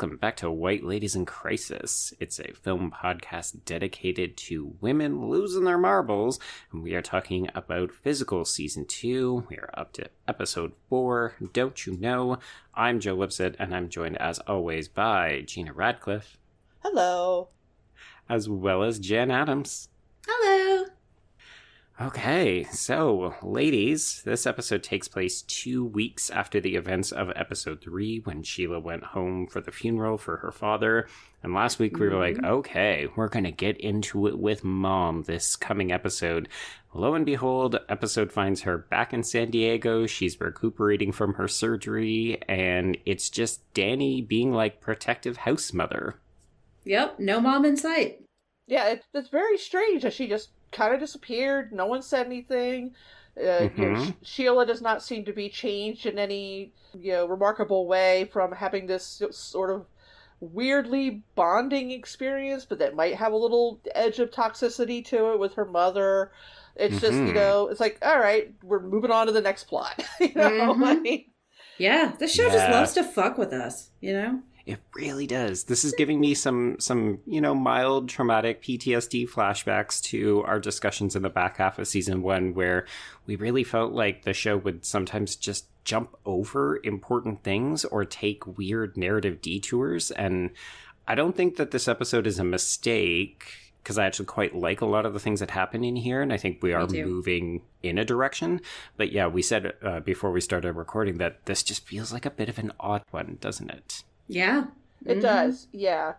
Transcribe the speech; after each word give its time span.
Welcome 0.00 0.18
back 0.18 0.36
to 0.36 0.48
White 0.48 0.84
Ladies 0.84 1.16
in 1.16 1.26
Crisis. 1.26 2.14
It's 2.20 2.38
a 2.38 2.52
film 2.52 2.92
podcast 2.92 3.64
dedicated 3.64 4.36
to 4.36 4.76
women 4.80 5.28
losing 5.28 5.64
their 5.64 5.76
marbles, 5.76 6.38
and 6.70 6.84
we 6.84 6.94
are 6.94 7.02
talking 7.02 7.48
about 7.52 7.90
Physical 7.90 8.44
Season 8.44 8.84
2. 8.86 9.46
We 9.50 9.56
are 9.56 9.70
up 9.74 9.92
to 9.94 10.08
episode 10.28 10.74
4. 10.88 11.34
Don't 11.52 11.84
you 11.84 11.96
know? 11.96 12.38
I'm 12.74 13.00
Joe 13.00 13.16
Lipsett, 13.16 13.56
and 13.58 13.74
I'm 13.74 13.88
joined 13.88 14.18
as 14.18 14.38
always 14.38 14.86
by 14.86 15.42
Gina 15.44 15.72
Radcliffe, 15.72 16.38
Hello. 16.84 17.48
as 18.28 18.48
well 18.48 18.84
as 18.84 19.00
Jen 19.00 19.32
Adams. 19.32 19.88
Hello. 20.28 20.86
Okay, 22.00 22.62
so 22.62 23.34
ladies, 23.42 24.22
this 24.24 24.46
episode 24.46 24.84
takes 24.84 25.08
place 25.08 25.42
two 25.42 25.84
weeks 25.84 26.30
after 26.30 26.60
the 26.60 26.76
events 26.76 27.10
of 27.10 27.32
episode 27.34 27.80
three 27.80 28.20
when 28.20 28.44
Sheila 28.44 28.78
went 28.78 29.02
home 29.02 29.48
for 29.48 29.60
the 29.60 29.72
funeral 29.72 30.16
for 30.16 30.36
her 30.36 30.52
father. 30.52 31.08
And 31.42 31.54
last 31.54 31.80
week 31.80 31.98
we 31.98 32.08
were 32.08 32.16
like, 32.16 32.36
mm-hmm. 32.36 32.52
okay, 32.52 33.08
we're 33.16 33.26
going 33.26 33.46
to 33.46 33.50
get 33.50 33.78
into 33.78 34.28
it 34.28 34.38
with 34.38 34.62
mom 34.62 35.24
this 35.24 35.56
coming 35.56 35.90
episode. 35.90 36.48
Lo 36.94 37.14
and 37.14 37.26
behold, 37.26 37.80
episode 37.88 38.30
finds 38.30 38.60
her 38.60 38.78
back 38.78 39.12
in 39.12 39.24
San 39.24 39.50
Diego. 39.50 40.06
She's 40.06 40.40
recuperating 40.40 41.10
from 41.10 41.34
her 41.34 41.48
surgery, 41.48 42.40
and 42.48 42.96
it's 43.06 43.28
just 43.28 43.60
Danny 43.74 44.22
being 44.22 44.52
like 44.52 44.80
protective 44.80 45.38
house 45.38 45.72
mother. 45.72 46.14
Yep, 46.84 47.18
no 47.18 47.40
mom 47.40 47.64
in 47.64 47.76
sight. 47.76 48.22
Yeah, 48.68 48.90
it, 48.90 49.04
it's 49.12 49.30
very 49.30 49.58
strange 49.58 50.02
that 50.02 50.12
she 50.12 50.28
just 50.28 50.50
kind 50.72 50.94
of 50.94 51.00
disappeared. 51.00 51.72
No 51.72 51.86
one 51.86 52.02
said 52.02 52.26
anything. 52.26 52.94
Uh, 53.36 53.68
you 53.76 53.84
know, 53.86 53.98
Mhm. 53.98 54.06
Sh- 54.22 54.26
Sheila 54.28 54.66
does 54.66 54.82
not 54.82 55.02
seem 55.02 55.24
to 55.24 55.32
be 55.32 55.48
changed 55.48 56.06
in 56.06 56.18
any 56.18 56.72
you 56.98 57.12
know 57.12 57.26
remarkable 57.26 57.86
way 57.86 58.24
from 58.32 58.52
having 58.52 58.86
this 58.86 59.22
sort 59.30 59.70
of 59.70 59.86
weirdly 60.40 61.22
bonding 61.34 61.90
experience, 61.90 62.64
but 62.64 62.78
that 62.78 62.94
might 62.94 63.14
have 63.16 63.32
a 63.32 63.36
little 63.36 63.80
edge 63.94 64.18
of 64.18 64.30
toxicity 64.30 65.04
to 65.06 65.32
it 65.32 65.38
with 65.38 65.54
her 65.54 65.64
mother. 65.64 66.30
It's 66.76 67.00
just 67.00 67.14
you 67.14 67.26
Mhm. 67.32 67.34
know, 67.34 67.68
it's 67.68 67.80
like 67.80 67.98
all 68.02 68.18
right, 68.18 68.52
we're 68.62 68.80
moving 68.80 69.10
on 69.10 69.26
to 69.26 69.32
the 69.32 69.40
next 69.40 69.64
plot. 69.64 70.02
you 70.20 70.32
know, 70.34 70.74
Mhm. 70.74 71.04
like, 71.04 71.26
Yeah, 71.76 72.12
this 72.18 72.32
show 72.34 72.48
just 72.50 72.68
loves 72.70 72.92
to 72.94 73.04
fuck 73.04 73.38
with 73.38 73.52
us, 73.52 73.90
you 74.00 74.12
know? 74.12 74.42
It 74.68 74.80
really 74.94 75.26
does. 75.26 75.64
This 75.64 75.82
is 75.82 75.94
giving 75.96 76.20
me 76.20 76.34
some 76.34 76.78
some, 76.78 77.20
you 77.26 77.40
know, 77.40 77.54
mild 77.54 78.10
traumatic 78.10 78.62
PTSD 78.62 79.26
flashbacks 79.26 80.02
to 80.04 80.42
our 80.44 80.60
discussions 80.60 81.16
in 81.16 81.22
the 81.22 81.30
back 81.30 81.56
half 81.56 81.78
of 81.78 81.88
season 81.88 82.20
1 82.20 82.52
where 82.52 82.86
we 83.24 83.36
really 83.36 83.64
felt 83.64 83.92
like 83.92 84.24
the 84.24 84.34
show 84.34 84.58
would 84.58 84.84
sometimes 84.84 85.36
just 85.36 85.64
jump 85.84 86.14
over 86.26 86.80
important 86.84 87.42
things 87.42 87.86
or 87.86 88.04
take 88.04 88.58
weird 88.58 88.94
narrative 88.98 89.40
detours 89.40 90.10
and 90.10 90.50
I 91.06 91.14
don't 91.14 91.34
think 91.34 91.56
that 91.56 91.70
this 91.70 91.88
episode 91.88 92.26
is 92.26 92.38
a 92.38 92.44
mistake 92.44 93.46
because 93.82 93.96
I 93.96 94.04
actually 94.04 94.26
quite 94.26 94.54
like 94.54 94.82
a 94.82 94.86
lot 94.86 95.06
of 95.06 95.14
the 95.14 95.18
things 95.18 95.40
that 95.40 95.50
happen 95.50 95.82
in 95.82 95.96
here, 95.96 96.20
and 96.20 96.30
I 96.30 96.36
think 96.36 96.62
we 96.62 96.74
are 96.74 96.86
moving 96.86 97.62
in 97.82 97.96
a 97.96 98.04
direction. 98.04 98.60
But 98.98 99.12
yeah, 99.12 99.28
we 99.28 99.40
said 99.40 99.72
uh, 99.80 100.00
before 100.00 100.30
we 100.30 100.42
started 100.42 100.74
recording 100.74 101.16
that 101.18 101.46
this 101.46 101.62
just 101.62 101.86
feels 101.86 102.12
like 102.12 102.26
a 102.26 102.30
bit 102.30 102.50
of 102.50 102.58
an 102.58 102.72
odd 102.78 103.04
one, 103.10 103.38
doesn't 103.40 103.70
it? 103.70 104.02
Yeah. 104.28 104.66
it 105.06 105.18
Mhm. 105.18 105.22
does. 105.22 105.68
Yeah. 105.72 106.14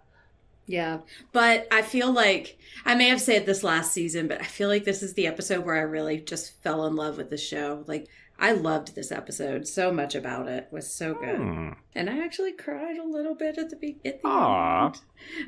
Yeah. 0.65 0.99
But 1.31 1.67
I 1.71 1.81
feel 1.81 2.11
like 2.11 2.57
I 2.85 2.95
may 2.95 3.09
have 3.09 3.21
said 3.21 3.45
this 3.45 3.63
last 3.63 3.91
season, 3.91 4.27
but 4.27 4.39
I 4.41 4.45
feel 4.45 4.69
like 4.69 4.83
this 4.83 5.01
is 5.03 5.13
the 5.15 5.27
episode 5.27 5.65
where 5.65 5.75
I 5.75 5.81
really 5.81 6.19
just 6.19 6.61
fell 6.63 6.85
in 6.85 6.95
love 6.95 7.17
with 7.17 7.29
the 7.29 7.37
show. 7.37 7.83
Like 7.87 8.07
I 8.37 8.51
loved 8.53 8.95
this 8.95 9.11
episode 9.11 9.67
so 9.67 9.91
much 9.91 10.15
about 10.15 10.47
it. 10.47 10.63
It 10.65 10.73
was 10.73 10.89
so 10.89 11.13
good. 11.13 11.35
Hmm. 11.37 11.69
And 11.93 12.09
I 12.09 12.23
actually 12.23 12.53
cried 12.53 12.97
a 12.97 13.03
little 13.03 13.35
bit 13.35 13.57
at 13.57 13.69
the 13.69 13.75
be- 13.75 13.99
at 14.05 14.21
the 14.21 14.27
Aw. 14.27 14.85
end. 14.87 15.01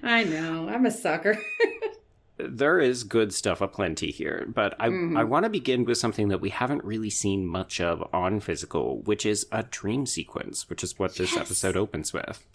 I 0.04 0.24
know. 0.26 0.68
I'm 0.68 0.86
a 0.86 0.92
sucker. 0.92 1.38
There 2.50 2.80
is 2.80 3.04
good 3.04 3.34
stuff 3.34 3.62
aplenty 3.62 4.12
here, 4.12 4.46
but 4.54 4.76
I, 4.80 4.90
Mhm. 4.90 5.18
I 5.18 5.24
want 5.24 5.44
to 5.46 5.50
begin 5.50 5.86
with 5.86 5.98
something 5.98 6.28
that 6.30 6.42
we 6.42 6.50
haven't 6.50 6.84
really 6.84 7.10
seen 7.10 7.46
much 7.48 7.80
of 7.82 8.08
on 8.14 8.40
Physical, 8.40 9.02
which 9.04 9.26
is 9.26 9.48
a 9.52 9.64
dream 9.64 10.06
sequence, 10.06 10.70
which 10.70 10.84
is 10.84 10.98
what 11.00 11.16
this 11.16 11.34
Yes. 11.34 11.42
episode 11.46 11.76
opens 11.78 12.14
with. 12.14 12.46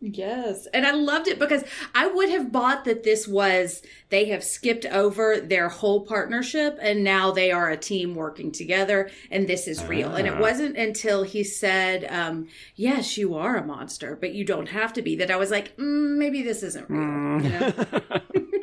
Yes. 0.00 0.66
And 0.74 0.86
I 0.86 0.90
loved 0.90 1.28
it 1.28 1.38
because 1.38 1.64
I 1.94 2.06
would 2.06 2.28
have 2.28 2.52
bought 2.52 2.84
that 2.84 3.04
this 3.04 3.26
was, 3.26 3.80
they 4.10 4.26
have 4.26 4.44
skipped 4.44 4.84
over 4.84 5.40
their 5.40 5.70
whole 5.70 6.04
partnership 6.04 6.76
and 6.82 7.02
now 7.02 7.30
they 7.30 7.50
are 7.50 7.70
a 7.70 7.76
team 7.78 8.14
working 8.14 8.52
together 8.52 9.08
and 9.30 9.48
this 9.48 9.66
is 9.66 9.82
real. 9.84 10.14
And 10.14 10.26
it 10.26 10.34
Ah. 10.34 10.40
wasn't 10.40 10.76
until 10.76 11.22
he 11.22 11.42
said, 11.42 12.06
um, 12.10 12.48
yes, 12.76 13.16
you 13.16 13.34
are 13.34 13.56
a 13.56 13.64
monster, 13.64 14.18
but 14.20 14.34
you 14.34 14.44
don't 14.44 14.68
have 14.68 14.92
to 14.94 15.00
be 15.00 15.16
that 15.16 15.30
I 15.30 15.36
was 15.36 15.50
like, 15.50 15.74
mm, 15.78 16.16
maybe 16.18 16.42
this 16.42 16.62
isn't 16.62 16.90
real. 16.90 17.40
You 17.42 17.48
know? 17.48 17.72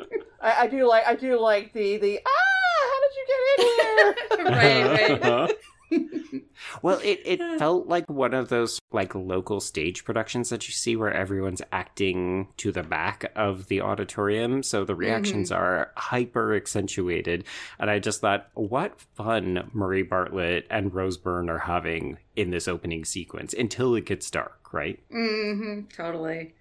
I, 0.42 0.62
I 0.62 0.66
do 0.66 0.86
like 0.86 1.06
I 1.06 1.14
do 1.14 1.38
like 1.40 1.72
the 1.72 1.96
the 1.98 2.20
ah 2.26 2.52
how 2.90 3.00
did 3.00 3.14
you 3.16 3.26
get 3.28 3.40
in 3.58 4.38
here 4.38 4.44
right, 5.20 5.22
right. 5.22 5.56
well, 6.82 6.98
it, 7.02 7.20
it 7.24 7.58
felt 7.58 7.86
like 7.86 8.08
one 8.08 8.34
of 8.34 8.48
those 8.48 8.78
like 8.92 9.14
local 9.14 9.60
stage 9.60 10.04
productions 10.04 10.48
that 10.50 10.66
you 10.66 10.72
see 10.72 10.96
where 10.96 11.12
everyone's 11.12 11.62
acting 11.70 12.48
to 12.56 12.72
the 12.72 12.82
back 12.82 13.30
of 13.36 13.68
the 13.68 13.80
auditorium, 13.80 14.62
so 14.62 14.84
the 14.84 14.94
reactions 14.94 15.52
are 15.52 15.92
hyper 15.96 16.54
accentuated. 16.54 17.44
And 17.78 17.90
I 17.90 17.98
just 17.98 18.20
thought, 18.20 18.48
what 18.54 19.00
fun 19.14 19.70
Murray 19.72 20.02
Bartlett 20.02 20.66
and 20.70 20.94
Rose 20.94 21.16
Byrne 21.16 21.50
are 21.50 21.58
having 21.58 22.18
in 22.36 22.50
this 22.50 22.68
opening 22.68 23.04
sequence 23.04 23.54
until 23.54 23.94
it 23.94 24.06
gets 24.06 24.30
dark, 24.30 24.72
right? 24.72 24.98
Mm 25.10 25.58
hmm 25.58 25.80
totally. 25.94 26.54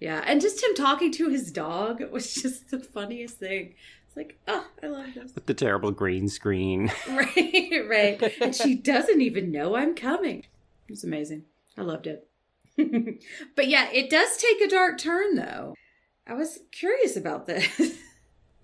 Yeah. 0.00 0.22
And 0.26 0.40
just 0.40 0.62
him 0.62 0.74
talking 0.74 1.10
to 1.12 1.28
his 1.28 1.50
dog 1.50 2.02
was 2.10 2.34
just 2.42 2.70
the 2.70 2.78
funniest 2.78 3.38
thing. 3.38 3.74
It's 4.06 4.16
like, 4.16 4.38
oh, 4.48 4.66
I 4.82 4.86
love 4.86 5.14
this. 5.14 5.34
With 5.34 5.46
the 5.46 5.54
terrible 5.54 5.90
green 5.90 6.28
screen. 6.28 6.90
Right, 7.08 7.82
right. 7.88 8.32
And 8.40 8.54
she 8.54 8.74
doesn't 8.92 9.20
even 9.20 9.50
know 9.50 9.76
I'm 9.76 9.94
coming. 9.94 10.40
It 10.40 10.90
was 10.90 11.04
amazing. 11.04 11.44
I 11.76 11.82
loved 11.82 12.06
it. 12.06 12.28
but 13.56 13.68
yeah, 13.68 13.88
it 13.90 14.10
does 14.10 14.36
take 14.36 14.60
a 14.60 14.68
dark 14.68 14.98
turn 14.98 15.34
though. 15.36 15.74
I 16.26 16.34
was 16.34 16.60
curious 16.72 17.16
about 17.16 17.46
this. 17.46 17.98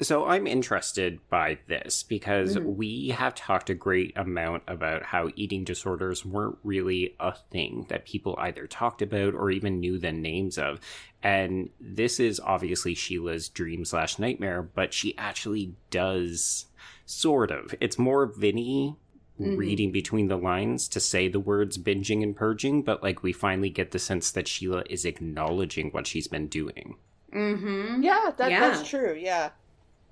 So 0.01 0.27
I'm 0.27 0.49
interested 0.49 1.21
by 1.29 1.59
this 1.69 2.03
because 2.03 2.57
Mhm. 2.57 2.75
we 2.77 3.09
have 3.11 3.37
talked 3.37 3.71
a 3.71 3.75
great 3.75 4.13
amount 4.17 4.65
about 4.67 5.05
how 5.05 5.31
eating 5.37 5.63
disorders 5.63 6.25
weren't 6.27 6.59
really 6.65 7.15
a 7.21 7.33
thing 7.53 7.87
that 7.89 8.05
people 8.07 8.35
either 8.39 8.67
talked 8.67 9.01
about 9.01 9.35
or 9.35 9.51
even 9.53 9.79
knew 9.79 9.99
the 9.99 10.11
names 10.11 10.59
of. 10.59 10.81
And 11.23 11.71
this 11.81 12.19
is 12.19 12.41
obviously 12.41 12.95
Sheila's 12.95 13.49
dream 13.49 13.85
slash 13.85 14.19
nightmare, 14.19 14.63
but 14.63 14.93
she 14.93 15.17
actually 15.19 15.75
does 15.91 16.67
sort 17.07 17.53
of. 17.53 17.73
It's 17.81 17.99
more 17.99 18.27
Vinny 18.27 18.97
Mhm. 19.39 19.57
reading 19.57 19.93
between 19.93 20.27
the 20.27 20.37
lines 20.37 20.89
to 20.89 21.01
say 21.01 21.29
the 21.29 21.39
words 21.41 21.79
binging 21.79 22.25
and 22.25 22.35
purging, 22.35 22.83
but 22.83 23.05
like 23.05 23.23
we 23.23 23.33
finally 23.33 23.71
get 23.71 23.93
the 23.93 23.99
sense 24.01 24.33
that 24.33 24.49
Sheila 24.49 24.83
is 24.91 25.05
acknowledging 25.05 25.91
what 25.91 26.07
she's 26.09 26.27
been 26.27 26.49
doing. 26.49 26.97
mm-hmm. 27.33 28.03
yeah 28.03 28.31
that, 28.37 28.51
Yeah. 28.51 28.61
that's 28.61 28.87
true 28.87 29.15
yeah 29.19 29.53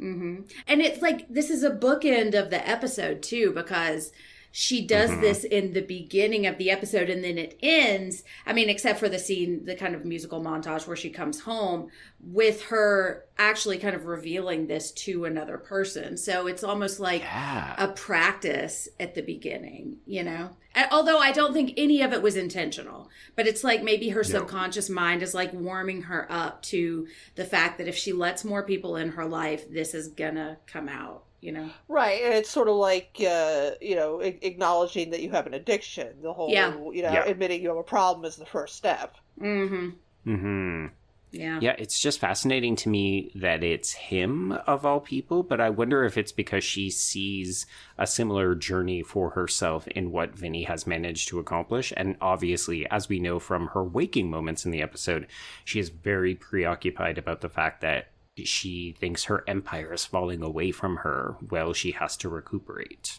Mm-hmm. 0.01 0.43
And 0.67 0.81
it's 0.81 1.03
like 1.03 1.29
this 1.29 1.51
is 1.51 1.63
a 1.63 1.71
bookend 1.71 2.35
of 2.35 2.51
the 2.51 2.67
episode 2.69 3.23
too, 3.23 3.53
because 3.53 4.13
she 4.53 4.85
does 4.85 5.11
Mhm. 5.11 5.21
this 5.21 5.45
in 5.45 5.73
the 5.73 5.81
beginning 5.83 6.47
of 6.47 6.59
the 6.59 6.71
episode 6.71 7.09
and 7.09 7.23
then 7.23 7.39
it 7.39 7.57
ends. 7.63 8.25
I 8.47 8.53
mean, 8.53 8.69
except 8.69 8.99
for 8.99 9.09
the 9.09 9.19
scene, 9.19 9.65
the 9.65 9.75
kind 9.77 9.95
of 9.95 10.05
musical 10.05 10.41
montage 10.43 10.87
where 10.87 10.97
she 10.97 11.11
comes 11.11 11.41
home 11.41 11.89
with 12.21 12.63
her 12.65 13.25
actually 13.39 13.79
kind 13.79 13.95
of 13.95 14.07
revealing 14.07 14.67
this 14.67 14.91
to 14.93 15.25
another 15.25 15.57
person. 15.57 16.17
So 16.17 16.47
it's 16.47 16.65
almost 16.65 16.99
like 17.01 17.23
Yeah. 17.23 17.75
a 17.79 17.89
practice 17.89 18.89
at 18.99 19.15
the 19.15 19.23
beginning, 19.23 19.99
you 20.07 20.23
know? 20.25 20.51
Although 20.93 21.19
I 21.19 21.33
don't 21.33 21.53
think 21.53 21.75
any 21.77 22.03
of 22.03 22.13
it 22.13 22.23
was 22.23 22.37
intentional, 22.37 23.09
but 23.37 23.47
it's 23.47 23.65
like 23.65 23.83
maybe 23.83 24.11
her 24.11 24.23
subconscious 24.23 24.89
mind 24.91 25.23
is 25.23 25.35
like 25.35 25.53
warming 25.53 26.03
her 26.03 26.27
up 26.31 26.63
to 26.65 27.07
the 27.35 27.45
fact 27.45 27.79
that 27.79 27.89
if 27.89 27.97
she 27.97 28.13
lets 28.13 28.45
more 28.45 28.63
people 28.65 28.97
in 28.97 29.11
her 29.11 29.25
life, 29.25 29.69
this 29.71 29.95
is 29.95 30.09
gonna 30.09 30.59
come 30.67 30.89
out, 30.89 31.25
you 31.41 31.53
know? 31.53 31.71
right 31.89 32.23
and 32.23 32.35
it's 32.35 32.51
sort 32.51 32.69
of 32.69 32.77
like 32.77 33.17
uh 33.27 33.71
you 33.81 33.97
know 33.97 34.21
a- 34.23 34.39
acknowledging 34.47 35.11
that 35.11 35.21
you 35.21 35.31
have 35.31 35.47
an 35.47 35.55
addiction 35.55 36.09
the 36.23 36.33
whole 36.33 36.51
Yeah. 36.51 36.75
you 36.93 37.03
know 37.03 37.13
Yeah. 37.13 37.25
admitting 37.25 37.63
you 37.63 37.69
have 37.69 37.79
a 37.79 37.83
problem 37.83 38.25
is 38.25 38.37
the 38.37 38.47
first 38.47 38.77
step 38.77 39.17
Mm-hmm. 39.41 39.91
mm-hmm 40.27 40.87
Yeah. 41.33 41.59
Yeah, 41.63 41.77
it's 41.79 42.01
just 42.01 42.19
fascinating 42.19 42.75
to 42.77 42.89
me 42.89 43.31
that 43.37 43.63
it's 43.63 43.93
him 43.93 44.51
of 44.67 44.85
all 44.85 44.99
people, 45.01 45.45
but 45.45 45.61
I 45.61 45.71
wonder 45.71 46.05
if 46.05 46.19
it's 46.19 46.33
because 46.33 46.65
she 46.65 46.91
sees 46.91 47.67
a 47.97 48.07
similar 48.07 48.55
journey 48.57 49.03
for 49.05 49.31
herself 49.31 49.87
in 49.89 50.11
what 50.11 50.35
Vinny 50.35 50.65
has 50.65 50.89
managed 50.89 51.29
to 51.29 51.39
accomplish. 51.39 51.93
And 51.97 52.17
obviously, 52.21 52.85
as 52.91 53.09
we 53.09 53.21
know 53.21 53.39
from 53.39 53.69
her 53.69 53.85
waking 53.85 54.29
moments 54.29 54.65
in 54.67 54.73
the 54.73 54.83
episode, 54.83 55.29
she 55.65 55.79
is 55.79 55.89
very 55.91 56.35
preoccupied 56.35 57.17
about 57.17 57.41
the 57.43 57.49
fact 57.49 57.81
that 57.83 58.09
she 58.45 58.93
thinks 58.99 59.25
her 59.25 59.45
empire 59.47 59.93
is 59.93 60.05
falling 60.05 60.43
away 60.43 60.71
from 60.73 60.97
her 60.99 61.37
while 61.49 61.73
she 61.73 61.93
has 61.93 62.17
to 62.19 62.29
recuperate. 62.29 63.19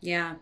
Yeah. 0.00 0.36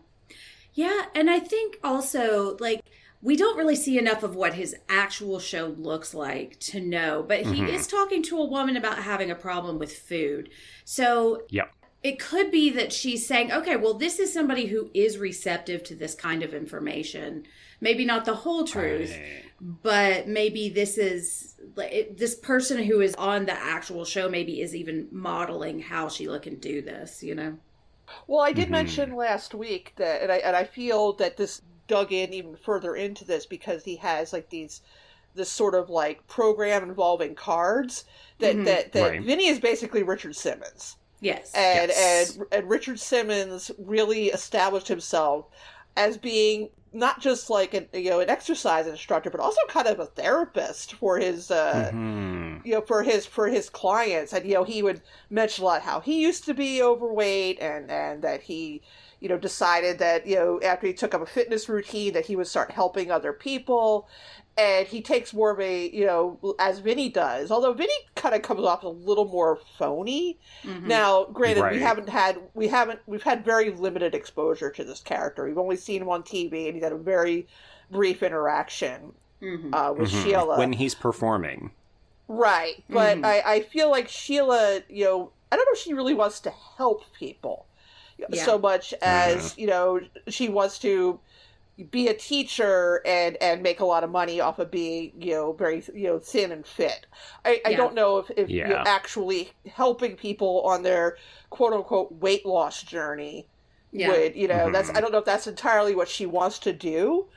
Yeah. 0.73 1.05
And 1.15 1.29
I 1.29 1.39
think 1.39 1.79
also, 1.83 2.57
like, 2.59 2.81
we 3.21 3.35
don't 3.35 3.57
really 3.57 3.75
see 3.75 3.97
enough 3.97 4.23
of 4.23 4.35
what 4.35 4.53
his 4.53 4.75
actual 4.87 5.39
show 5.39 5.75
looks 5.77 6.13
like 6.13 6.57
to 6.59 6.79
know, 6.79 7.21
but 7.27 7.41
he 7.47 7.61
Mhm. 7.61 7.73
is 7.73 7.85
talking 7.85 8.23
to 8.23 8.37
a 8.37 8.45
woman 8.45 8.77
about 8.77 8.99
having 9.03 9.29
a 9.29 9.35
problem 9.35 9.77
with 9.77 9.97
food. 9.97 10.49
So 10.85 11.43
Yep. 11.49 11.73
It 12.01 12.19
could 12.19 12.49
be 12.51 12.69
that 12.69 12.93
she's 12.93 13.25
saying, 13.27 13.51
okay, 13.51 13.75
well, 13.75 13.93
this 13.93 14.19
is 14.19 14.31
somebody 14.33 14.67
who 14.67 14.89
is 14.93 15.17
receptive 15.17 15.83
to 15.83 15.95
this 15.95 16.15
kind 16.15 16.43
of 16.43 16.53
information. 16.53 17.45
Maybe 17.81 18.05
not 18.05 18.25
the 18.25 18.35
whole 18.35 18.63
truth, 18.65 19.11
Right. 19.11 19.43
but 19.59 20.27
maybe 20.27 20.69
this 20.69 20.97
is 20.97 21.55
this 22.15 22.35
person 22.35 22.83
who 22.83 23.01
is 23.01 23.15
on 23.15 23.45
the 23.45 23.53
actual 23.53 24.05
show 24.05 24.29
maybe 24.29 24.61
is 24.61 24.75
even 24.75 25.07
modeling 25.11 25.79
how 25.79 26.07
Sheila 26.09 26.39
can 26.39 26.55
do 26.55 26.81
this, 26.81 27.21
you 27.23 27.35
know? 27.35 27.57
Well, 28.27 28.41
I 28.41 28.51
did 28.53 28.67
Mhm. 28.67 28.71
mention 28.71 29.15
last 29.15 29.53
week 29.53 29.93
that, 29.97 30.21
and 30.21 30.31
I 30.31 30.37
and 30.37 30.55
I 30.55 30.63
feel 30.63 31.13
that 31.13 31.37
this 31.37 31.61
dug 31.87 32.11
in 32.11 32.33
even 32.33 32.55
further 32.55 32.95
into 32.95 33.23
this 33.25 33.45
because 33.45 33.83
he 33.83 33.95
has 33.97 34.31
like 34.33 34.49
these 34.49 34.81
this 35.35 35.49
sort 35.51 35.75
of 35.75 35.89
like 35.89 36.25
program 36.27 36.83
involving 36.83 37.35
cards 37.35 38.03
that 38.39 38.55
Mhm. 38.55 38.65
that 38.65 38.91
that 38.93 39.09
Right. 39.11 39.21
Vinny 39.21 39.47
is 39.47 39.59
basically 39.59 40.03
Richard 40.03 40.35
Simmons, 40.35 40.97
Yes. 41.21 41.51
and 41.53 41.89
Yes. 41.89 42.37
and 42.37 42.45
and 42.51 42.69
Richard 42.69 42.99
Simmons 42.99 43.71
really 43.77 44.27
established 44.27 44.87
himself 44.87 45.45
as 45.97 46.17
being 46.17 46.69
not 46.91 47.19
just 47.21 47.49
like 47.49 47.73
an 47.73 47.87
you 47.93 48.09
know 48.09 48.19
an 48.19 48.29
exercise 48.29 48.87
instructor, 48.87 49.29
but 49.29 49.39
also 49.39 49.59
kind 49.67 49.87
of 49.87 49.99
a 49.99 50.05
therapist 50.05 50.93
for 50.95 51.19
his 51.19 51.51
uh, 51.51 51.91
Mhm. 51.93 52.65
you 52.65 52.73
know 52.73 52.81
for 52.81 53.03
his 53.03 53.25
for 53.25 53.47
his 53.47 53.69
clients 53.69 54.33
and 54.33 54.45
you 54.45 54.53
know 54.55 54.63
he 54.63 54.81
would 54.81 55.01
mention 55.29 55.63
a 55.63 55.67
lot 55.67 55.81
how 55.81 55.99
he 55.99 56.21
used 56.21 56.45
to 56.45 56.53
be 56.53 56.81
overweight 56.81 57.59
and 57.59 57.91
and 57.91 58.21
that 58.23 58.41
he 58.41 58.81
you 59.19 59.29
know 59.29 59.37
decided 59.37 59.99
that 59.99 60.25
you 60.25 60.35
know 60.35 60.59
after 60.61 60.87
he 60.87 60.93
took 60.93 61.13
up 61.13 61.21
a 61.21 61.25
fitness 61.25 61.69
routine 61.69 62.13
that 62.13 62.25
he 62.25 62.35
would 62.35 62.47
start 62.47 62.71
helping 62.71 63.11
other 63.11 63.33
people 63.33 64.07
and 64.59 64.87
he 64.87 65.01
takes 65.01 65.33
more 65.33 65.51
of 65.51 65.59
a 65.59 65.89
you 65.89 66.05
know 66.05 66.55
as 66.59 66.79
Vinny 66.79 67.09
does 67.09 67.49
although 67.51 67.73
Vinny 67.73 67.93
kind 68.15 68.35
of 68.35 68.41
comes 68.41 68.63
off 68.63 68.83
a 68.83 68.87
little 68.89 69.25
more 69.25 69.57
phony 69.77 70.37
Mhm. 70.63 70.83
now 70.83 71.25
granted 71.25 71.63
we 71.71 71.79
haven't 71.79 72.09
had 72.09 72.37
we 72.53 72.67
haven't 72.67 72.99
we've 73.07 73.23
had 73.23 73.45
very 73.45 73.71
limited 73.71 74.13
exposure 74.13 74.69
to 74.71 74.83
this 74.83 74.99
character 74.99 75.45
we've 75.45 75.57
only 75.57 75.75
seen 75.77 76.01
him 76.01 76.09
on 76.09 76.23
TV 76.23 76.65
and 76.65 76.75
he's 76.75 76.83
had 76.83 76.91
a 76.91 76.97
very 76.97 77.47
brief 77.89 78.21
interaction 78.21 79.13
Mhm. 79.41 79.73
uh, 79.73 79.93
with 79.93 80.11
Mhm. 80.11 80.23
Sheila 80.23 80.57
When 80.59 80.73
he's 80.73 80.95
performing. 80.95 81.71
Right, 82.27 82.83
but 82.89 83.17
Mhm. 83.17 83.25
I, 83.25 83.41
I 83.55 83.59
feel 83.61 83.89
like 83.89 84.07
Sheila, 84.07 84.81
you 84.89 85.05
know, 85.05 85.31
I 85.51 85.55
don't 85.55 85.65
know 85.65 85.71
if 85.71 85.79
she 85.79 85.93
really 85.93 86.13
wants 86.13 86.39
to 86.41 86.51
help 86.77 87.01
people 87.17 87.65
Yeah. 88.17 88.43
so 88.45 88.59
much 88.59 88.93
as, 89.01 89.57
you 89.57 89.65
know, 89.65 90.01
she 90.27 90.47
wants 90.49 90.77
to 90.79 91.19
be 91.91 92.07
a 92.07 92.13
teacher 92.13 93.01
and 93.05 93.37
and 93.41 93.61
make 93.63 93.79
a 93.79 93.85
lot 93.85 94.03
of 94.03 94.09
money 94.09 94.39
off 94.41 94.59
of 94.59 94.69
being, 94.71 95.11
you 95.19 95.33
know, 95.33 95.53
very, 95.53 95.83
you 95.93 96.07
know, 96.07 96.19
thin 96.19 96.51
and 96.51 96.65
fit. 96.65 97.05
I, 97.45 97.61
I 97.65 97.73
don't 97.77 97.93
know 97.95 98.17
if, 98.19 98.31
if 98.37 98.49
you're 98.67 98.87
actually 98.87 99.51
helping 99.71 100.15
people 100.15 100.61
on 100.65 100.83
their 100.83 101.17
quote 101.49 101.73
unquote 101.73 102.11
weight 102.11 102.45
loss 102.45 102.83
journey 102.83 103.47
Yeah. 103.91 104.09
would 104.09 104.35
you 104.35 104.47
know 104.47 104.69
that's 104.71 104.91
Mhm. 104.91 104.97
i 104.97 105.01
don't 105.01 105.11
know 105.11 105.17
if 105.19 105.25
that's 105.25 105.47
entirely 105.47 105.95
what 105.95 106.07
she 106.09 106.25
wants 106.27 106.59
to 106.59 106.73
do 106.73 107.27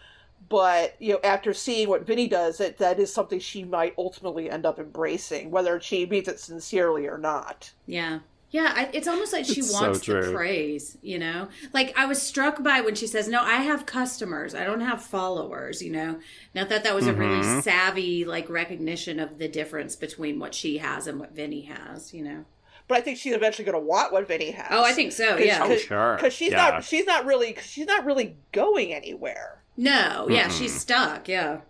but 0.49 0.97
you 0.99 1.13
know 1.15 1.21
after 1.25 1.55
seeing 1.55 1.89
what 1.89 2.05
vinny 2.07 2.29
does 2.29 2.59
that 2.59 2.77
that 2.79 2.99
is 2.99 3.13
something 3.13 3.39
she 3.41 3.65
might 3.65 3.95
ultimately 3.97 4.51
end 4.51 4.67
up 4.67 4.79
embracing 4.79 5.51
whether 5.51 5.81
she 5.81 6.05
means 6.07 6.29
it 6.29 6.39
sincerely 6.41 7.07
or 7.07 7.17
not 7.19 7.73
Yeah. 7.87 8.21
Yeah, 8.53 8.73
I, 8.77 8.91
it's 8.93 9.09
almost 9.09 9.33
like 9.33 9.45
she 9.47 9.61
It's 9.61 9.71
so 9.73 9.81
wants 9.81 10.07
the 10.07 10.31
praise, 10.33 10.97
you 11.03 11.19
know? 11.19 11.49
Like, 11.73 11.93
I 11.99 12.05
was 12.05 12.21
struck 12.23 12.63
by 12.63 12.83
when 12.83 12.95
she 12.95 13.07
says, 13.07 13.27
No, 13.27 13.41
I 13.43 13.57
have 13.63 13.87
customers. 13.87 14.55
I 14.55 14.65
don't 14.65 14.83
have 14.83 15.03
followers, 15.03 15.83
you 15.83 15.91
know? 15.91 16.21
And 16.55 16.65
I 16.65 16.69
thought 16.69 16.85
that 16.85 16.95
was 16.95 17.07
a 17.07 17.15
really 17.15 17.43
Mhm. 17.43 17.63
savvy, 17.63 18.25
like, 18.27 18.49
recognition 18.51 19.19
of 19.19 19.39
the 19.39 19.49
difference 19.49 19.97
between 19.97 20.39
what 20.39 20.55
she 20.55 20.79
has 20.79 21.07
and 21.07 21.19
what 21.19 21.33
Vinny 21.33 21.63
has, 21.63 22.15
you 22.15 22.23
know? 22.23 22.45
but 22.89 22.99
i 22.99 23.01
think 23.01 23.17
she's 23.17 23.33
eventually 23.33 23.65
going 23.65 23.81
to 23.81 23.87
want 23.87 24.13
what 24.13 24.27
vinny 24.29 24.51
has 24.51 24.67
Oh, 24.71 24.83
I 24.85 24.93
think 24.93 25.13
so, 25.13 25.37
'Cause- 25.37 25.47
yeah. 25.47 25.61
Oh, 25.63 25.77
sure. 25.77 26.17
because 26.17 26.33
she's 26.35 26.51
Yeah. 26.51 26.71
not 26.71 26.85
she's 26.85 27.07
not 27.07 27.25
really 27.25 27.57
she's 27.65 27.87
not 27.87 28.05
really 28.05 28.37
going 28.51 28.93
anywhere 28.93 29.63
No, 29.77 30.27
yeah, 30.29 30.49
Mm-mm. 30.49 30.59
she's 30.59 30.79
stuck, 30.79 31.27
yeah. 31.29 31.61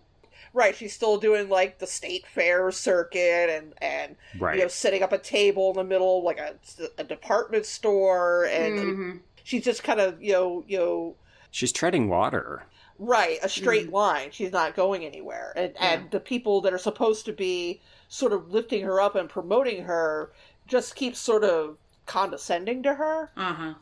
Right 0.53 0.75
she's 0.75 0.93
still 0.93 1.17
doing 1.17 1.49
like 1.49 1.79
the 1.79 1.87
state 1.87 2.25
fair 2.27 2.71
circuit 2.71 3.49
and 3.49 3.73
and 3.81 4.15
Right. 4.39 4.55
you 4.57 4.61
know 4.61 4.67
setting 4.67 5.01
up 5.03 5.11
a 5.11 5.17
table 5.17 5.71
in 5.71 5.75
the 5.77 5.83
middle 5.83 6.23
like 6.23 6.37
a, 6.39 6.55
a 6.97 7.03
department 7.03 7.65
store 7.65 8.45
and 8.45 8.79
Mhm. 8.79 9.19
she's 9.43 9.63
just 9.63 9.83
kind 9.83 9.99
of 9.99 10.21
you 10.21 10.33
know 10.33 10.63
you 10.67 10.77
know 10.77 11.15
She's 11.51 11.71
treading 11.71 12.09
water. 12.09 12.63
Right, 12.97 13.37
a 13.43 13.49
straight 13.49 13.91
line. 13.91 14.29
She's 14.31 14.51
not 14.51 14.75
going 14.75 15.03
anywhere. 15.05 15.53
And 15.55 15.73
Yeah. 15.75 15.93
and 15.93 16.11
the 16.11 16.19
people 16.19 16.61
that 16.61 16.73
are 16.73 16.77
supposed 16.79 17.25
to 17.25 17.33
be 17.33 17.81
sort 18.07 18.33
of 18.33 18.51
lifting 18.51 18.83
her 18.83 18.99
up 19.01 19.15
and 19.15 19.29
promoting 19.29 19.83
her 19.83 20.31
just 20.67 20.95
keep 20.95 21.15
sort 21.15 21.43
of 21.43 21.77
condescending 22.05 22.81
to 22.83 22.93
her. 22.95 23.29
Uh 23.35 23.53
huh. 23.53 23.73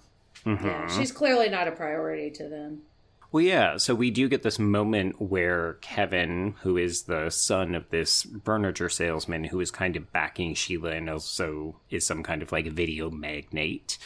Mhm. 0.46 0.64
Yeah, 0.66 0.88
she's 0.88 1.12
clearly 1.12 1.50
not 1.50 1.68
a 1.68 1.72
priority 1.72 2.30
to 2.32 2.48
them. 2.48 2.82
Well, 3.32 3.44
yeah. 3.44 3.78
So 3.78 3.96
we 3.96 4.12
do 4.12 4.28
get 4.28 4.44
this 4.44 4.60
moment 4.60 5.22
where 5.22 5.74
Kevin, 5.76 6.56
who 6.64 6.76
is 6.76 7.04
the 7.04 7.30
son 7.30 7.76
of 7.76 7.90
this 7.90 8.28
furniture 8.44 8.90
salesman 8.90 9.46
who 9.46 9.62
is 9.62 9.72
kind 9.72 9.96
of 9.96 10.12
backing 10.12 10.54
Sheila 10.54 10.92
and 10.92 11.10
also 11.10 11.80
is 11.90 12.06
some 12.06 12.24
kind 12.24 12.42
of 12.42 12.52
like 12.52 12.68
video 12.68 13.10
magnate, 13.10 13.98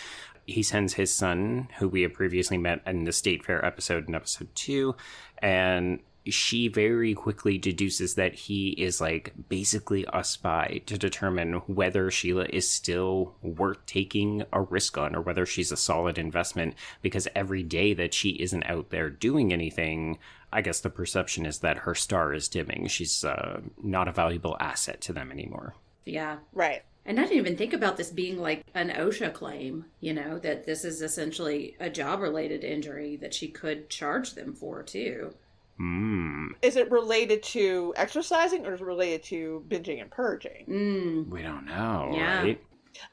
he 0.45 0.61
sends 0.61 0.93
his 0.93 1.11
son, 1.11 1.69
who 1.79 1.87
we 1.87 2.03
have 2.03 2.13
previously 2.13 2.57
met 2.57 2.81
in 2.85 3.05
the 3.05 3.11
State 3.11 3.43
Fair 3.43 3.65
episode 3.65 4.07
in 4.07 4.13
episode 4.13 4.49
two, 4.53 4.95
and 5.39 5.99
she 6.27 6.67
very 6.67 7.13
quickly 7.13 7.57
deduces 7.57 8.15
that 8.15 8.33
he 8.33 8.69
is 8.71 8.99
like 8.99 9.33
basically 9.47 10.05
a 10.11 10.23
spy 10.23 10.81
to 10.85 10.97
determine 10.97 11.53
whether 11.67 12.09
Sheila 12.09 12.45
is 12.49 12.69
still 12.69 13.35
worth 13.41 13.85
taking 13.85 14.43
a 14.51 14.61
risk 14.61 14.97
on 14.97 15.15
or 15.15 15.21
whether 15.21 15.45
she's 15.45 15.71
a 15.71 15.77
solid 15.77 16.17
investment 16.17 16.75
because 17.01 17.27
every 17.35 17.63
day 17.63 17.93
that 17.93 18.13
she 18.13 18.31
isn't 18.31 18.63
out 18.63 18.89
there 18.89 19.09
doing 19.09 19.53
anything, 19.53 20.17
I 20.51 20.61
guess 20.61 20.79
the 20.79 20.89
perception 20.89 21.45
is 21.45 21.59
that 21.59 21.79
her 21.79 21.93
star 21.93 22.33
is 22.33 22.47
dimming. 22.47 22.87
She's 22.87 23.23
uh, 23.23 23.61
not 23.81 24.07
a 24.07 24.13
valuable 24.13 24.57
asset 24.59 25.01
to 25.01 25.13
them 25.13 25.31
anymore. 25.31 25.75
Yeah. 26.05 26.37
Right. 26.53 26.83
And 27.05 27.19
I 27.19 27.23
didn't 27.23 27.37
even 27.37 27.57
think 27.57 27.73
about 27.73 27.97
this 27.97 28.09
being 28.09 28.39
like 28.39 28.63
an 28.73 28.89
OSHA 28.89 29.33
claim, 29.33 29.85
you 29.99 30.11
know, 30.11 30.39
that 30.39 30.65
this 30.65 30.83
is 30.83 31.03
essentially 31.03 31.75
a 31.79 31.87
job 31.87 32.19
related 32.19 32.63
injury 32.63 33.15
that 33.17 33.33
she 33.33 33.47
could 33.47 33.89
charge 33.89 34.33
them 34.33 34.53
for 34.53 34.81
too. 34.81 35.35
Hmm. 35.77 36.47
Is 36.61 36.77
it 36.77 36.89
related 36.89 37.43
to 37.43 37.93
exercising 37.97 38.65
or 38.65 38.73
is 38.75 38.81
it 38.81 38.85
related 38.85 39.23
to 39.23 39.63
binging 39.67 40.01
and 40.01 40.09
purging? 40.09 40.65
Mm. 40.69 41.29
We 41.29 41.41
don't 41.41 41.65
know, 41.65 42.11
Yeah. 42.13 42.41
right? 42.43 42.61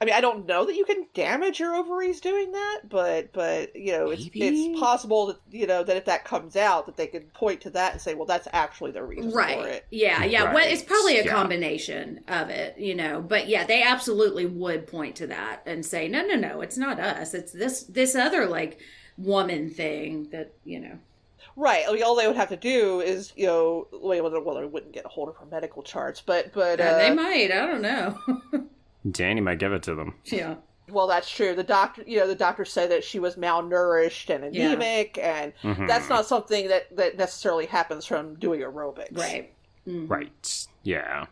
I 0.00 0.04
mean, 0.04 0.14
I 0.14 0.21
don't 0.21 0.47
know 0.47 0.64
that 0.64 0.76
you 0.76 0.85
can 0.85 1.07
damage 1.12 1.59
your 1.59 1.75
ovaries 1.75 2.21
doing 2.21 2.52
that, 2.52 2.83
but 2.88 3.33
but 3.33 3.75
you 3.75 3.90
know, 3.90 4.11
it's 4.11 4.26
Maybe. 4.33 4.66
it's 4.71 4.78
possible 4.78 5.26
that 5.26 5.38
you 5.50 5.66
know 5.66 5.83
that 5.83 5.97
if 5.97 6.04
that 6.04 6.25
comes 6.25 6.54
out, 6.54 6.87
that 6.87 6.97
they 6.97 7.09
could 7.09 7.35
point 7.35 7.61
to 7.62 7.71
that 7.71 7.95
and 7.95 8.00
say, 8.00 8.14
well, 8.14 8.25
that's 8.26 8.47
actually 8.52 8.92
the 8.92 9.02
reason 9.02 9.33
for 9.33 9.38
Right. 9.38 9.59
it. 9.59 9.87
Yeah, 9.90 10.25
yeah. 10.25 10.54
Well, 10.54 10.64
it's 10.64 10.85
probably 10.85 11.19
a 11.19 11.25
Yeah. 11.25 11.33
combination 11.33 12.21
of 12.28 12.49
it, 12.49 12.78
you 12.78 12.95
know. 12.95 13.21
But 13.21 13.49
yeah, 13.49 13.64
they 13.66 13.83
absolutely 13.83 14.47
would 14.47 14.87
point 14.87 15.16
to 15.16 15.26
that 15.26 15.62
and 15.66 15.85
say, 15.85 16.07
"No, 16.07 16.25
no, 16.25 16.37
no, 16.37 16.61
it's 16.61 16.78
not 16.78 17.00
us. 17.00 17.35
It's 17.35 17.50
this 17.50 17.83
this 17.83 18.14
other 18.14 18.47
like 18.47 18.78
woman 19.19 19.69
thing 19.69 20.28
that, 20.31 20.52
you 20.64 20.78
know." 20.78 20.99
Right. 21.56 21.85
I 21.88 21.92
mean, 21.92 22.02
all 22.02 22.16
they 22.16 22.26
would 22.26 22.37
have 22.37 22.49
to 22.50 22.56
do 22.56 23.00
is, 23.00 23.32
you 23.37 23.47
know, 23.47 23.88
well, 23.92 24.23
well, 24.44 24.54
they 24.54 24.64
wouldn't 24.66 24.92
get 24.92 25.04
a 25.04 25.09
hold 25.09 25.28
of 25.28 25.37
her 25.37 25.47
medical 25.47 25.82
charts, 25.82 26.21
but 26.25 26.52
but 26.52 26.80
Uh, 26.80 26.85
uh, 26.85 26.99
they 26.99 27.14
might, 27.14 27.50
I 27.52 27.66
don't 27.66 27.82
know. 27.82 28.18
Danny 29.11 29.40
might 29.40 29.59
give 29.59 29.73
it 29.73 29.82
to 29.85 29.94
them. 29.94 30.14
yeah. 30.26 30.54
well, 30.90 31.06
that's 31.06 31.30
true. 31.30 31.54
The 31.54 31.62
doctor, 31.62 32.02
you 32.06 32.18
know, 32.18 32.26
the 32.26 32.35
doctor 32.35 32.64
said 32.64 32.90
that 32.90 33.02
she 33.04 33.18
was 33.18 33.37
malnourished 33.37 34.35
and 34.35 34.54
Yeah. 34.54 34.66
anemic, 34.73 35.16
and 35.18 35.52
Mhm. 35.62 35.87
that's 35.88 36.09
not 36.09 36.26
something 36.26 36.68
that 36.68 36.94
that 36.97 37.16
necessarily 37.16 37.66
happens 37.66 38.04
from 38.06 38.35
doing 38.37 38.61
aerobics. 38.61 39.16
Right. 39.16 39.52
Mhm. 39.87 40.09
Right. 40.11 40.66
Yeah. 40.82 41.26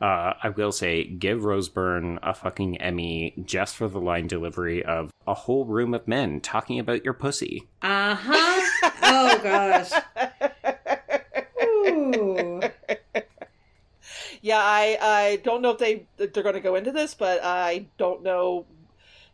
Uh, 0.00 0.34
I 0.42 0.50
will 0.50 0.72
say, 0.72 1.04
give 1.04 1.44
Rose 1.44 1.70
Byrne 1.70 2.18
a 2.22 2.34
fucking 2.34 2.76
Emmy 2.82 3.32
just 3.46 3.76
for 3.76 3.88
the 3.88 3.98
line 4.00 4.26
delivery 4.26 4.84
of 4.84 5.10
a 5.26 5.32
whole 5.32 5.64
room 5.64 5.94
of 5.94 6.06
men 6.06 6.38
talking 6.40 6.78
about 6.78 7.02
your 7.02 7.14
pussy. 7.14 7.66
Uh-huh. 7.80 8.90
oh 9.06 9.40
gosh. 9.42 9.90
Ooh. 11.64 12.60
Yeah, 14.42 14.60
I 14.60 14.98
I 15.00 15.40
don't 15.42 15.62
know 15.62 15.70
if 15.70 15.78
they 15.78 16.06
they're 16.16 16.28
going 16.28 16.54
to 16.54 16.60
go 16.60 16.74
into 16.76 16.92
this, 16.92 17.14
but 17.14 17.42
I 17.42 17.86
don't 17.98 18.22
know 18.22 18.66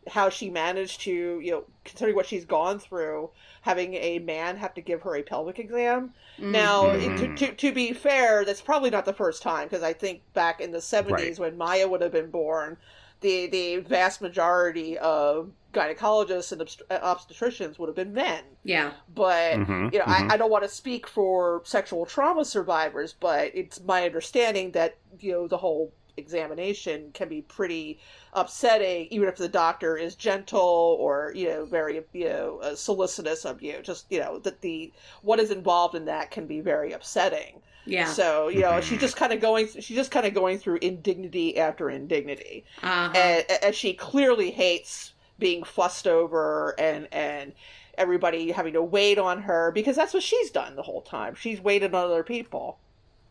how 0.07 0.29
she 0.29 0.49
managed 0.49 1.01
to 1.01 1.39
you 1.39 1.51
know 1.51 1.63
considering 1.85 2.15
what 2.15 2.25
she's 2.25 2.45
gone 2.45 2.79
through 2.79 3.29
having 3.63 3.93
a 3.93 4.19
man 4.19 4.57
have 4.57 4.73
to 4.73 4.81
give 4.81 5.01
her 5.01 5.15
a 5.15 5.23
pelvic 5.23 5.57
exam. 5.57 6.13
Mm-hmm. 6.37 6.51
Now, 6.51 6.91
to, 6.91 7.35
to, 7.35 7.53
to, 7.53 7.71
be 7.71 7.93
fair, 7.93 8.43
that's 8.43 8.61
probably 8.61 8.89
not 8.89 9.05
the 9.05 9.13
first 9.13 9.41
time 9.41 9.69
because 9.69 9.83
I 9.83 9.93
think 9.93 10.21
back 10.33 10.59
in 10.59 10.71
the 10.71 10.79
70s 10.79 11.09
right. 11.11 11.39
when 11.39 11.57
Maya 11.57 11.87
would 11.87 12.01
have 12.01 12.11
been 12.11 12.29
born, 12.29 12.75
the, 13.21 13.47
the 13.47 13.77
vast 13.77 14.21
majority 14.21 14.97
of 14.97 15.49
gynecologists 15.73 16.51
and 16.51 16.61
obstetricians 17.01 17.79
would 17.79 17.87
have 17.87 17.95
been 17.95 18.13
men. 18.13 18.43
Yeah. 18.63 18.91
But, 19.13 19.55
mm-hmm, 19.55 19.89
you 19.91 19.99
know, 19.99 20.05
mm-hmm. 20.05 20.31
I, 20.31 20.35
I 20.35 20.37
don't 20.37 20.51
want 20.51 20.63
to 20.63 20.69
speak 20.69 21.07
for 21.07 21.61
sexual 21.65 22.05
trauma 22.05 22.45
survivors, 22.45 23.13
but 23.19 23.51
it's 23.53 23.81
my 23.81 24.05
understanding 24.05 24.71
that, 24.71 24.97
you 25.19 25.31
know, 25.31 25.47
the 25.47 25.57
whole 25.57 25.91
examination 26.17 27.11
can 27.13 27.27
be 27.27 27.41
pretty 27.41 27.99
upsetting, 28.33 29.07
even 29.09 29.27
if 29.27 29.37
the 29.37 29.49
doctor 29.49 29.97
is 29.97 30.15
gentle 30.15 30.97
or 30.99 31.31
you 31.35 31.47
know 31.47 31.65
very 31.65 32.01
you 32.13 32.29
know 32.29 32.59
uh, 32.63 32.75
solicitous 32.75 33.45
of 33.45 33.61
you. 33.61 33.79
Just 33.81 34.05
you 34.09 34.19
know 34.19 34.39
that 34.39 34.61
the 34.61 34.91
what 35.21 35.39
is 35.39 35.51
involved 35.51 35.95
in 35.95 36.05
that 36.05 36.31
can 36.31 36.47
be 36.47 36.59
very 36.59 36.91
upsetting. 36.91 37.61
Yeah. 37.85 38.05
So 38.05 38.47
you 38.47 38.61
know 38.61 38.71
mm-hmm. 38.71 38.81
she's 38.81 38.99
just 38.99 39.15
kind 39.15 39.33
of 39.33 39.39
going. 39.39 39.67
She's 39.67 39.97
just 39.97 40.11
kind 40.11 40.25
of 40.25 40.33
going 40.33 40.59
through 40.59 40.77
indignity 40.81 41.57
after 41.57 41.89
indignity, 41.89 42.65
uh-huh. 42.81 43.13
and, 43.15 43.45
and 43.63 43.75
she 43.75 43.93
clearly 43.93 44.51
hates 44.51 45.12
being 45.39 45.63
fussed 45.63 46.07
over 46.07 46.75
and 46.79 47.07
and 47.11 47.53
everybody 47.97 48.51
having 48.51 48.73
to 48.73 48.81
wait 48.81 49.17
on 49.17 49.43
her 49.43 49.71
because 49.71 49.95
that's 49.95 50.13
what 50.13 50.23
she's 50.23 50.51
done 50.51 50.75
the 50.75 50.81
whole 50.81 51.01
time. 51.01 51.35
She's 51.35 51.61
waited 51.61 51.93
on 51.93 52.05
other 52.05 52.23
people. 52.23 52.79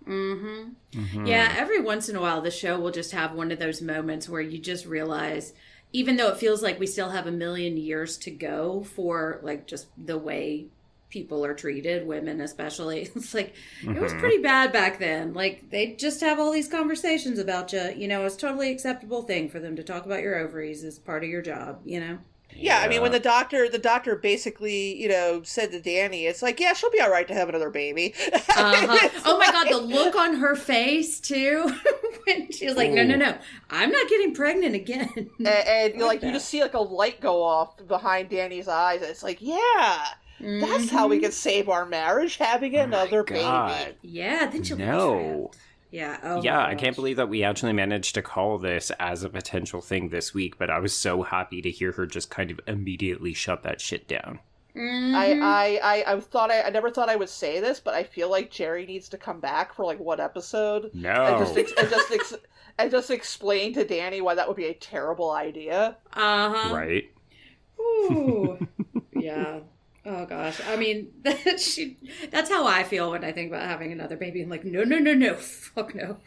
Mm-hmm. 0.06 1.00
mm-hmm. 1.00 1.26
Yeah, 1.26 1.54
every 1.56 1.80
once 1.80 2.08
in 2.08 2.16
a 2.16 2.20
while, 2.20 2.40
the 2.40 2.50
show 2.50 2.78
will 2.78 2.90
just 2.90 3.12
have 3.12 3.32
one 3.32 3.52
of 3.52 3.58
those 3.58 3.80
moments 3.80 4.28
where 4.28 4.40
you 4.40 4.58
just 4.58 4.84
realize, 4.84 5.52
even 5.92 6.16
though 6.16 6.28
it 6.28 6.38
feels 6.38 6.62
like 6.62 6.80
we 6.80 6.86
still 6.86 7.10
have 7.10 7.26
a 7.26 7.32
million 7.32 7.76
years 7.76 8.16
to 8.18 8.30
go 8.30 8.82
for 8.82 9.40
like 9.42 9.66
just 9.66 9.88
the 10.02 10.18
way 10.18 10.66
people 11.12 11.44
are 11.44 11.54
treated, 11.54 12.06
women 12.06 12.40
especially. 12.40 13.02
It's 13.14 13.34
like 13.34 13.54
mm-hmm. 13.82 13.96
it 13.96 14.00
was 14.00 14.10
mm-hmm. 14.12 14.20
pretty 14.20 14.42
bad 14.42 14.72
back 14.72 14.98
then. 14.98 15.34
Like 15.34 15.70
they 15.70 15.94
just 15.94 16.20
have 16.22 16.40
all 16.40 16.50
these 16.50 16.68
conversations 16.68 17.38
about 17.38 17.72
you. 17.72 17.92
You 17.94 18.08
know, 18.08 18.24
it's 18.24 18.36
totally 18.36 18.72
acceptable 18.72 19.22
thing 19.22 19.48
for 19.48 19.60
them 19.60 19.76
to 19.76 19.82
talk 19.82 20.06
about 20.06 20.22
your 20.22 20.36
ovaries 20.38 20.82
as 20.82 20.98
part 20.98 21.22
of 21.22 21.30
your 21.30 21.42
job. 21.42 21.80
You 21.84 22.00
know. 22.00 22.18
Yeah, 22.54 22.80
I 22.80 22.88
mean, 22.88 23.00
when 23.00 23.12
the 23.12 23.20
doctor, 23.20 23.68
the 23.68 23.78
doctor 23.78 24.16
basically, 24.16 25.00
you 25.00 25.08
know, 25.08 25.42
said 25.42 25.70
to 25.72 25.80
Danny, 25.80 26.26
it's 26.26 26.42
like, 26.42 26.60
yeah, 26.60 26.74
she'll 26.74 26.90
be 26.90 27.00
all 27.00 27.10
right 27.10 27.26
to 27.26 27.34
have 27.34 27.48
another 27.48 27.70
baby. 27.70 28.14
uh-huh. 28.32 29.08
Oh 29.24 29.38
my 29.38 29.50
god, 29.50 29.68
the 29.70 29.78
look 29.78 30.14
on 30.14 30.34
her 30.36 30.54
face 30.54 31.18
too 31.18 31.74
when 32.26 32.50
she 32.52 32.66
was 32.66 32.76
like, 32.76 32.90
Ooh. 32.90 32.94
no, 32.94 33.04
no, 33.04 33.16
no, 33.16 33.38
I'm 33.70 33.90
not 33.90 34.08
getting 34.08 34.34
pregnant 34.34 34.74
again. 34.74 35.30
And, 35.38 35.46
and 35.46 35.94
like, 35.94 36.02
like 36.02 36.22
you 36.22 36.32
just 36.32 36.48
see 36.48 36.62
like 36.62 36.74
a 36.74 36.80
light 36.80 37.20
go 37.20 37.42
off 37.42 37.86
behind 37.86 38.28
Danny's 38.28 38.68
eyes, 38.68 39.00
and 39.00 39.10
it's 39.10 39.22
like, 39.22 39.38
yeah. 39.40 40.04
Mm-hmm. 40.42 40.60
That's 40.60 40.90
how 40.90 41.08
we 41.08 41.20
can 41.20 41.32
save 41.32 41.68
our 41.68 41.86
marriage, 41.86 42.36
having 42.36 42.76
oh 42.76 42.80
another 42.80 43.22
baby. 43.22 43.96
Yeah, 44.02 44.46
then 44.46 44.62
she'll 44.62 44.76
no. 44.76 45.50
Yeah. 45.90 46.18
Oh 46.22 46.42
yeah, 46.42 46.64
I 46.64 46.74
can't 46.74 46.96
believe 46.96 47.16
that 47.18 47.28
we 47.28 47.44
actually 47.44 47.74
managed 47.74 48.14
to 48.14 48.22
call 48.22 48.58
this 48.58 48.90
as 48.98 49.22
a 49.22 49.28
potential 49.28 49.80
thing 49.80 50.08
this 50.08 50.32
week, 50.32 50.58
but 50.58 50.70
I 50.70 50.78
was 50.78 50.96
so 50.96 51.22
happy 51.22 51.60
to 51.62 51.70
hear 51.70 51.92
her 51.92 52.06
just 52.06 52.30
kind 52.30 52.50
of 52.50 52.60
immediately 52.66 53.34
shut 53.34 53.62
that 53.62 53.80
shit 53.80 54.08
down. 54.08 54.40
Mm-hmm. 54.74 55.14
I, 55.14 55.32
I, 55.32 55.80
I, 55.82 56.12
I 56.14 56.20
thought 56.20 56.50
I, 56.50 56.62
I 56.62 56.70
never 56.70 56.90
thought 56.90 57.10
I 57.10 57.16
would 57.16 57.28
say 57.28 57.60
this, 57.60 57.78
but 57.78 57.92
I 57.92 58.04
feel 58.04 58.30
like 58.30 58.50
Jerry 58.50 58.86
needs 58.86 59.10
to 59.10 59.18
come 59.18 59.38
back 59.38 59.74
for 59.74 59.84
like 59.84 60.00
one 60.00 60.18
episode. 60.18 60.90
No. 60.94 61.10
And 61.10 61.38
just, 61.38 61.58
ex- 61.58 61.72
and 61.78 61.90
just, 61.90 62.10
ex- 62.10 62.34
and 62.78 62.90
just 62.90 63.10
explain 63.10 63.74
to 63.74 63.84
Danny 63.84 64.22
why 64.22 64.34
that 64.34 64.48
would 64.48 64.56
be 64.56 64.66
a 64.66 64.74
terrible 64.74 65.30
idea. 65.30 65.98
Uh 66.14 66.54
huh. 66.54 66.74
Right. 66.74 67.12
Ooh. 67.78 68.66
yeah. 69.14 69.60
Oh 70.04 70.26
gosh, 70.26 70.60
I 70.66 70.76
mean, 70.76 71.12
that 71.22 71.60
she, 71.60 71.96
that's 72.30 72.50
how 72.50 72.66
I 72.66 72.82
feel 72.82 73.10
when 73.12 73.24
I 73.24 73.32
think 73.32 73.52
about 73.52 73.68
having 73.68 73.92
another 73.92 74.16
baby. 74.16 74.42
I'm 74.42 74.48
like, 74.48 74.64
no, 74.64 74.82
no, 74.82 74.98
no, 74.98 75.14
no, 75.14 75.34
fuck 75.34 75.94
no. 75.94 76.18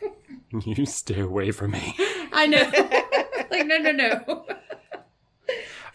You 0.64 0.86
stay 0.86 1.20
away 1.20 1.52
from 1.52 1.72
me. 1.72 1.96
I 2.32 2.48
know. 2.48 2.62
like, 3.52 3.68
no, 3.68 3.78
no, 3.78 3.92
no. 3.92 4.46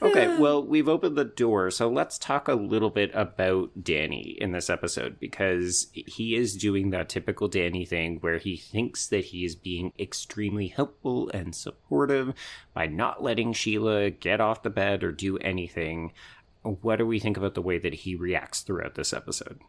okay, 0.03 0.37
well, 0.37 0.63
we've 0.63 0.89
opened 0.89 1.17
the 1.17 1.25
door, 1.25 1.71
so 1.71 1.89
let's 1.89 2.19
talk 2.19 2.47
a 2.47 2.55
little 2.55 2.91
bit 2.91 3.11
about 3.15 3.83
Danny 3.83 4.37
in 4.39 4.53
this 4.53 4.69
episode 4.69 5.19
because 5.19 5.87
he 5.95 6.35
is 6.35 6.57
doing 6.57 6.91
that 6.91 7.09
typical 7.09 7.49
Danny 7.49 7.87
thing 7.87 8.19
where 8.21 8.37
he 8.37 8.57
thinks 8.57 9.07
that 9.07 9.27
he 9.27 9.47
is 9.47 9.57
being 9.57 9.95
extremely 9.99 10.69
helpful 10.69 11.31
and 11.33 11.55
supportive 11.55 12.35
by 12.75 12.87
not 12.87 13.23
letting 13.23 13.55
Sheila 13.55 14.11
get 14.11 14.43
off 14.43 14.63
the 14.63 14.69
bed 14.69 15.03
or 15.03 15.13
do 15.13 15.39
anything 15.39 16.13
what 16.63 16.97
do 16.97 17.07
we 17.07 17.19
think 17.19 17.37
about 17.37 17.55
the 17.55 17.63
way 17.63 17.79
that 17.79 17.95
he 17.95 18.15
reacts 18.15 18.61
throughout 18.61 18.95
this 18.95 19.13
episode? 19.13 19.61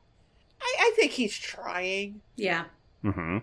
I, 0.62 0.76
I 0.80 0.94
think 0.96 1.12
he's 1.12 1.38
trying. 1.38 2.22
Yeah. 2.36 2.66
Mm-hmm. 3.04 3.40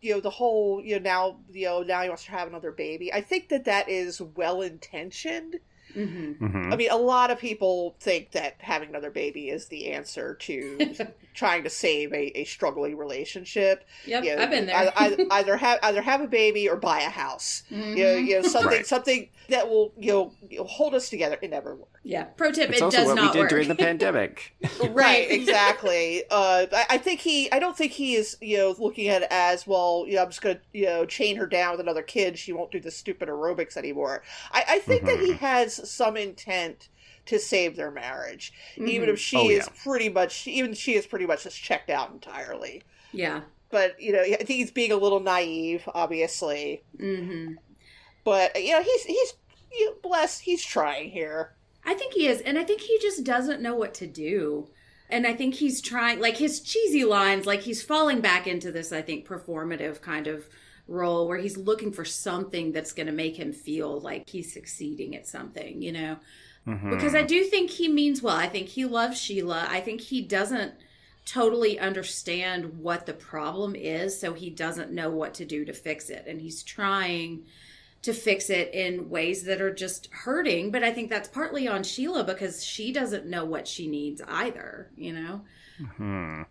You 0.00 0.14
know 0.14 0.20
the 0.20 0.30
whole 0.30 0.80
you 0.82 0.98
know 0.98 1.02
now 1.02 1.36
you 1.50 1.66
know 1.66 1.82
now 1.82 2.02
he 2.02 2.08
wants 2.08 2.24
to 2.24 2.30
have 2.30 2.48
another 2.48 2.72
baby. 2.72 3.12
I 3.12 3.20
think 3.20 3.48
that 3.50 3.64
that 3.64 3.88
is 3.88 4.20
well 4.20 4.62
intentioned. 4.62 5.56
Mm-hmm. 5.94 6.44
Mm-hmm. 6.44 6.72
I 6.72 6.76
mean, 6.76 6.90
a 6.90 6.96
lot 6.96 7.30
of 7.30 7.38
people 7.38 7.96
think 8.00 8.32
that 8.32 8.56
having 8.58 8.88
another 8.88 9.10
baby 9.10 9.48
is 9.48 9.66
the 9.66 9.92
answer 9.92 10.34
to 10.36 10.94
trying 11.34 11.64
to 11.64 11.70
save 11.70 12.12
a, 12.12 12.38
a 12.38 12.44
struggling 12.44 12.96
relationship. 12.96 13.84
Yep, 14.06 14.24
you 14.24 14.36
know, 14.36 14.42
I've 14.42 14.50
been 14.50 14.66
there. 14.66 14.92
either, 14.96 15.24
either 15.30 15.56
have 15.58 15.78
either 15.82 16.02
have 16.02 16.20
a 16.20 16.28
baby 16.28 16.68
or 16.68 16.76
buy 16.76 17.00
a 17.00 17.10
house. 17.10 17.64
Mm-hmm. 17.70 17.96
You, 17.96 18.04
know, 18.04 18.14
you 18.14 18.42
know 18.42 18.48
something 18.48 18.70
right. 18.70 18.86
something 18.86 19.28
that 19.48 19.68
will 19.68 19.92
you 19.98 20.12
know 20.12 20.64
hold 20.64 20.94
us 20.94 21.10
together. 21.10 21.38
It 21.40 21.50
never 21.50 21.74
works. 21.74 21.99
Yeah. 22.02 22.24
Pro 22.24 22.50
tip: 22.50 22.70
it's 22.70 22.78
it 22.78 22.82
also 22.82 22.96
does 22.96 23.06
what 23.08 23.16
not 23.16 23.26
we 23.26 23.32
did 23.32 23.40
work. 23.40 23.50
during 23.50 23.68
the 23.68 23.74
pandemic. 23.74 24.56
right. 24.90 25.30
Exactly. 25.30 26.22
Uh, 26.30 26.66
I, 26.72 26.86
I, 26.90 26.98
think 26.98 27.20
he. 27.20 27.52
I 27.52 27.58
don't 27.58 27.76
think 27.76 27.92
he 27.92 28.14
is. 28.14 28.38
You 28.40 28.56
know, 28.56 28.74
looking 28.78 29.08
at 29.08 29.22
it 29.22 29.28
as 29.30 29.66
well. 29.66 30.04
You 30.06 30.16
know, 30.16 30.22
I'm 30.22 30.28
just 30.28 30.40
going 30.40 30.56
to 30.56 30.62
you 30.72 30.86
know 30.86 31.04
chain 31.04 31.36
her 31.36 31.46
down 31.46 31.72
with 31.72 31.80
another 31.80 32.02
kid. 32.02 32.38
She 32.38 32.52
won't 32.52 32.70
do 32.70 32.80
the 32.80 32.90
stupid 32.90 33.28
aerobics 33.28 33.76
anymore. 33.76 34.22
I, 34.50 34.64
I 34.66 34.78
think 34.78 35.02
mm-hmm. 35.02 35.08
that 35.08 35.20
he 35.20 35.32
mm-hmm. 35.32 35.44
has 35.44 35.90
some 35.90 36.16
intent 36.16 36.88
to 37.26 37.38
save 37.38 37.76
their 37.76 37.90
marriage, 37.90 38.54
mm-hmm. 38.76 38.88
even 38.88 39.08
if 39.10 39.18
she 39.18 39.36
oh, 39.36 39.50
is 39.50 39.66
yeah. 39.66 39.82
pretty 39.84 40.08
much. 40.08 40.46
Even 40.46 40.72
she 40.72 40.94
is 40.94 41.06
pretty 41.06 41.26
much 41.26 41.44
just 41.44 41.62
checked 41.62 41.90
out 41.90 42.12
entirely. 42.12 42.82
Yeah. 43.12 43.42
But 43.68 44.00
you 44.00 44.12
know, 44.12 44.22
I 44.22 44.36
think 44.36 44.48
he's 44.48 44.70
being 44.70 44.92
a 44.92 44.96
little 44.96 45.20
naive, 45.20 45.86
obviously. 45.94 46.82
Mm-hmm. 46.98 47.54
But 48.24 48.60
you 48.62 48.72
know, 48.72 48.82
he's 48.82 49.04
he's 49.04 49.34
you 49.70 49.90
know, 49.90 49.96
bless. 50.02 50.38
He's 50.38 50.64
trying 50.64 51.10
here. 51.10 51.52
I 51.84 51.94
think 51.94 52.14
he 52.14 52.26
is. 52.26 52.40
And 52.40 52.58
I 52.58 52.64
think 52.64 52.82
he 52.82 52.98
just 53.00 53.24
doesn't 53.24 53.62
know 53.62 53.74
what 53.74 53.94
to 53.94 54.06
do. 54.06 54.68
And 55.08 55.26
I 55.26 55.34
think 55.34 55.54
he's 55.54 55.80
trying, 55.80 56.20
like 56.20 56.36
his 56.36 56.60
cheesy 56.60 57.04
lines, 57.04 57.46
like 57.46 57.62
he's 57.62 57.82
falling 57.82 58.20
back 58.20 58.46
into 58.46 58.70
this, 58.70 58.92
I 58.92 59.02
think, 59.02 59.26
performative 59.26 60.00
kind 60.00 60.26
of 60.26 60.48
role 60.86 61.26
where 61.26 61.38
he's 61.38 61.56
looking 61.56 61.92
for 61.92 62.04
something 62.04 62.72
that's 62.72 62.92
going 62.92 63.06
to 63.06 63.12
make 63.12 63.36
him 63.36 63.52
feel 63.52 64.00
like 64.00 64.28
he's 64.28 64.52
succeeding 64.52 65.16
at 65.16 65.26
something, 65.26 65.82
you 65.82 65.92
know? 65.92 66.16
Mm-hmm. 66.66 66.90
Because 66.90 67.14
I 67.14 67.22
do 67.22 67.44
think 67.44 67.70
he 67.70 67.88
means 67.88 68.22
well. 68.22 68.36
I 68.36 68.48
think 68.48 68.68
he 68.68 68.84
loves 68.84 69.18
Sheila. 69.18 69.66
I 69.68 69.80
think 69.80 70.00
he 70.00 70.20
doesn't 70.20 70.74
totally 71.24 71.78
understand 71.78 72.78
what 72.78 73.06
the 73.06 73.12
problem 73.12 73.74
is, 73.74 74.18
so 74.18 74.32
he 74.32 74.50
doesn't 74.50 74.92
know 74.92 75.10
what 75.10 75.34
to 75.34 75.44
do 75.44 75.64
to 75.64 75.72
fix 75.72 76.10
it. 76.10 76.24
And 76.26 76.40
he's 76.40 76.62
trying 76.62 77.44
to 78.02 78.14
fix 78.14 78.48
it 78.48 78.72
in 78.72 79.10
ways 79.10 79.44
that 79.44 79.60
are 79.60 79.72
just 79.72 80.08
hurting. 80.12 80.70
But 80.70 80.82
I 80.82 80.92
think 80.92 81.10
that's 81.10 81.28
partly 81.28 81.68
on 81.68 81.82
Sheila 81.82 82.24
because 82.24 82.64
she 82.64 82.92
doesn't 82.92 83.26
know 83.26 83.44
what 83.44 83.68
she 83.68 83.86
needs 83.86 84.22
either, 84.26 84.90
you 84.96 85.12
know? 85.12 85.42
Mm-hmm. 85.80 86.42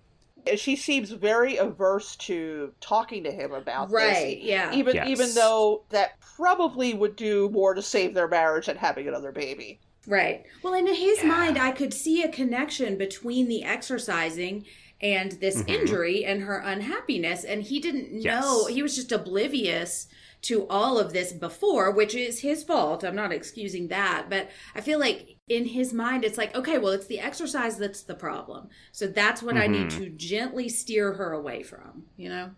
She 0.56 0.75
seems 0.75 1.12
very 1.12 1.58
averse 1.58 2.15
to 2.18 2.72
talking 2.79 3.24
to 3.24 3.32
him 3.32 3.51
about 3.51 3.91
right, 3.91 4.38
this. 4.38 4.46
yeah. 4.46 4.74
Even 4.74 4.96
yes. 4.96 5.08
even 5.10 5.34
though 5.36 5.84
that 5.89 6.20
probably 6.20 6.94
would 6.94 7.15
do 7.15 7.50
more 7.50 7.74
to 7.74 7.82
save 7.82 8.13
their 8.13 8.27
marriage 8.27 8.68
than 8.68 8.77
having 8.77 9.08
another 9.08 9.32
baby. 9.32 9.79
Right. 10.08 10.46
Well, 10.63 10.74
in 10.74 10.88
his 10.88 11.20
yeah. 11.20 11.27
mind, 11.27 11.58
I 11.58 11.72
could 11.72 11.94
see 11.94 12.24
a 12.24 12.29
connection 12.29 12.98
between 12.98 13.48
the 13.48 13.63
exercising 13.63 14.65
and 15.01 15.34
this 15.34 15.58
mm-hmm. 15.58 15.70
injury 15.70 16.25
and 16.25 16.41
her 16.41 16.58
unhappiness. 16.60 17.44
And 17.44 17.62
he 17.62 17.79
didn't 17.79 18.22
yes. 18.22 18.41
know, 18.41 18.65
he 18.65 18.82
was 18.82 18.96
just 18.96 19.12
oblivious 19.12 20.08
to 20.41 20.67
all 20.67 20.98
of 20.98 21.13
this 21.13 21.34
before, 21.34 21.91
which 21.91 22.15
is 22.15 22.39
his 22.39 22.63
fault. 22.63 23.03
I'm 23.03 23.15
not 23.15 23.31
excusing 23.31 23.89
that, 23.89 24.27
but 24.29 24.50
I 24.74 24.81
feel 24.81 25.00
like 25.00 25.38
in 25.48 25.65
his 25.65 25.93
mind, 25.93 26.24
it's 26.24 26.38
like, 26.38 26.55
okay, 26.55 26.77
well, 26.77 26.93
it's 26.93 27.08
the 27.08 27.19
exercise 27.19 27.77
that's 27.77 28.03
the 28.03 28.15
problem. 28.15 28.69
So 28.91 29.08
that's 29.08 29.43
what 29.43 29.55
mm-hmm. 29.55 29.63
I 29.63 29.67
need 29.67 29.88
mm-hmm. 29.88 30.03
to 30.03 30.10
gently 30.12 30.69
steer 30.69 31.13
her 31.13 31.34
away 31.34 31.63
from, 31.63 32.03
you 32.15 32.29
know? 32.29 32.51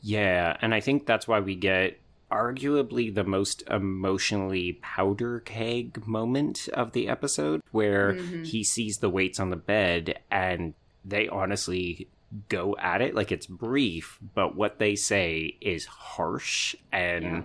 Yeah. 0.00 0.56
And 0.60 0.74
I 0.74 0.80
think 0.80 1.06
that's 1.06 1.28
why 1.28 1.40
we 1.40 1.54
get 1.54 2.00
arguably 2.30 3.14
the 3.14 3.24
most 3.24 3.62
emotionally 3.70 4.72
powder 4.82 5.40
keg 5.40 6.04
moment 6.06 6.68
of 6.74 6.92
the 6.92 7.08
episode 7.08 7.60
where 7.70 8.14
mm-hmm. 8.14 8.42
he 8.42 8.64
sees 8.64 8.98
the 8.98 9.10
weights 9.10 9.38
on 9.38 9.50
the 9.50 9.56
bed 9.56 10.18
and 10.30 10.74
they 11.04 11.28
honestly 11.28 12.08
go 12.48 12.76
at 12.78 13.00
it. 13.00 13.14
Like 13.14 13.32
it's 13.32 13.46
brief, 13.46 14.18
but 14.34 14.56
what 14.56 14.78
they 14.78 14.96
say 14.96 15.56
is 15.60 15.86
harsh. 15.86 16.74
And 16.92 17.44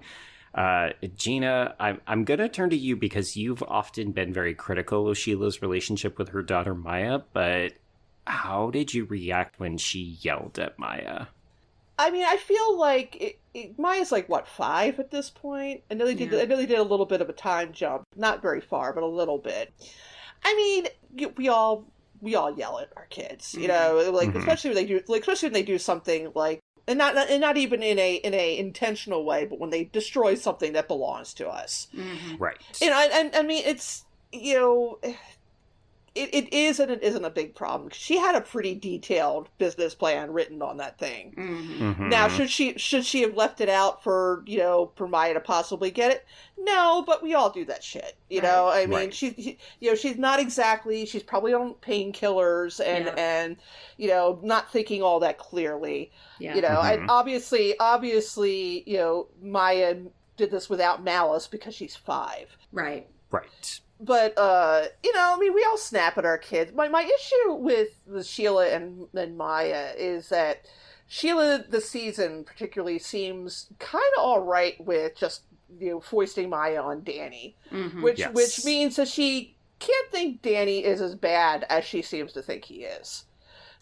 uh, 0.53 0.89
Gina, 1.15 1.75
I'm 1.79 2.01
I'm 2.08 2.24
gonna 2.24 2.50
turn 2.50 2.69
to 2.72 2.77
you 2.77 2.96
because 2.96 3.38
you've 3.38 3.63
often 3.63 4.12
been 4.12 4.34
very 4.34 4.53
critical 4.53 5.08
of 5.08 5.17
Sheila's 5.17 5.62
relationship 5.62 6.17
with 6.17 6.29
her 6.29 6.41
daughter 6.41 6.74
Maya. 6.74 7.19
But 7.34 7.74
how 8.25 8.69
did 8.72 8.93
you 8.93 9.05
react 9.05 9.60
when 9.60 9.77
she 9.77 10.17
yelled 10.22 10.60
at 10.60 10.77
Maya? 10.77 11.27
I 11.98 12.12
mean, 12.12 12.25
I 12.25 12.38
feel 12.38 12.79
like 12.79 13.17
it, 13.19 13.39
it, 13.53 13.77
Maya's 13.77 14.12
like 14.12 14.29
what 14.29 14.48
five 14.48 15.00
at 15.00 15.12
this 15.12 15.29
point. 15.29 15.84
I 15.91 15.96
know 15.96 16.05
they 16.05 16.15
did. 16.15 16.31
Yeah. 16.31 16.39
I 16.39 16.46
know 16.46 16.55
they 16.55 16.65
did 16.65 16.79
a 16.79 16.84
little 16.84 17.05
bit 17.05 17.22
of 17.22 17.29
a 17.29 17.34
time 17.34 17.74
jump, 17.74 18.03
not 18.15 18.41
very 18.41 18.62
far, 18.62 18.93
but 18.93 19.03
a 19.03 19.08
little 19.08 19.38
bit. 19.38 19.74
I 20.46 20.55
mean, 20.55 21.31
we 21.36 21.50
all 21.50 21.86
we 22.21 22.35
all 22.35 22.57
yell 22.57 22.79
at 22.79 22.89
our 22.97 23.05
kids, 23.05 23.53
you 23.55 23.67
know, 23.67 24.11
like 24.13 24.29
Mhm. 24.29 24.38
especially 24.39 24.71
when 24.71 24.75
they 24.75 24.85
do, 24.85 25.01
like 25.07 25.21
especially 25.21 25.47
when 25.47 25.53
they 25.53 25.63
do 25.63 25.77
something 25.77 26.31
like, 26.35 26.59
and 26.88 26.97
not 26.97 27.15
and 27.15 27.41
not 27.41 27.57
even 27.57 27.83
in 27.83 27.99
a 27.99 28.15
in 28.15 28.33
a 28.33 28.57
intentional 28.57 29.23
way, 29.23 29.45
but 29.45 29.59
when 29.59 29.69
they 29.69 29.85
destroy 29.85 30.35
something 30.35 30.73
that 30.73 30.88
belongs 30.88 31.33
to 31.35 31.47
us. 31.47 31.88
Mhm. 31.95 32.39
Right. 32.39 32.57
You 32.81 32.89
know, 32.89 32.99
and, 32.99 33.13
and 33.13 33.35
I 33.35 33.43
mean, 33.43 33.63
it's 33.65 34.05
you 34.31 34.53
know, 34.55 34.99
it, 36.15 36.33
it 36.33 36.53
is 36.53 36.79
and 36.79 36.91
it 36.91 37.03
isn't 37.03 37.23
a 37.25 37.29
big 37.29 37.55
problem. 37.55 37.89
She 37.91 38.17
had 38.17 38.35
a 38.35 38.41
pretty 38.41 38.75
detailed 38.75 39.49
business 39.57 39.93
plan 39.95 40.31
written 40.31 40.61
on 40.61 40.77
that 40.77 40.97
thing. 40.97 41.33
Mhm. 41.37 41.95
Mhm. 41.95 42.09
Now, 42.09 42.27
should 42.27 42.49
she 42.49 42.77
should 42.77 43.05
she 43.05 43.21
have 43.21 43.35
left 43.35 43.61
it 43.61 43.69
out 43.69 44.03
for 44.03 44.43
you 44.47 44.57
know 44.57 44.91
for 44.95 45.07
Maya 45.07 45.33
to 45.33 45.39
possibly 45.39 45.91
get 45.91 46.11
it? 46.11 46.25
No, 46.57 47.03
but 47.05 47.23
we 47.23 47.33
all 47.33 47.49
do 47.49 47.63
that 47.65 47.83
shit. 47.83 48.17
You 48.29 48.41
know, 48.41 48.67
I 48.67 48.81
mean, 48.85 48.95
Right. 48.99 49.13
she, 49.13 49.33
she- 49.33 49.57
you 49.79 49.89
know 49.89 49.95
she's 49.95 50.17
not 50.17 50.39
exactly 50.39 51.05
she's 51.05 51.23
probably 51.23 51.53
on 51.53 51.75
painkillers 51.75 52.79
and 52.85 53.05
Yeah. 53.05 53.13
and 53.17 53.57
you 53.97 54.07
know 54.09 54.39
not 54.43 54.71
thinking 54.71 55.01
all 55.01 55.19
that 55.21 55.37
clearly. 55.37 56.11
Yeah. 56.39 56.55
You 56.55 56.61
know, 56.61 56.67
Mhm. 56.81 56.93
and 56.93 57.09
obviously 57.09 57.75
obviously 57.79 58.83
you 58.85 58.97
know 58.97 59.27
Maya 59.41 59.95
did 60.37 60.51
this 60.51 60.69
without 60.69 61.03
malice 61.03 61.47
because 61.47 61.75
she's 61.75 61.95
five 61.95 62.55
Right. 62.71 63.07
right. 63.31 63.79
But 63.99 64.37
uh 64.37 64.83
you 65.03 65.13
know 65.13 65.33
i 65.35 65.37
mean 65.39 65.53
we 65.53 65.65
all 65.69 65.77
snap 65.77 66.17
at 66.17 66.25
our 66.25 66.37
kids 66.37 66.71
my 66.73 66.87
my 66.87 67.03
issue 67.03 67.53
with 67.53 67.89
with 68.07 68.25
sheila 68.25 68.67
and, 68.69 69.07
and 69.13 69.37
maya 69.37 69.91
is 69.97 70.29
that 70.29 70.61
sheila 71.07 71.63
this 71.69 71.89
season 71.89 72.43
particularly 72.43 72.97
seems 72.99 73.67
kind 73.79 74.03
of 74.17 74.23
all 74.23 74.39
right 74.39 74.79
with 74.85 75.15
just 75.17 75.43
you 75.79 75.89
know 75.91 75.99
foisting 75.99 76.49
maya 76.49 76.81
on 76.81 77.03
danny 77.03 77.55
Mhm. 77.71 78.01
which 78.01 78.19
Yes. 78.19 78.33
which 78.33 78.65
means 78.65 78.95
that 78.95 79.07
she 79.07 79.55
can't 79.79 80.11
think 80.11 80.41
danny 80.41 80.83
is 80.83 81.01
as 81.01 81.15
bad 81.15 81.65
as 81.69 81.83
she 81.83 82.01
seems 82.01 82.31
to 82.33 82.41
think 82.41 82.65
he 82.65 82.83
is 82.83 83.25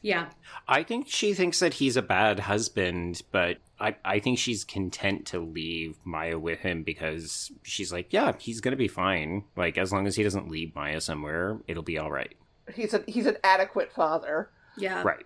Yeah. 0.02 0.28
I 0.68 0.84
think 0.84 1.08
she 1.10 1.34
thinks 1.34 1.60
that 1.60 1.74
he's 1.76 1.98
a 1.98 2.04
bad 2.04 2.40
husband, 2.42 3.24
but 3.32 3.58
I, 3.80 3.96
I 4.04 4.20
think 4.20 4.40
she's 4.40 4.64
content 4.64 5.28
to 5.28 5.40
leave 5.40 5.98
Maya 6.04 6.40
with 6.40 6.60
him 6.60 6.84
because 6.84 7.52
she's 7.64 7.92
like, 7.94 8.12
yeah, 8.12 8.34
he's 8.40 8.62
gonna 8.62 8.76
be 8.76 8.88
fine. 8.88 9.44
Like 9.56 9.78
as 9.78 9.92
long 9.92 10.08
as 10.08 10.16
he 10.16 10.24
doesn't 10.24 10.50
leave 10.50 10.76
Maya 10.76 11.02
somewhere, 11.02 11.60
it'll 11.68 11.84
be 11.84 11.98
all 11.98 12.12
right. 12.12 12.36
he's 12.74 12.94
a 12.94 13.04
he's 13.08 13.26
an 13.26 13.38
adequate 13.44 13.92
father 13.94 14.50
Yeah. 14.78 15.04
Right. 15.04 15.26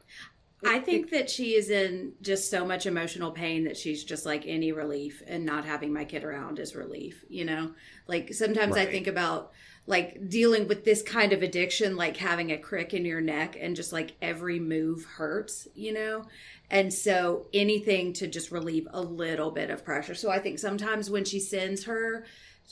I 0.63 0.79
think 0.79 1.09
that 1.09 1.29
she 1.29 1.55
is 1.55 1.71
in 1.71 2.13
just 2.21 2.51
so 2.51 2.65
much 2.65 2.85
emotional 2.85 3.31
pain 3.31 3.63
that 3.63 3.75
she's 3.75 4.03
just 4.03 4.25
like 4.27 4.45
any 4.45 4.71
relief 4.71 5.23
and 5.25 5.43
not 5.43 5.65
having 5.65 5.91
my 5.91 6.05
kid 6.05 6.23
around 6.23 6.59
is 6.59 6.75
relief, 6.75 7.25
you 7.29 7.45
know? 7.45 7.71
Like 8.05 8.33
sometimes 8.33 8.77
I 8.77 8.85
think 8.85 9.07
about 9.07 9.53
like 9.87 10.29
dealing 10.29 10.67
with 10.67 10.85
this 10.85 11.01
kind 11.01 11.33
of 11.33 11.41
addiction, 11.41 11.95
like 11.97 12.17
having 12.17 12.51
a 12.51 12.57
crick 12.57 12.93
in 12.93 13.03
your 13.03 13.21
neck 13.21 13.57
and 13.59 13.75
just 13.75 13.91
like 13.91 14.15
every 14.21 14.59
move 14.59 15.05
hurts, 15.05 15.67
you 15.73 15.91
know? 15.91 16.25
And 16.69 16.93
so 16.93 17.47
anything 17.53 18.13
to 18.13 18.27
just 18.27 18.51
relieve 18.51 18.87
a 18.91 19.01
little 19.01 19.51
bit 19.51 19.69
of 19.69 19.83
pressure. 19.83 20.15
So 20.15 20.29
I 20.29 20.39
think 20.39 20.59
sometimes 20.59 21.09
when 21.09 21.25
she 21.25 21.39
sends 21.39 21.85
her, 21.85 22.25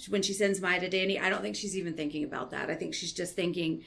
when 0.08 0.22
she 0.22 0.34
sends 0.34 0.62
Maya 0.62 0.80
to 0.80 0.90
Danny, 0.90 1.20
I 1.20 1.30
don't 1.30 1.42
think 1.42 1.56
she's 1.56 1.76
even 1.76 1.94
thinking 1.96 2.24
about 2.24 2.52
that. 2.52 2.70
I 2.70 2.76
think 2.76 2.94
she's 2.94 3.12
just 3.12 3.36
thinking, 3.36 3.84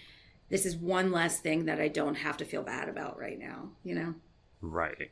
this 0.51 0.67
is 0.67 0.77
one 0.77 1.13
less 1.13 1.39
thing 1.39 1.65
that 1.67 1.81
I 1.81 1.89
don't 1.89 2.17
have 2.17 2.37
to 2.39 2.45
feel 2.45 2.63
bad 2.63 2.89
about 2.89 3.19
right 3.19 3.39
now, 3.39 3.71
you 3.85 3.95
know? 3.95 4.15
Right. 4.61 5.11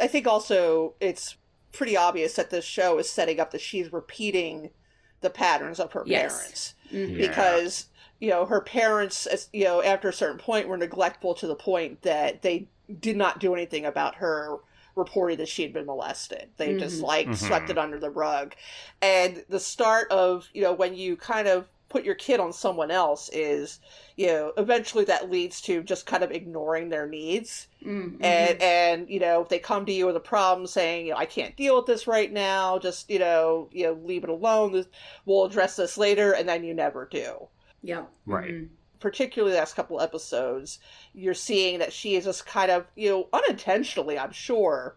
I 0.00 0.08
think 0.08 0.26
also 0.26 0.94
it's 0.98 1.36
pretty 1.70 1.96
obvious 1.96 2.34
that 2.34 2.50
this 2.50 2.64
show 2.64 2.98
is 2.98 3.08
setting 3.08 3.38
up 3.38 3.52
that 3.52 3.60
she's 3.60 3.92
repeating 3.92 4.70
the 5.24 5.30
patterns 5.30 5.80
of 5.80 5.90
her 5.92 6.04
Yes. 6.06 6.36
parents 6.38 6.74
Mhm. 6.92 7.18
Yeah. 7.18 7.26
because 7.28 7.86
you 8.20 8.28
know 8.30 8.44
her 8.46 8.60
parents 8.60 9.26
you 9.52 9.64
know 9.64 9.82
after 9.82 10.08
a 10.08 10.12
certain 10.12 10.38
point 10.38 10.68
were 10.68 10.76
neglectful 10.76 11.34
to 11.34 11.46
the 11.48 11.54
point 11.56 12.02
that 12.02 12.42
they 12.42 12.68
did 13.00 13.16
not 13.16 13.40
do 13.40 13.54
anything 13.54 13.84
about 13.86 14.16
her 14.16 14.58
reporting 14.94 15.38
that 15.38 15.48
she 15.48 15.62
had 15.62 15.72
been 15.72 15.86
molested 15.86 16.50
they 16.58 16.74
just 16.76 17.00
Mhm. 17.00 17.04
like 17.06 17.26
Mhm. 17.26 17.36
swept 17.36 17.70
it 17.70 17.78
under 17.78 17.98
the 17.98 18.10
rug 18.10 18.54
and 19.02 19.44
the 19.48 19.58
start 19.58 20.08
of 20.12 20.48
you 20.52 20.62
know 20.62 20.72
when 20.72 20.94
you 20.94 21.16
kind 21.16 21.48
of 21.48 21.66
put 21.94 22.04
your 22.04 22.16
kid 22.16 22.40
on 22.40 22.52
someone 22.52 22.90
else 22.90 23.30
is 23.32 23.78
you 24.16 24.26
know 24.26 24.52
eventually 24.56 25.04
that 25.04 25.30
leads 25.30 25.60
to 25.60 25.80
just 25.84 26.06
kind 26.06 26.24
of 26.24 26.32
ignoring 26.32 26.88
their 26.88 27.06
needs 27.06 27.68
Mhm. 27.86 28.16
and 28.20 28.60
and 28.60 29.08
you 29.08 29.20
know 29.20 29.42
if 29.42 29.48
they 29.48 29.60
come 29.60 29.86
to 29.86 29.92
you 29.92 30.04
with 30.06 30.16
a 30.16 30.20
problem 30.34 30.66
saying 30.66 31.06
you 31.06 31.12
know, 31.12 31.18
I 31.18 31.24
can't 31.26 31.56
deal 31.56 31.76
with 31.76 31.86
this 31.86 32.08
right 32.08 32.32
now 32.32 32.80
just 32.80 33.08
you 33.08 33.20
know 33.20 33.68
you 33.70 33.84
know 33.84 33.92
leave 33.92 34.24
it 34.24 34.28
alone 34.30 34.84
we'll 35.24 35.44
address 35.44 35.76
this 35.76 35.96
later 35.96 36.32
and 36.32 36.48
then 36.48 36.64
you 36.64 36.74
never 36.74 37.06
do 37.08 37.46
yeah 37.80 38.06
Right. 38.26 38.50
Mhm. 38.50 38.68
particularly 38.98 39.52
the 39.52 39.60
last 39.60 39.76
couple 39.76 40.00
episodes 40.00 40.80
you're 41.12 41.32
seeing 41.32 41.78
that 41.78 41.92
she 41.92 42.16
is 42.16 42.24
just 42.24 42.44
kind 42.44 42.72
of 42.72 42.90
you 42.96 43.08
know 43.08 43.28
unintentionally 43.32 44.18
I'm 44.18 44.32
sure 44.32 44.96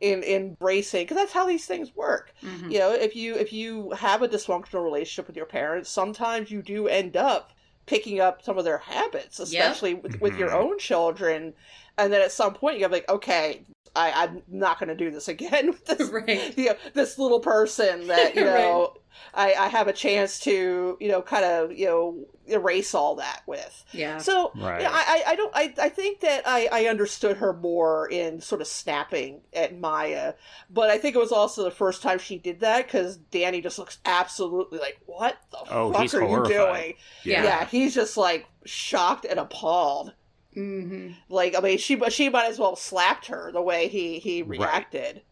in 0.00 0.22
embracing 0.22 1.02
because 1.04 1.16
that's 1.16 1.32
how 1.32 1.46
these 1.46 1.66
things 1.66 1.94
work 1.94 2.32
Mhm. 2.42 2.68
you 2.68 2.78
know 2.78 2.92
if 2.92 3.16
you 3.16 3.34
if 3.36 3.52
you 3.52 3.90
have 3.92 4.22
a 4.22 4.28
dysfunctional 4.28 4.84
relationship 4.84 5.26
with 5.26 5.36
your 5.36 5.46
parents 5.46 5.90
sometimes 5.90 6.50
you 6.50 6.62
do 6.62 6.86
end 6.88 7.16
up 7.16 7.52
picking 7.86 8.20
up 8.20 8.42
some 8.42 8.58
of 8.58 8.64
their 8.64 8.78
habits 8.78 9.40
especially 9.40 9.94
with, 9.94 10.14
with 10.20 10.36
your 10.36 10.52
Mhm. 10.52 10.54
own 10.54 10.78
children 10.78 11.54
and 11.96 12.12
then 12.12 12.20
at 12.22 12.32
some 12.32 12.54
point 12.54 12.78
you're 12.78 12.88
like 12.88 13.08
okay 13.08 13.64
I, 13.98 14.24
i'm 14.24 14.42
not 14.48 14.78
going 14.78 14.88
to 14.88 14.94
do 14.96 15.10
this 15.10 15.28
again 15.28 15.66
with 15.68 15.84
this 15.86 16.08
Right. 16.12 16.56
you 16.56 16.66
know, 16.66 16.74
this 16.94 17.18
little 17.18 17.40
person 17.40 18.06
that 18.08 18.34
you 18.36 18.44
Right. 18.46 18.54
know 18.54 18.94
I, 19.34 19.52
I 19.54 19.68
have 19.68 19.88
a 19.88 19.92
chance 19.92 20.38
to 20.40 20.96
you 21.00 21.08
know 21.08 21.20
kind 21.22 21.44
of 21.44 21.72
you 21.76 21.86
know 21.86 22.24
erase 22.46 22.94
all 22.94 23.16
that 23.16 23.42
with 23.46 23.84
Yeah. 23.92 24.18
so 24.18 24.52
Right. 24.54 24.80
you 24.80 24.86
know, 24.86 24.92
I, 24.92 25.22
I 25.26 25.32
I 25.32 25.36
don't 25.36 25.52
I, 25.54 25.74
I 25.82 25.88
think 25.88 26.20
that 26.20 26.44
I, 26.46 26.68
I 26.72 26.84
understood 26.86 27.36
her 27.38 27.52
more 27.52 28.08
in 28.10 28.40
sort 28.40 28.60
of 28.62 28.66
snapping 28.68 29.40
at 29.52 29.76
Maya, 29.78 30.34
but 30.70 30.88
I 30.88 30.96
think 30.98 31.14
it 31.16 31.18
was 31.18 31.32
also 31.32 31.64
the 31.64 31.70
first 31.70 32.00
time 32.00 32.18
she 32.18 32.38
did 32.38 32.60
that 32.60 32.86
because 32.86 33.16
Danny 33.16 33.60
just 33.60 33.78
looks 33.78 33.98
absolutely 34.06 34.78
like 34.78 34.98
what 35.06 35.36
the 35.50 35.58
Oh, 35.70 35.92
fuck 35.92 36.14
are 36.14 36.20
horrified. 36.20 36.50
you 36.52 36.54
doing? 36.56 36.94
Yeah. 37.24 37.42
Yeah. 37.44 37.64
he's 37.66 37.94
just 37.94 38.16
like 38.16 38.46
shocked 38.64 39.26
and 39.28 39.38
appalled. 39.40 40.12
Hmm 40.54 41.12
Like 41.28 41.54
I 41.56 41.60
mean, 41.60 41.78
she 41.78 41.98
she 42.10 42.28
might 42.28 42.50
as 42.50 42.58
well 42.58 42.76
slapped 42.76 43.26
her 43.26 43.50
the 43.52 43.62
way 43.62 43.88
he 43.88 44.18
he 44.18 44.42
Right. 44.44 44.58
reacted. 44.58 45.22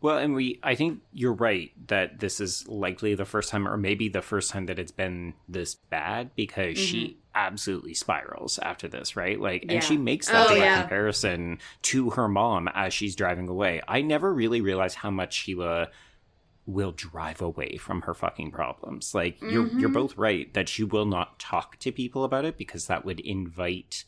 Well, 0.00 0.18
and 0.18 0.34
we, 0.34 0.58
I 0.64 0.74
think 0.74 1.00
you're 1.12 1.32
right 1.32 1.70
that 1.86 2.18
this 2.18 2.40
is 2.40 2.66
likely 2.66 3.14
the 3.14 3.24
first 3.24 3.50
time, 3.50 3.68
or 3.68 3.76
maybe 3.76 4.08
the 4.08 4.20
first 4.20 4.50
time 4.50 4.66
that 4.66 4.80
it's 4.80 4.90
been 4.90 5.34
this 5.46 5.76
bad 5.76 6.32
because 6.34 6.76
she 6.76 7.18
absolutely 7.36 7.94
spirals 7.94 8.58
after 8.58 8.88
this, 8.88 9.14
right? 9.14 9.38
Like, 9.40 9.62
Yeah. 9.62 9.74
and 9.74 9.82
she 9.84 9.96
makes 9.96 10.30
that 10.30 10.48
Oh, 10.48 10.54
yeah. 10.56 10.72
comparison 10.72 11.60
to 11.82 12.10
her 12.10 12.26
mom 12.26 12.68
as 12.74 12.92
she's 12.92 13.14
driving 13.14 13.46
away. 13.48 13.80
I 13.86 14.02
never 14.02 14.34
really 14.34 14.60
realized 14.60 14.96
how 14.96 15.10
much 15.12 15.34
Sheila 15.34 15.88
will 16.66 16.92
drive 16.92 17.42
away 17.42 17.76
from 17.76 18.02
her 18.02 18.14
fucking 18.14 18.52
problems. 18.52 19.14
Like, 19.14 19.38
you're 19.46 19.70
you're 19.78 19.88
Mhm. 19.88 19.92
both 19.92 20.16
right 20.16 20.52
that 20.54 20.68
she 20.68 20.84
will 20.84 21.06
not 21.06 21.38
talk 21.40 21.78
to 21.78 21.92
people 21.92 22.24
about 22.24 22.44
it 22.44 22.58
because 22.58 22.86
that 22.86 23.04
would 23.04 23.20
invite 23.20 24.04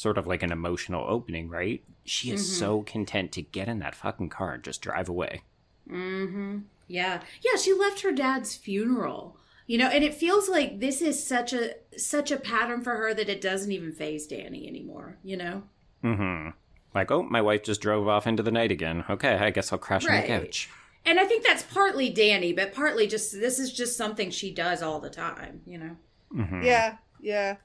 sort 0.00 0.16
of 0.16 0.26
like 0.26 0.42
an 0.42 0.50
emotional 0.50 1.04
opening, 1.06 1.48
right? 1.50 1.84
She 2.04 2.30
is 2.30 2.40
Mhm. 2.42 2.58
so 2.58 2.82
content 2.82 3.32
to 3.32 3.42
get 3.42 3.68
in 3.68 3.80
that 3.80 3.94
fucking 3.94 4.30
car 4.30 4.54
and 4.54 4.62
just 4.64 4.80
drive 4.80 5.08
away. 5.10 5.42
Mm-hmm. 5.88 6.58
Yeah. 6.88 7.20
Yeah. 7.42 7.56
She 7.56 7.72
left 7.74 8.00
her 8.00 8.12
dad's 8.12 8.56
funeral. 8.56 9.36
You 9.66 9.78
know, 9.78 9.86
and 9.88 10.02
it 10.02 10.14
feels 10.14 10.48
like 10.48 10.80
this 10.80 11.00
is 11.00 11.24
such 11.24 11.52
a 11.52 11.74
such 11.96 12.32
a 12.32 12.38
pattern 12.38 12.82
for 12.82 12.96
her 12.96 13.14
that 13.14 13.28
it 13.28 13.40
doesn't 13.40 13.70
even 13.70 13.92
phase 13.92 14.26
Danny 14.26 14.66
anymore. 14.66 15.18
You 15.22 15.36
know. 15.36 15.62
Mm-hmm. 16.02 16.50
Like, 16.94 17.10
oh, 17.12 17.22
my 17.22 17.40
wife 17.40 17.62
just 17.62 17.80
drove 17.80 18.08
off 18.08 18.26
into 18.26 18.42
the 18.42 18.50
night 18.50 18.72
again. 18.72 19.04
Okay, 19.08 19.34
I 19.36 19.50
guess 19.50 19.72
I'll 19.72 19.78
crash 19.78 20.06
on 20.08 20.16
the 20.20 20.26
couch. 20.26 20.68
And 21.04 21.20
I 21.20 21.24
think 21.24 21.44
that's 21.46 21.62
partly 21.62 22.10
Danny, 22.10 22.52
but 22.52 22.74
partly 22.74 23.06
just 23.06 23.32
this 23.32 23.58
is 23.60 23.72
just 23.72 23.96
something 23.96 24.30
she 24.30 24.52
does 24.52 24.82
all 24.82 24.98
the 24.98 25.10
time. 25.10 25.60
You 25.66 25.78
know. 25.78 25.96
Mm-hmm. 26.34 26.62
Yeah, 26.62 26.96
yeah. 27.20 27.56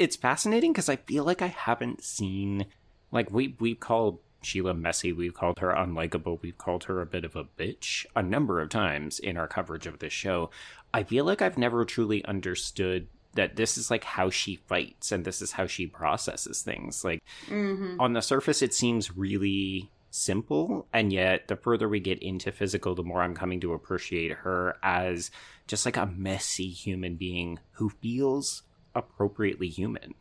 It's 0.00 0.16
fascinating 0.16 0.72
because 0.72 0.88
I 0.88 0.96
feel 0.96 1.24
like 1.24 1.42
I 1.42 1.48
haven't 1.48 2.02
seen, 2.02 2.64
like, 3.12 3.30
we 3.30 3.54
we 3.60 3.74
called 3.74 4.18
Sheila 4.42 4.72
messy, 4.72 5.12
we've 5.12 5.34
called 5.34 5.58
her 5.58 5.68
unlikable, 5.72 6.40
we've 6.40 6.56
called 6.56 6.84
her 6.84 7.02
a 7.02 7.06
bit 7.06 7.26
of 7.26 7.36
a 7.36 7.44
bitch 7.44 8.06
a 8.16 8.22
number 8.22 8.62
of 8.62 8.70
times 8.70 9.18
in 9.18 9.36
our 9.36 9.46
coverage 9.46 9.86
of 9.86 9.98
this 9.98 10.14
show. 10.14 10.48
I 10.94 11.02
feel 11.02 11.26
like 11.26 11.42
I've 11.42 11.58
never 11.58 11.84
truly 11.84 12.24
understood 12.24 13.08
that 13.34 13.56
this 13.56 13.76
is 13.76 13.90
like 13.90 14.02
how 14.04 14.30
she 14.30 14.56
fights 14.56 15.12
and 15.12 15.24
this 15.24 15.42
is 15.42 15.52
how 15.52 15.66
she 15.66 15.86
processes 15.86 16.62
things. 16.62 17.04
Like 17.04 17.20
Mm-hmm. 17.48 18.00
on 18.00 18.14
the 18.14 18.22
surface, 18.22 18.62
it 18.62 18.72
seems 18.72 19.14
really 19.16 19.90
simple, 20.10 20.86
and 20.94 21.12
yet 21.12 21.46
the 21.48 21.56
further 21.56 21.88
we 21.90 22.00
get 22.00 22.18
into 22.22 22.50
physical, 22.50 22.94
the 22.94 23.02
more 23.02 23.20
I'm 23.22 23.34
coming 23.34 23.60
to 23.60 23.74
appreciate 23.74 24.32
her 24.32 24.78
as 24.82 25.30
just 25.66 25.84
like 25.84 25.98
a 25.98 26.06
messy 26.06 26.70
human 26.70 27.16
being 27.16 27.58
who 27.72 27.90
feels 27.90 28.62
appropriately 28.94 29.68
human. 29.68 30.14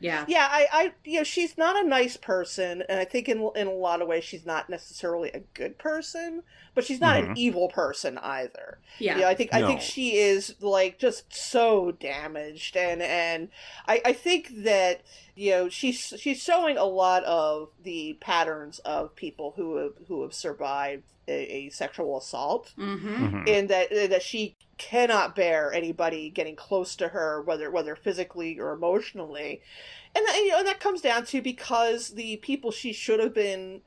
Yeah. 0.00 0.24
Yeah, 0.26 0.48
I, 0.50 0.66
I, 0.72 0.92
you 1.04 1.18
know, 1.18 1.22
she's 1.24 1.56
not 1.56 1.76
a 1.82 1.86
nice 1.88 2.16
person, 2.16 2.82
and 2.88 2.98
I 2.98 3.04
think 3.04 3.28
in 3.28 3.48
in 3.54 3.68
a 3.68 3.72
lot 3.72 4.02
of 4.02 4.08
ways 4.08 4.24
she's 4.24 4.44
not 4.44 4.68
necessarily 4.68 5.30
a 5.30 5.40
good 5.54 5.78
person, 5.78 6.42
but 6.74 6.82
she's 6.84 7.00
not 7.00 7.18
an 7.18 7.26
Mhm. 7.28 7.36
evil 7.36 7.68
person 7.68 8.18
either. 8.18 8.78
Yeah. 8.98 9.14
You 9.14 9.20
know, 9.22 9.28
I 9.28 9.36
think 9.36 9.54
I 9.54 9.64
think 9.64 9.80
she 9.80 10.16
is 10.16 10.56
like 10.60 10.98
just 10.98 11.32
so 11.32 11.92
damaged, 11.92 12.76
and 12.76 13.00
and 13.00 13.48
I 13.86 14.02
I 14.06 14.12
think 14.12 14.64
that 14.64 15.02
you 15.34 15.50
know 15.50 15.68
she's 15.68 16.12
she's 16.18 16.42
showing 16.42 16.76
a 16.76 16.84
lot 16.84 17.24
of 17.24 17.70
the 17.82 18.16
patterns 18.20 18.78
of 18.80 19.14
people 19.16 19.54
who 19.56 19.76
have 19.76 19.92
who 20.08 20.22
have 20.22 20.34
survived 20.34 21.04
a, 21.28 21.32
a 21.32 21.70
sexual 21.70 22.18
assault 22.18 22.72
Mm-hmm. 22.78 23.24
Mhm. 23.24 23.48
in 23.48 23.66
that 23.68 23.90
that 23.90 24.22
she 24.22 24.56
cannot 24.78 25.36
bear 25.36 25.72
anybody 25.72 26.28
getting 26.28 26.56
close 26.56 26.96
to 26.96 27.08
her, 27.08 27.40
whether 27.42 27.70
whether 27.70 27.94
physically 27.96 28.58
or 28.58 28.72
emotionally, 28.72 29.62
and 30.14 30.26
that, 30.26 30.36
you 30.36 30.48
know, 30.50 30.58
and 30.58 30.66
that 30.66 30.80
comes 30.80 31.00
down 31.00 31.24
to 31.26 31.40
because 31.40 32.08
the 32.10 32.36
people 32.38 32.70
she 32.72 32.92
should 32.92 33.20
have 33.20 33.32
been, 33.32 33.80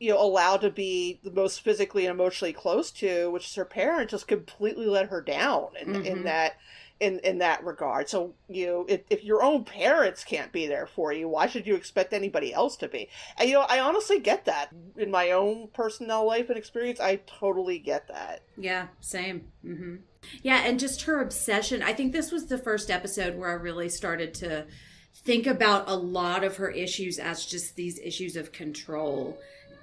you 0.00 0.10
know, 0.10 0.20
allowed 0.20 0.62
to 0.62 0.70
be 0.70 1.20
the 1.22 1.30
most 1.30 1.60
physically 1.60 2.06
and 2.06 2.14
emotionally 2.14 2.52
close 2.54 2.90
to, 2.92 3.30
which 3.30 3.46
is 3.46 3.54
her 3.56 3.64
parents, 3.66 4.12
just 4.12 4.26
completely 4.26 4.86
let 4.86 5.10
her 5.10 5.20
down 5.20 5.68
in, 5.80 5.94
in 6.06 6.18
Mhm. 6.20 6.24
that. 6.24 6.56
In, 7.00 7.20
in 7.20 7.38
that 7.38 7.64
regard, 7.64 8.08
so 8.08 8.34
you 8.48 8.66
know, 8.66 8.84
if, 8.88 9.02
if 9.08 9.22
your 9.22 9.40
own 9.40 9.62
parents 9.64 10.24
can't 10.24 10.50
be 10.50 10.66
there 10.66 10.88
for 10.88 11.12
you, 11.12 11.28
why 11.28 11.46
should 11.46 11.64
you 11.64 11.76
expect 11.76 12.12
anybody 12.12 12.52
else 12.52 12.76
to 12.78 12.88
be? 12.88 13.08
And 13.38 13.48
you 13.48 13.54
know, 13.54 13.66
I 13.68 13.78
honestly 13.78 14.18
get 14.18 14.46
that 14.46 14.70
in 14.96 15.08
my 15.08 15.30
own 15.30 15.68
personal 15.72 16.26
life 16.26 16.48
and 16.48 16.58
experience. 16.58 16.98
I 16.98 17.20
totally 17.38 17.78
get 17.78 18.08
that. 18.08 18.42
Yeah, 18.56 18.88
same. 19.00 19.46
Mm-hmm. 19.64 19.96
Yeah, 20.42 20.62
and 20.66 20.80
just 20.80 21.02
her 21.02 21.20
obsession. 21.20 21.84
I 21.84 21.92
think 21.92 22.12
this 22.12 22.32
was 22.32 22.46
the 22.46 22.58
first 22.58 22.90
episode 22.90 23.36
where 23.38 23.50
I 23.50 23.54
really 23.54 23.88
started 23.88 24.34
to 24.34 24.66
think 25.24 25.46
about 25.46 25.88
a 25.88 25.94
lot 25.94 26.42
of 26.42 26.56
her 26.56 26.68
issues 26.70 27.20
as 27.20 27.46
just 27.46 27.76
these 27.76 28.00
issues 28.00 28.34
of 28.34 28.50
control 28.50 29.38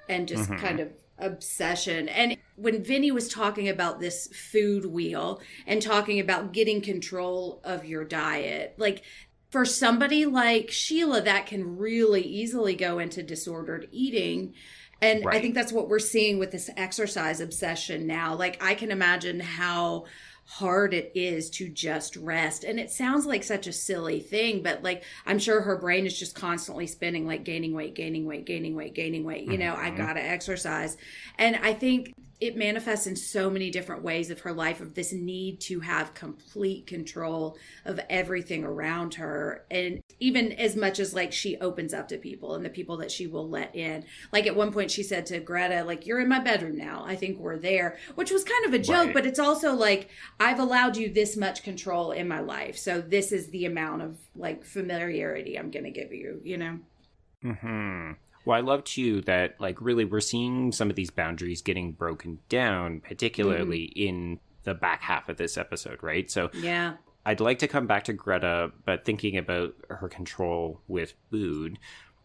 and 0.10 0.28
just 0.28 0.50
Mhm. 0.50 0.60
kind 0.60 0.80
of 0.82 0.92
obsession. 1.18 2.10
And 2.10 2.38
when 2.56 2.84
Vinny 2.84 3.12
was 3.12 3.28
talking 3.28 3.70
about 3.70 4.00
this 4.00 4.28
food 4.28 4.86
wheel 4.86 5.42
and 5.66 5.82
talking 5.82 6.20
about 6.20 6.54
getting 6.54 6.82
control 6.82 7.62
of 7.64 7.86
your 7.86 8.04
diet, 8.04 8.76
like 8.78 9.04
for 9.50 9.66
somebody 9.66 10.26
like 10.26 10.70
Sheila, 10.72 11.22
that 11.22 11.46
can 11.46 11.78
really 11.78 12.22
easily 12.22 12.76
go 12.76 13.00
into 13.00 13.24
disordered 13.24 13.88
eating. 13.92 14.54
And 15.02 15.26
I 15.28 15.40
think 15.40 15.56
that's 15.56 15.74
what 15.74 15.90
we're 15.90 16.00
seeing 16.00 16.40
with 16.40 16.52
this 16.52 16.70
exercise 16.78 17.40
obsession 17.40 18.08
now. 18.08 18.34
Like, 18.36 18.64
I 18.64 18.76
can 18.76 18.92
imagine 18.92 19.40
how 19.40 20.06
hard 20.46 20.94
it 20.94 21.12
is 21.16 21.50
to 21.52 21.68
just 21.70 22.16
rest. 22.16 22.64
And 22.64 22.80
it 22.80 22.92
sounds 22.92 23.26
like 23.26 23.44
such 23.44 23.68
a 23.68 23.74
silly 23.74 24.20
thing, 24.20 24.62
but 24.64 24.84
like, 24.84 25.04
I'm 25.26 25.40
sure 25.40 25.62
her 25.62 25.78
brain 25.78 26.06
is 26.06 26.18
just 26.18 26.36
constantly 26.36 26.88
spinning, 26.88 27.26
like 27.26 27.44
gaining 27.44 27.74
weight, 27.74 27.96
gaining 27.96 28.26
weight, 28.26 28.46
gaining 28.46 28.76
weight, 28.76 28.94
gaining 28.94 29.24
weight. 29.24 29.46
You 29.46 29.58
know, 29.58 29.76
I 29.76 29.90
Mhm. 29.90 29.98
gotta 29.98 30.24
exercise. 30.24 30.98
And 31.38 31.56
I 31.56 31.74
think 31.74 32.14
it 32.42 32.58
manifests 32.58 33.08
in 33.08 33.16
so 33.16 33.50
many 33.50 33.70
different 33.72 34.04
ways 34.04 34.30
of 34.30 34.42
her 34.42 34.52
life 34.52 34.82
of 34.82 34.94
this 34.94 35.14
need 35.14 35.60
to 35.62 35.80
have 35.80 36.14
complete 36.14 36.86
control 36.86 37.58
of 37.86 38.00
everything 38.10 38.64
around 38.64 39.14
her. 39.16 39.66
And 39.72 40.02
even 40.20 40.52
as 40.52 40.76
much 40.76 41.00
as 41.00 41.14
like 41.14 41.32
she 41.32 41.58
opens 41.60 41.94
up 41.94 42.08
to 42.10 42.18
people 42.18 42.56
and 42.56 42.66
the 42.66 42.70
people 42.70 42.98
that 42.98 43.12
she 43.12 43.26
will 43.26 43.48
let 43.50 43.74
in. 43.76 44.04
Like 44.34 44.48
at 44.48 44.56
one 44.56 44.72
point 44.74 44.92
she 44.92 45.02
said 45.04 45.26
to 45.28 45.40
greta 45.40 45.84
like 45.86 46.06
you're 46.06 46.20
in 46.20 46.28
my 46.28 46.40
bedroom 46.40 46.76
now. 46.78 47.04
I 47.08 47.16
think 47.16 47.40
we're 47.40 47.58
there 47.58 47.98
which 48.16 48.32
was 48.32 48.44
kind 48.44 48.66
of 48.66 48.74
a 48.74 48.80
joke 48.80 49.06
Right. 49.06 49.14
but 49.14 49.26
it's 49.26 49.40
also 49.40 49.74
like 49.74 50.10
i've 50.40 50.60
allowed 50.60 50.98
you 50.98 51.12
this 51.12 51.38
much 51.38 51.64
control 51.64 52.12
in 52.12 52.28
my 52.28 52.40
life. 52.42 52.78
So 52.78 53.02
this 53.02 53.32
is 53.32 53.48
the 53.48 53.66
amount 53.66 54.02
of 54.02 54.18
like 54.36 54.66
familiarity 54.66 55.58
i'm 55.58 55.72
gonna 55.72 55.90
give 55.92 56.12
you 56.14 56.42
you 56.44 56.58
know? 56.58 56.80
Hmm. 57.42 58.12
Well, 58.46 58.58
I 58.58 58.62
love 58.62 58.84
too 58.84 59.22
that 59.22 59.60
like 59.60 59.82
really 59.82 60.06
we're 60.06 60.20
seeing 60.22 60.72
some 60.72 60.90
of 60.90 60.96
these 60.96 61.10
boundaries 61.10 61.62
getting 61.62 61.92
broken 61.94 62.40
down, 62.48 63.02
particularly 63.02 63.84
in 63.86 64.40
the 64.64 64.74
back 64.74 65.02
half 65.02 65.30
of 65.30 65.38
this 65.38 65.58
episode, 65.58 66.02
right? 66.02 66.30
So 66.32 66.50
yeah 66.54 66.94
I'd 67.26 67.40
like 67.40 67.60
to 67.60 67.68
come 67.68 67.88
back 67.88 68.04
to 68.06 68.14
Greta, 68.14 68.72
but 68.86 69.04
thinking 69.04 69.36
about 69.38 69.74
her 69.90 70.08
control 70.08 70.82
with 70.88 71.14
food, 71.32 71.80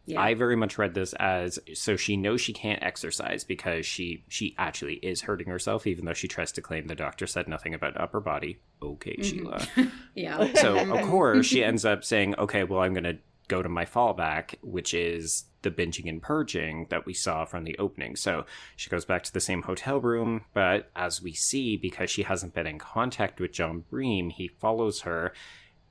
yeah 0.05 0.21
I 0.21 0.35
very 0.35 0.57
much 0.57 0.77
read 0.77 0.93
this 0.95 1.13
as 1.15 1.59
so 1.75 1.97
she 1.97 2.17
knows 2.17 2.41
she 2.41 2.53
can't 2.53 2.83
exercise 2.83 3.45
because 3.45 3.87
she 3.87 4.25
she 4.29 4.55
actually 4.59 4.95
is 4.97 5.23
hurting 5.23 5.49
herself, 5.49 5.87
even 5.87 6.05
though 6.05 6.13
she 6.15 6.29
tries 6.29 6.53
to 6.53 6.61
claim 6.63 6.87
the 6.87 6.95
doctor 6.95 7.27
said 7.27 7.49
nothing 7.49 7.75
about 7.75 7.99
upper 8.01 8.21
body. 8.21 8.59
Okay, 8.83 9.17
Mhm. 9.19 9.25
Sheila. 9.25 9.67
yeah 10.15 10.53
So 10.55 10.79
of 10.79 11.01
course 11.09 11.47
she 11.47 11.63
ends 11.65 11.85
up 11.87 12.05
saying, 12.05 12.35
"Okay, 12.39 12.65
well 12.65 12.81
I'm 12.81 12.93
going 12.93 13.05
to 13.05 13.19
go 13.51 13.63
to 13.63 13.69
my 13.69 13.85
fallback, 13.85 14.55
which 14.63 14.95
is 14.95 15.45
the 15.63 15.71
binging 15.71 16.09
and 16.09 16.23
purging 16.23 16.87
that 16.89 17.05
we 17.05 17.13
saw 17.13 17.45
from 17.45 17.65
the 17.65 17.77
opening." 17.79 18.17
So 18.17 18.47
she 18.77 18.89
goes 18.89 19.05
back 19.05 19.23
to 19.25 19.33
the 19.33 19.41
same 19.41 19.63
hotel 19.63 20.01
room, 20.01 20.45
but 20.55 20.91
as 20.97 21.21
we 21.21 21.33
see, 21.33 21.77
because 21.77 22.11
she 22.11 22.23
hasn't 22.23 22.55
been 22.55 22.67
in 22.67 22.79
contact 22.79 23.41
with 23.41 23.53
John 23.53 23.85
Breem, 23.93 24.33
he 24.33 24.49
follows 24.49 25.03
her, 25.03 25.35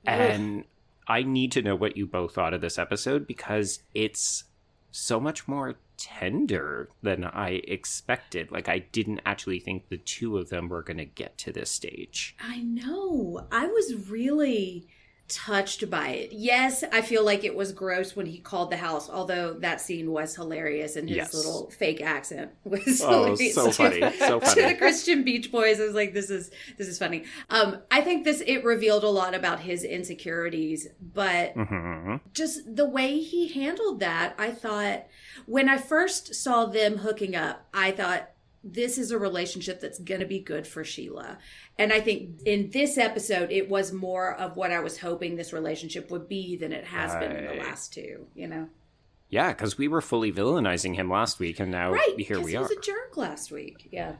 and 0.04 0.64
I 1.06 1.22
need 1.22 1.52
to 1.52 1.62
know 1.62 1.76
what 1.76 1.96
you 1.96 2.06
both 2.06 2.34
thought 2.34 2.54
of 2.54 2.60
this 2.60 2.78
episode 2.78 3.26
because 3.26 3.82
it's 3.94 4.44
so 4.92 5.20
much 5.20 5.46
more 5.46 5.76
tender 5.96 6.88
than 7.02 7.24
I 7.24 7.60
expected. 7.68 8.50
Like 8.50 8.68
I 8.68 8.78
didn't 8.78 9.20
actually 9.26 9.60
think 9.60 9.88
the 9.88 9.98
two 9.98 10.38
of 10.38 10.48
them 10.48 10.68
were 10.68 10.82
going 10.82 10.96
to 10.96 11.04
get 11.04 11.36
to 11.38 11.52
this 11.52 11.70
stage. 11.70 12.34
I 12.40 12.58
know. 12.58 13.46
I 13.52 13.66
was 13.66 14.08
really 14.08 14.88
touched 15.30 15.88
by 15.88 16.08
it. 16.10 16.32
Yes, 16.32 16.84
I 16.92 17.00
feel 17.02 17.24
like 17.24 17.44
it 17.44 17.54
was 17.54 17.72
gross 17.72 18.14
when 18.16 18.26
he 18.26 18.38
called 18.38 18.70
the 18.70 18.76
house, 18.76 19.08
although 19.08 19.54
that 19.60 19.80
scene 19.80 20.10
was 20.10 20.34
hilarious 20.36 20.96
and 20.96 21.08
his 21.08 21.16
Yes. 21.16 21.34
little 21.34 21.70
fake 21.70 22.00
accent 22.02 22.50
was 22.64 23.00
Oh, 23.02 23.34
hilarious. 23.34 23.54
so 23.54 23.70
funny, 23.70 24.10
so 24.18 24.40
to 24.54 24.62
the 24.62 24.74
Christian 24.74 25.22
Beach 25.24 25.50
Boys, 25.50 25.80
I 25.80 25.84
was 25.84 25.94
like, 25.94 26.12
this 26.12 26.30
is 26.30 26.50
this 26.76 26.88
is 26.88 26.98
funny. 26.98 27.24
Um, 27.48 27.78
I 27.90 28.00
think 28.02 28.24
this 28.24 28.42
it 28.46 28.64
revealed 28.64 29.04
a 29.04 29.08
lot 29.08 29.34
about 29.34 29.60
his 29.60 29.84
insecurities, 29.84 30.88
but 31.00 31.54
hmm 31.54 32.16
just 32.34 32.76
the 32.76 32.86
way 32.88 33.18
he 33.18 33.48
handled 33.48 34.00
that, 34.00 34.34
I 34.38 34.50
thought 34.50 35.06
when 35.46 35.68
I 35.68 35.78
first 35.78 36.34
saw 36.34 36.66
them 36.66 36.98
hooking 36.98 37.34
up, 37.36 37.66
I 37.74 37.90
thought 37.90 38.29
this 38.62 38.98
is 38.98 39.10
a 39.10 39.18
relationship 39.18 39.80
that's 39.80 39.98
going 39.98 40.20
to 40.20 40.26
be 40.26 40.38
good 40.38 40.66
for 40.66 40.84
Sheila. 40.84 41.38
And 41.78 41.92
I 41.92 42.00
think 42.00 42.40
in 42.44 42.70
this 42.70 42.98
episode, 42.98 43.50
it 43.50 43.68
was 43.70 43.92
more 43.92 44.34
of 44.34 44.56
what 44.56 44.70
I 44.70 44.80
was 44.80 44.98
hoping 44.98 45.36
this 45.36 45.52
relationship 45.52 46.10
would 46.10 46.28
be 46.28 46.56
than 46.56 46.72
it 46.72 46.84
has 46.84 47.14
been 47.16 47.32
in 47.34 47.46
the 47.46 47.62
last 47.62 47.92
two, 47.94 48.26
you 48.34 48.46
know? 48.48 48.68
Yeah, 49.30 49.48
because 49.52 49.78
we 49.78 49.88
were 49.88 50.00
fully 50.02 50.30
villainizing 50.32 50.94
him 50.96 51.08
last 51.08 51.38
week, 51.38 51.60
and 51.60 51.70
now 51.70 51.92
right. 51.92 52.18
here 52.20 52.40
we 52.40 52.50
he 52.50 52.56
are. 52.56 52.62
was 52.62 52.70
a 52.72 52.80
jerk 52.80 53.16
last 53.16 53.50
week. 53.52 53.88
Yeah. 53.92 54.14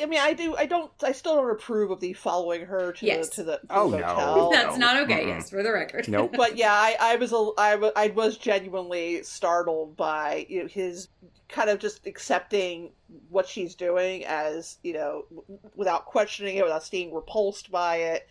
I 0.00 0.06
mean, 0.06 0.18
I 0.20 0.32
do. 0.34 0.54
I 0.56 0.66
don't. 0.66 0.90
I 1.02 1.12
still 1.12 1.36
don't 1.36 1.50
approve 1.50 1.90
of 1.90 2.00
the 2.00 2.12
following 2.12 2.66
her 2.66 2.92
to 2.92 3.06
Yes. 3.06 3.28
the 3.30 3.34
to 3.36 3.42
the, 3.44 3.52
to 3.58 3.66
Oh, 3.70 3.90
the 3.90 3.98
no. 3.98 4.04
hotel. 4.06 4.50
That's 4.50 4.76
not 4.78 4.96
okay, 5.04 5.24
Mm-mm. 5.24 5.28
yes, 5.28 5.48
for 5.50 5.62
the 5.62 5.72
record. 5.72 6.06
Nope. 6.08 6.34
but 6.36 6.56
yeah, 6.58 6.72
I, 6.72 6.96
I 7.00 7.16
was 7.16 7.32
a, 7.32 7.50
I, 7.56 7.76
wa- 7.76 7.92
I 7.96 8.08
was 8.08 8.36
genuinely 8.36 9.22
startled 9.22 9.96
by 9.96 10.44
you 10.50 10.62
know, 10.62 10.68
his 10.68 11.08
kind 11.48 11.70
of 11.70 11.78
just 11.78 12.06
accepting 12.06 12.90
what 13.28 13.48
she's 13.48 13.74
doing 13.74 14.24
as 14.24 14.78
you 14.82 14.92
know 14.92 15.24
w- 15.30 15.58
without 15.74 16.06
questioning 16.06 16.56
it, 16.56 16.64
without 16.64 16.88
being 16.90 17.14
repulsed 17.14 17.70
by 17.70 17.96
it. 17.96 18.28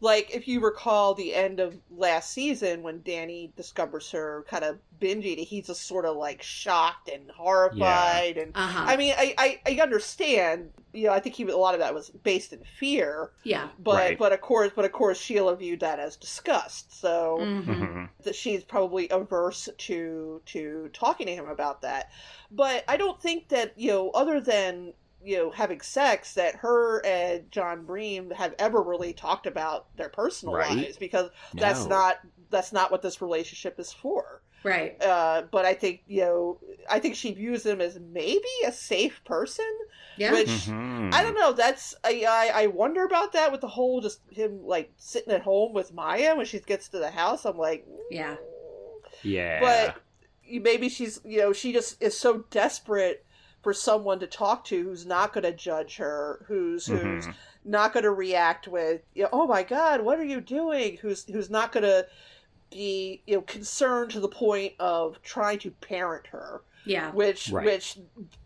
Like 0.00 0.34
if 0.34 0.46
you 0.48 0.60
recall 0.60 1.14
the 1.14 1.34
end 1.34 1.60
of 1.60 1.76
last 1.90 2.32
season 2.32 2.82
when 2.82 3.02
Danny 3.02 3.52
discovers 3.56 4.10
her 4.10 4.44
kind 4.48 4.64
of 4.64 4.78
binge 5.00 5.24
eating, 5.24 5.46
he's 5.46 5.68
just 5.68 5.86
sort 5.86 6.04
of 6.04 6.16
like 6.16 6.42
shocked 6.42 7.08
and 7.08 7.30
horrified 7.30 8.36
and. 8.36 8.52
Uh 8.54 8.66
huh. 8.66 8.84
I 8.86 8.96
mean, 8.96 9.14
I, 9.16 9.34
I, 9.38 9.60
I 9.66 9.80
understand. 9.82 10.70
You 10.94 11.08
know, 11.08 11.12
I 11.12 11.20
think 11.20 11.34
he, 11.34 11.42
a 11.44 11.56
lot 11.56 11.74
of 11.74 11.80
that 11.80 11.92
was 11.92 12.10
based 12.10 12.52
in 12.52 12.62
fear, 12.64 13.32
yeah. 13.42 13.68
but 13.78 13.94
Right. 13.96 14.18
but 14.18 14.32
of 14.32 14.40
course, 14.40 14.70
but 14.74 14.84
of 14.84 14.92
course, 14.92 15.18
Sheila 15.18 15.56
viewed 15.56 15.80
that 15.80 15.98
as 15.98 16.16
disgust. 16.16 16.98
So 17.00 17.38
Mhm. 17.40 17.64
Mhm. 17.66 18.08
that 18.22 18.34
she's 18.34 18.62
probably 18.64 19.08
averse 19.10 19.68
to 19.76 20.40
to 20.46 20.90
talking 20.92 21.26
to 21.26 21.34
him 21.34 21.48
about 21.48 21.82
that. 21.82 22.10
But 22.50 22.84
I 22.88 22.96
don't 22.96 23.20
think 23.20 23.48
that 23.48 23.76
you 23.76 23.90
know, 23.90 24.10
other 24.10 24.40
than 24.40 24.94
you 25.22 25.36
know 25.38 25.50
having 25.50 25.80
sex, 25.80 26.34
that 26.34 26.54
her 26.56 27.04
and 27.04 27.50
John 27.50 27.84
Breem 27.86 28.32
have 28.32 28.54
ever 28.58 28.80
really 28.82 29.12
talked 29.12 29.46
about 29.46 29.94
their 29.96 30.10
personal 30.10 30.54
Right. 30.54 30.76
lives 30.76 30.96
because 30.96 31.30
that's 31.54 31.82
No. 31.84 31.88
not 31.88 32.18
that's 32.50 32.72
not 32.72 32.92
what 32.92 33.02
this 33.02 33.20
relationship 33.20 33.80
is 33.80 33.92
for. 33.92 34.42
Right. 34.64 35.00
Uh, 35.02 35.42
but 35.52 35.64
I 35.64 35.74
think 35.74 36.02
you 36.06 36.22
know 36.22 36.58
I 36.90 36.98
think 36.98 37.14
she 37.14 37.32
views 37.32 37.64
him 37.64 37.80
as 37.80 37.98
maybe 38.00 38.48
a 38.66 38.72
safe 38.72 39.22
person. 39.24 39.70
Yeah. 40.16 40.32
Which 40.32 40.48
Mhm. 40.48 41.12
I 41.12 41.22
don't 41.22 41.34
know. 41.34 41.52
That's 41.52 41.94
I, 42.02 42.24
I 42.28 42.62
I 42.62 42.66
wonder 42.68 43.04
about 43.04 43.32
that 43.32 43.52
with 43.52 43.60
the 43.60 43.68
whole 43.68 44.00
just 44.00 44.20
him 44.30 44.64
like 44.66 44.90
sitting 44.96 45.32
at 45.34 45.42
home 45.42 45.72
with 45.74 45.92
Maya 45.92 46.34
when 46.34 46.46
she 46.46 46.58
gets 46.60 46.88
to 46.88 46.98
the 46.98 47.10
house. 47.10 47.44
I'm 47.44 47.58
like, 47.58 47.86
Yeah. 48.10 48.36
Yeah. 49.22 49.60
but 49.60 49.96
maybe 50.62 50.88
she's 50.88 51.20
you 51.24 51.38
know 51.38 51.52
she 51.52 51.72
just 51.72 52.00
is 52.02 52.18
so 52.18 52.44
desperate 52.50 53.24
for 53.62 53.72
someone 53.72 54.20
to 54.20 54.26
talk 54.26 54.64
to 54.66 54.82
who's 54.82 55.06
not 55.06 55.32
going 55.32 55.44
to 55.44 55.52
judge 55.52 55.96
her, 55.96 56.44
who's 56.48 56.86
who's 56.86 57.26
Mhm. 57.26 57.34
not 57.64 57.92
going 57.94 58.02
to 58.04 58.10
react 58.12 58.68
with 58.68 59.00
you 59.14 59.22
know, 59.24 59.30
oh 59.32 59.46
my 59.46 59.62
god, 59.62 60.02
what 60.02 60.18
are 60.18 60.24
you 60.24 60.40
doing? 60.40 60.98
Who's 60.98 61.24
who's 61.24 61.48
not 61.50 61.72
going 61.72 61.84
to 61.84 62.06
be 62.74 63.22
you 63.26 63.36
know 63.36 63.42
concerned 63.42 64.10
to 64.10 64.20
the 64.20 64.28
point 64.28 64.74
of 64.78 65.22
trying 65.22 65.58
to 65.60 65.70
parent 65.70 66.26
her, 66.26 66.62
Yeah. 66.84 67.10
which 67.12 67.48
Right. 67.50 67.64
which 67.64 67.96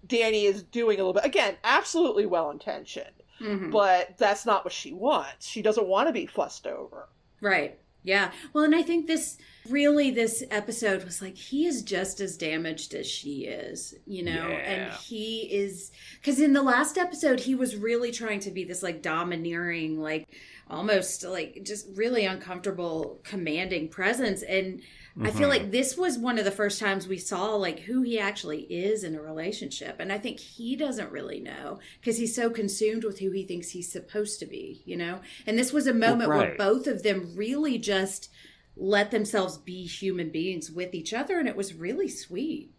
Danny 0.06 0.44
is 0.44 0.62
doing 0.62 0.96
a 1.00 1.04
little 1.04 1.12
bit. 1.14 1.24
Again, 1.24 1.56
absolutely 1.64 2.26
well 2.26 2.50
intentioned, 2.50 3.22
Mhm. 3.40 3.70
but 3.70 4.16
that's 4.18 4.46
not 4.46 4.64
what 4.64 4.72
she 4.72 4.92
wants. 4.92 5.46
She 5.48 5.62
doesn't 5.62 5.86
want 5.88 6.08
to 6.08 6.12
be 6.12 6.26
fussed 6.26 6.66
over. 6.66 7.08
Right. 7.40 7.78
Yeah. 8.04 8.30
Well, 8.52 8.64
and 8.64 8.74
I 8.74 8.82
think 8.82 9.06
this 9.06 9.36
really, 9.68 10.10
this 10.10 10.42
episode 10.50 11.04
was 11.04 11.20
like, 11.20 11.36
he 11.36 11.66
is 11.66 11.82
just 11.82 12.20
as 12.20 12.36
damaged 12.38 12.94
as 12.94 13.06
she 13.06 13.44
is, 13.44 13.94
you 14.06 14.22
know? 14.22 14.48
And 14.48 14.92
he 14.94 15.40
is, 15.52 15.90
because 16.20 16.40
in 16.40 16.52
the 16.54 16.62
last 16.62 16.96
episode, 16.96 17.40
he 17.40 17.54
was 17.54 17.76
really 17.76 18.10
trying 18.12 18.40
to 18.40 18.50
be 18.50 18.64
this 18.64 18.82
like 18.82 19.02
domineering, 19.02 19.98
like 20.00 20.26
almost 20.70 21.24
like 21.24 21.62
just 21.64 21.86
really 21.94 22.24
uncomfortable, 22.24 23.20
commanding 23.24 23.88
presence. 23.88 24.42
And 24.42 24.82
I 25.20 25.30
feel 25.30 25.48
Mhm. 25.48 25.50
like 25.50 25.70
this 25.70 25.96
was 25.96 26.18
one 26.18 26.38
of 26.38 26.44
the 26.44 26.50
first 26.50 26.78
times 26.78 27.08
we 27.08 27.18
saw 27.18 27.56
like 27.56 27.80
who 27.80 28.02
he 28.02 28.18
actually 28.18 28.62
is 28.64 29.02
in 29.02 29.14
a 29.14 29.22
relationship. 29.22 29.96
And 29.98 30.12
I 30.12 30.18
think 30.18 30.38
he 30.38 30.76
doesn't 30.76 31.10
really 31.10 31.40
know 31.40 31.80
because 32.00 32.18
he's 32.18 32.34
so 32.34 32.50
consumed 32.50 33.04
with 33.04 33.18
who 33.18 33.30
he 33.30 33.44
thinks 33.44 33.70
he's 33.70 33.90
supposed 33.90 34.38
to 34.40 34.46
be, 34.46 34.82
you 34.84 34.96
know? 34.96 35.20
And 35.46 35.58
this 35.58 35.72
was 35.72 35.86
a 35.86 35.94
moment 35.94 36.28
where 36.28 36.50
right. 36.50 36.58
both 36.58 36.86
of 36.86 37.02
them 37.02 37.32
really 37.34 37.78
just 37.78 38.30
let 38.76 39.10
themselves 39.10 39.58
be 39.58 39.84
human 39.86 40.30
beings 40.30 40.70
with 40.70 40.94
each 40.94 41.12
other. 41.12 41.38
And 41.38 41.48
it 41.48 41.56
was 41.56 41.74
really 41.74 42.08
sweet. 42.08 42.70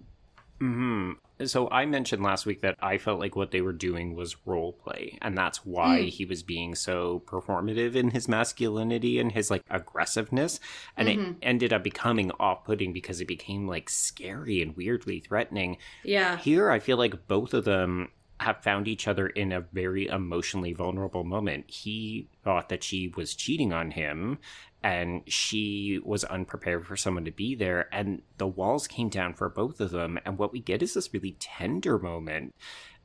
hmm 0.59 1.13
So 1.45 1.69
I 1.69 1.85
mentioned 1.85 2.21
last 2.21 2.45
week 2.45 2.61
that 2.61 2.75
I 2.81 2.97
felt 2.97 3.19
like 3.19 3.35
what 3.35 3.51
they 3.51 3.61
were 3.61 3.71
doing 3.73 4.13
was 4.15 4.35
role 4.45 4.73
play, 4.73 5.17
and 5.21 5.37
that's 5.37 5.65
why 5.65 6.01
Mm. 6.01 6.09
he 6.09 6.25
was 6.25 6.43
being 6.43 6.75
so 6.75 7.23
performative 7.25 7.95
in 7.95 8.11
his 8.11 8.27
masculinity 8.27 9.19
and 9.19 9.31
his 9.31 9.49
like 9.49 9.63
aggressiveness, 9.69 10.59
and 10.97 11.07
Mhm. 11.07 11.31
it 11.31 11.35
ended 11.41 11.71
up 11.73 11.83
becoming 11.83 12.31
off-putting 12.39 12.91
because 12.91 13.21
it 13.21 13.27
became 13.27 13.67
like 13.67 13.89
scary 13.89 14.61
and 14.61 14.75
weirdly 14.75 15.19
threatening. 15.19 15.77
Yeah. 16.03 16.37
Here, 16.37 16.69
I 16.71 16.79
feel 16.79 16.97
like 16.97 17.27
both 17.27 17.53
of 17.53 17.63
them 17.63 18.09
have 18.41 18.63
found 18.63 18.87
each 18.87 19.05
other 19.05 19.27
in 19.27 19.51
a 19.51 19.59
very 19.59 20.07
emotionally 20.07 20.71
vulnerable 20.71 21.25
moment. 21.25 21.69
He 21.69 22.29
thought 22.41 22.69
that 22.69 22.83
she 22.85 23.09
was 23.09 23.35
cheating 23.35 23.73
on 23.73 23.91
him, 23.91 24.39
and 24.81 25.23
she 25.27 25.99
was 26.03 26.23
unprepared 26.23 26.87
for 26.87 26.95
someone 26.95 27.25
to 27.25 27.31
be 27.31 27.55
there, 27.55 27.93
and 27.93 28.21
the 28.37 28.47
walls 28.47 28.87
came 28.87 29.09
down 29.09 29.33
for 29.33 29.49
both 29.49 29.81
of 29.81 29.91
them. 29.91 30.19
And 30.25 30.37
what 30.37 30.53
we 30.53 30.59
get 30.59 30.81
is 30.81 30.93
this 30.93 31.13
really 31.13 31.35
tender 31.39 31.99
moment. 31.99 32.55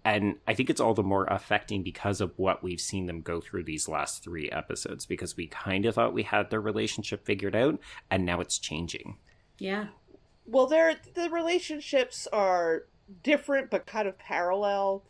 And 0.04 0.37
I 0.46 0.54
think 0.54 0.68
it's 0.68 0.80
all 0.80 0.94
the 0.94 1.02
more 1.02 1.24
affecting 1.24 1.82
because 1.82 2.20
of 2.20 2.32
what 2.37 2.62
we've 2.62 2.80
seen 2.80 3.06
them 3.06 3.22
go 3.22 3.40
through 3.40 3.64
these 3.64 3.88
last 3.88 4.22
three 4.22 4.50
episodes, 4.50 5.06
because 5.06 5.37
we 5.37 5.46
kind 5.46 5.87
of 5.87 5.94
thought 5.94 6.12
we 6.12 6.24
had 6.24 6.50
their 6.50 6.60
relationship 6.60 7.24
figured 7.24 7.56
out, 7.56 7.80
and 8.10 8.24
now 8.24 8.40
it's 8.40 8.58
changing. 8.58 9.16
Yeah. 9.58 9.87
Well, 10.46 10.66
they're 10.66 10.96
the 11.14 11.30
relationships 11.30 12.28
are 12.32 12.84
different 13.22 13.70
but 13.70 13.87
kind 13.87 14.06
of 14.06 14.18
parallel 14.18 15.04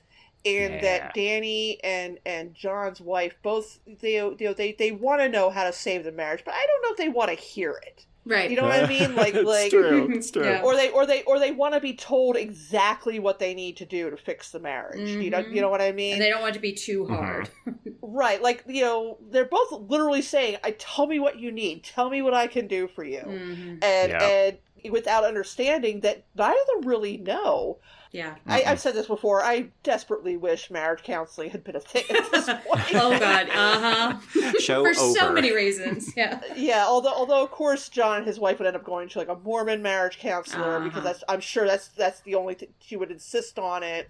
in 0.44 0.72
Yeah. 0.72 0.80
that 0.82 1.14
Danny 1.14 1.82
and 1.82 2.18
and 2.26 2.54
John's 2.54 3.00
wife 3.00 3.34
both 3.42 3.78
they 4.00 4.14
you 4.16 4.36
know 4.40 4.52
they 4.52 4.72
they 4.72 4.92
want 4.92 5.20
to 5.22 5.28
know 5.28 5.50
how 5.50 5.64
to 5.64 5.72
save 5.72 6.04
the 6.04 6.12
marriage, 6.12 6.42
but 6.44 6.54
I 6.54 6.66
don't 6.66 6.82
know 6.82 6.90
if 6.92 6.96
they 6.98 7.08
want 7.08 7.30
to 7.30 7.36
hear 7.36 7.80
it. 7.86 8.04
Right. 8.26 8.48
You 8.50 8.56
know 8.56 8.62
what 8.62 8.72
I 8.82 8.86
mean? 8.86 9.14
Like 9.24 9.34
it's 9.34 9.46
like 9.46 9.70
true. 9.70 10.08
It's 10.14 10.30
true. 10.30 10.44
Yeah. 10.46 10.62
or 10.62 10.74
they 10.76 10.90
or 10.90 11.04
they 11.06 11.22
or 11.24 11.38
they 11.38 11.50
want 11.50 11.74
to 11.74 11.80
be 11.80 11.92
told 11.94 12.36
exactly 12.36 13.18
what 13.18 13.38
they 13.38 13.54
need 13.54 13.76
to 13.78 13.84
do 13.84 14.08
to 14.10 14.16
fix 14.16 14.50
the 14.50 14.60
marriage. 14.60 15.10
You 15.10 15.28
know 15.30 15.40
you 15.40 15.60
know 15.60 15.68
what 15.70 15.82
I 15.82 15.92
mean? 15.92 16.14
and 16.14 16.22
they 16.22 16.30
don't 16.30 16.40
want 16.40 16.52
it 16.52 16.58
to 16.58 16.60
be 16.62 16.72
too 16.72 17.04
Mm-hmm. 17.04 17.14
hard. 17.14 17.48
right, 18.02 18.40
like 18.42 18.64
you 18.66 18.82
know, 18.82 19.18
they're 19.30 19.44
both 19.44 19.72
literally 19.90 20.22
saying, 20.22 20.56
"I 20.64 20.70
tell 20.72 21.06
me 21.06 21.18
what 21.18 21.38
you 21.38 21.50
need. 21.52 21.84
Tell 21.84 22.08
me 22.10 22.22
what 22.22 22.34
I 22.34 22.46
can 22.46 22.66
do 22.66 22.88
for 22.88 23.04
you." 23.04 23.20
Mhm. 23.26 23.84
And 23.84 24.10
Yeah. 24.12 24.22
and 24.22 24.58
without 24.92 25.24
understanding 25.24 26.00
that 26.00 26.24
neither 26.34 26.56
of 26.60 26.82
them 26.82 26.88
really 26.88 27.16
know. 27.18 27.78
Yeah. 28.14 28.36
I. 28.46 28.62
I've 28.62 28.78
said 28.80 28.94
this 28.94 29.08
before. 29.08 29.42
I 29.42 29.66
desperately 29.82 30.36
wish 30.36 30.70
marriage 30.70 31.02
counseling 31.02 31.50
had 31.50 31.64
been 31.64 31.74
a 31.74 31.80
thing 31.80 32.04
at 32.16 32.30
this 32.30 32.46
point. 32.66 32.94
oh, 32.94 33.18
God. 33.18 33.48
Uh 33.50 34.18
huh. 34.30 34.52
Show 34.60 34.84
For 34.84 34.94
so 34.94 35.32
many 35.32 35.52
reasons. 35.52 36.16
Yeah. 36.16 36.40
Yeah, 36.56 36.84
although 36.86 37.12
although 37.12 37.42
of 37.42 37.50
course 37.50 37.88
John 37.88 38.18
and 38.18 38.26
his 38.26 38.38
wife 38.38 38.58
would 38.58 38.66
end 38.68 38.76
up 38.76 38.84
going 38.84 39.08
to 39.08 39.18
like 39.18 39.28
a 39.28 39.34
Mormon 39.34 39.82
marriage 39.82 40.18
counselor 40.18 40.76
Uh-huh. 40.76 40.84
because 40.88 41.02
that's 41.02 41.24
I'm 41.28 41.40
sure 41.40 41.66
that's 41.66 41.88
that's 41.88 42.20
the 42.20 42.36
only 42.36 42.54
thing 42.54 42.68
she 42.80 42.96
would 42.96 43.10
insist 43.10 43.58
on 43.58 43.82
it. 43.82 44.08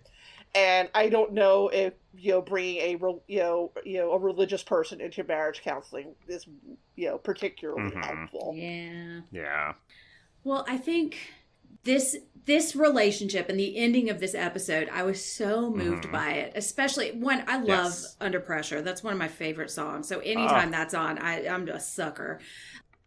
And 0.55 0.89
I 0.95 1.09
don't 1.09 1.33
know 1.33 1.69
if 1.69 1.95
you 2.15 2.33
know 2.33 2.43
bringing 2.43 2.77
a 2.83 2.91
you 3.27 3.39
know 3.39 3.73
you 3.85 3.99
know 3.99 4.13
a 4.13 4.19
religious 4.19 4.63
person 4.63 5.01
into 5.01 5.25
marriage 5.25 5.63
counseling 5.63 6.15
is 6.29 6.47
you 6.95 7.09
know 7.09 7.17
particularly 7.19 7.91
Mhm. 7.91 8.05
helpful. 8.05 8.53
Yeah. 8.55 9.21
Yeah. 9.33 9.73
Well, 10.45 10.67
I 10.69 10.77
think 10.77 11.17
this 11.83 12.17
this 12.47 12.77
relationship 12.77 13.49
and 13.49 13.59
the 13.59 13.75
ending 13.79 14.11
of 14.11 14.21
this 14.21 14.35
episode, 14.35 14.87
I 14.93 15.03
was 15.03 15.25
so 15.25 15.71
moved 15.71 16.05
Mhm. 16.05 16.13
by 16.13 16.33
it. 16.33 16.53
Especially 16.55 17.11
when 17.13 17.43
I 17.49 17.57
love 17.57 17.67
Yes. 17.69 18.17
Under 18.21 18.39
Pressure. 18.39 18.83
That's 18.83 19.03
one 19.03 19.15
of 19.15 19.19
my 19.19 19.29
favorite 19.29 19.71
songs. 19.71 20.07
So 20.09 20.19
anytime 20.21 20.71
that's 20.71 20.93
on, 20.93 21.17
I, 21.19 21.47
I'm 21.49 21.67
a 21.69 21.81
sucker. 21.81 22.41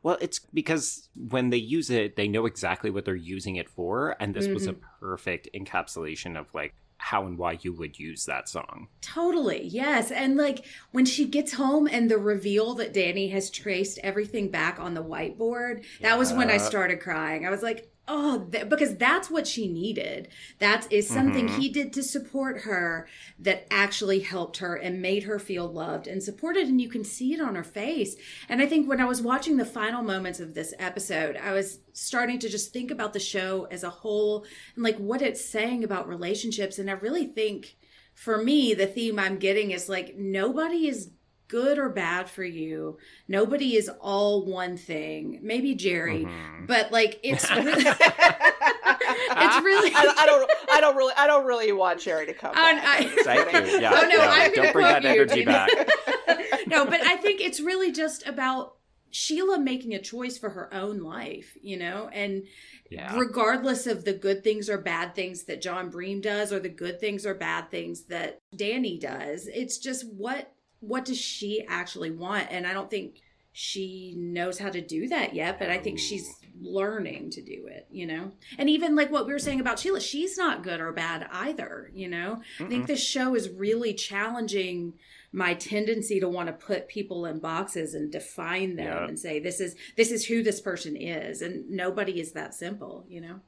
Well, 0.01 0.17
it's 0.21 0.39
because 0.39 1.10
when 1.15 1.51
they 1.51 1.58
use 1.58 1.91
it, 1.91 2.15
they 2.15 2.27
know 2.27 2.47
exactly 2.47 2.89
what 2.89 3.06
they're 3.06 3.15
using 3.15 3.58
it 3.58 3.69
for, 3.69 4.15
and 4.19 4.34
this 4.34 4.47
was 4.47 4.65
a 4.65 4.73
perfect 4.73 5.49
encapsulation 5.53 6.36
of 6.36 6.51
like 6.56 6.73
how 6.97 7.27
and 7.27 7.38
why 7.38 7.60
you 7.62 7.71
would 7.73 7.99
use 7.99 8.25
that 8.25 8.49
song. 8.49 8.88
Totally, 9.01 9.63
yes. 9.67 10.10
And 10.12 10.36
like 10.36 10.65
when 10.91 11.06
she 11.06 11.25
gets 11.25 11.53
home 11.53 11.88
and 11.91 12.10
the 12.10 12.17
reveal 12.17 12.73
that 12.75 12.91
Danny 12.91 13.27
has 13.30 13.51
traced 13.51 13.99
everything 14.01 14.49
back 14.49 14.80
on 14.80 14.95
the 14.95 15.03
whiteboard, 15.03 15.84
that 16.01 16.17
was 16.17 16.34
when 16.34 16.49
I 16.49 16.58
started 16.58 16.99
crying. 16.99 17.45
I 17.45 17.51
was 17.51 17.62
like, 17.62 17.91
oh, 18.08 18.48
th- 18.52 18.70
because 18.70 18.96
that's 18.96 19.30
what 19.30 19.46
she 19.46 19.67
needed. 19.67 20.30
That 20.60 20.88
is 20.91 21.08
something 21.10 21.48
Mhm. 21.50 21.60
he 21.60 21.70
did 21.70 21.91
to 21.93 22.04
support 22.04 22.62
her 22.62 23.08
that 23.38 23.67
actually 23.70 24.20
helped 24.22 24.58
her 24.58 24.76
and 24.76 25.02
made 25.02 25.24
her 25.24 25.39
feel 25.39 25.67
loved 25.67 26.08
and 26.08 26.24
supported. 26.24 26.67
And 26.67 26.80
you 26.80 26.89
can 26.89 27.04
see 27.04 27.34
it 27.34 27.41
on 27.41 27.56
her 27.56 27.63
face. 27.63 28.15
And 28.48 28.62
I 28.62 28.65
think 28.65 28.88
when 28.88 29.02
I 29.02 29.06
was 29.06 29.22
watching 29.22 29.58
the 29.58 29.65
final 29.65 30.04
moments 30.04 30.39
of 30.39 30.54
this 30.54 30.74
episode, 30.80 31.36
I 31.36 31.52
was 31.52 31.80
starting 31.93 32.39
to 32.39 32.50
just 32.50 32.72
think 32.72 32.91
about 32.91 33.13
the 33.13 33.20
show 33.20 33.65
as 33.72 33.84
a 33.84 33.89
whole 33.89 34.46
and 34.76 34.84
like 34.84 34.98
what 34.98 35.22
it's 35.22 35.43
saying 35.43 35.84
about 35.84 36.08
relationships. 36.08 36.80
And 36.80 36.89
I 36.89 36.93
really 36.93 37.26
think 37.26 37.76
for 38.13 38.41
me, 38.41 38.74
the 38.74 38.88
theme 38.88 39.20
I'm 39.20 39.38
getting 39.38 39.72
is 39.72 39.89
like 39.89 40.15
nobody 40.17 40.88
is 40.88 41.10
good 41.47 41.77
or 41.77 41.89
bad 41.89 42.29
for 42.29 42.43
you. 42.43 42.97
Nobody 43.27 43.75
is 43.75 43.89
all 44.01 44.45
one 44.45 44.77
thing. 44.77 45.39
Maybe 45.41 45.75
Jerry, 45.75 46.25
Mhm. 46.25 46.67
but 46.67 46.91
like 46.91 47.19
it's 47.23 47.49
really, 47.55 47.71
it's 47.71 49.63
really. 49.63 49.91
I, 49.95 50.13
I 50.17 50.25
don't 50.25 50.51
I 50.71 50.81
don't 50.81 50.95
really 50.95 51.13
I 51.17 51.27
don't 51.27 51.45
really 51.45 51.71
want 51.71 51.99
Jerry 51.99 52.25
to 52.25 52.33
come. 52.33 52.51
I- 52.55 52.73
back. 52.73 52.86
I- 53.01 53.23
Thank 53.23 53.71
you. 53.71 53.79
Yeah. 53.79 53.91
Oh, 53.93 54.01
no, 54.07 54.17
no, 54.17 54.21
I'm 54.21 54.53
don't 54.53 54.73
bring 54.73 54.86
that 54.86 55.05
energy 55.05 55.36
Gina. 55.45 55.51
back. 55.51 55.69
no, 56.67 56.86
but 56.86 57.01
I 57.01 57.15
think 57.17 57.41
it's 57.41 57.60
really 57.60 57.91
just 57.91 58.25
about 58.27 58.75
Sheila 59.12 59.60
making 59.60 59.93
a 59.93 60.01
choice 60.01 60.38
for 60.38 60.49
her 60.49 60.73
own 60.73 60.99
life, 60.99 61.57
you 61.62 61.77
know, 61.77 62.10
and 62.12 62.43
Yeah. 62.89 63.17
regardless 63.17 63.88
of 63.88 64.03
the 64.05 64.13
good 64.13 64.43
things 64.43 64.69
or 64.69 64.77
bad 64.77 65.15
things 65.15 65.45
that 65.45 65.62
John 65.62 65.91
Breem 65.91 66.21
does, 66.21 66.51
or 66.51 66.60
the 66.60 66.69
good 66.69 66.99
things 66.99 67.25
or 67.25 67.33
bad 67.33 67.71
things 67.71 68.03
that 68.05 68.39
Danny 68.55 68.99
does, 68.99 69.47
it's 69.47 69.77
just 69.77 70.05
what 70.13 70.53
what 70.80 71.06
does 71.06 71.18
she 71.20 71.66
actually 71.68 72.12
want? 72.12 72.48
And 72.52 72.66
I 72.68 72.74
don't 72.74 72.90
think 72.90 73.22
she 73.52 74.13
knows 74.16 74.60
how 74.60 74.70
to 74.70 74.82
do 74.82 75.08
that 75.08 75.34
yet, 75.34 75.58
but 75.58 75.70
I 75.72 75.80
think 75.80 75.98
she's 75.98 76.30
learning 76.62 77.32
to 77.32 77.42
do 77.42 77.66
it, 77.68 77.88
you 77.90 78.06
know? 78.06 78.32
And 78.60 78.70
even 78.70 78.96
like 78.96 79.12
what 79.12 79.26
we 79.26 79.34
were 79.34 79.40
saying 79.40 79.60
about 79.60 79.80
Sheila, 79.80 80.00
she's 80.00 80.38
not 80.38 80.62
good 80.62 80.80
or 80.80 80.92
bad 80.92 81.28
either, 81.32 81.90
you 81.96 82.08
know? 82.08 82.42
I 82.60 82.66
think 82.66 82.86
this 82.86 83.04
show 83.04 83.34
is 83.34 83.50
really 83.50 83.96
challenging 83.96 84.94
my 85.32 85.56
tendency 85.56 86.20
to 86.20 86.30
want 86.30 86.48
to 86.48 86.54
put 86.54 86.88
people 86.88 87.26
in 87.26 87.40
boxes 87.40 87.96
and 87.96 88.12
define 88.12 88.76
them 88.76 88.86
Yeah. 88.86 89.08
and 89.08 89.20
say 89.20 89.40
this 89.40 89.60
is 89.60 89.76
this 89.96 90.12
is 90.12 90.26
who 90.28 90.42
this 90.44 90.62
person 90.62 90.96
is 90.96 91.42
and 91.42 91.68
nobody 91.70 92.20
is 92.20 92.34
that 92.34 92.54
simple, 92.54 93.06
you 93.10 93.22
know? 93.22 93.40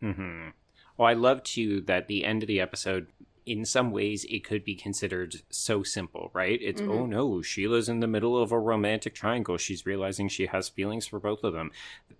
hmm 0.00 0.48
Well, 0.96 1.08
I 1.08 1.12
love 1.12 1.42
too 1.42 1.82
that 1.82 2.08
the 2.08 2.24
end 2.24 2.42
of 2.42 2.46
the 2.46 2.60
episode 2.60 3.08
in 3.46 3.64
some 3.64 3.90
ways 3.90 4.24
it 4.28 4.44
could 4.44 4.64
be 4.64 4.74
considered 4.74 5.36
so 5.50 5.82
simple, 5.82 6.30
right? 6.34 6.58
It's 6.62 6.80
Mhm. 6.80 6.88
oh 6.90 7.06
no, 7.06 7.42
Sheila's 7.42 7.88
in 7.88 8.00
the 8.00 8.06
middle 8.06 8.36
of 8.40 8.52
a 8.52 8.58
romantic 8.58 9.14
triangle. 9.14 9.56
She's 9.56 9.86
realizing 9.86 10.28
she 10.28 10.46
has 10.46 10.68
feelings 10.68 11.06
for 11.06 11.18
both 11.18 11.42
of 11.44 11.52
them. 11.52 11.70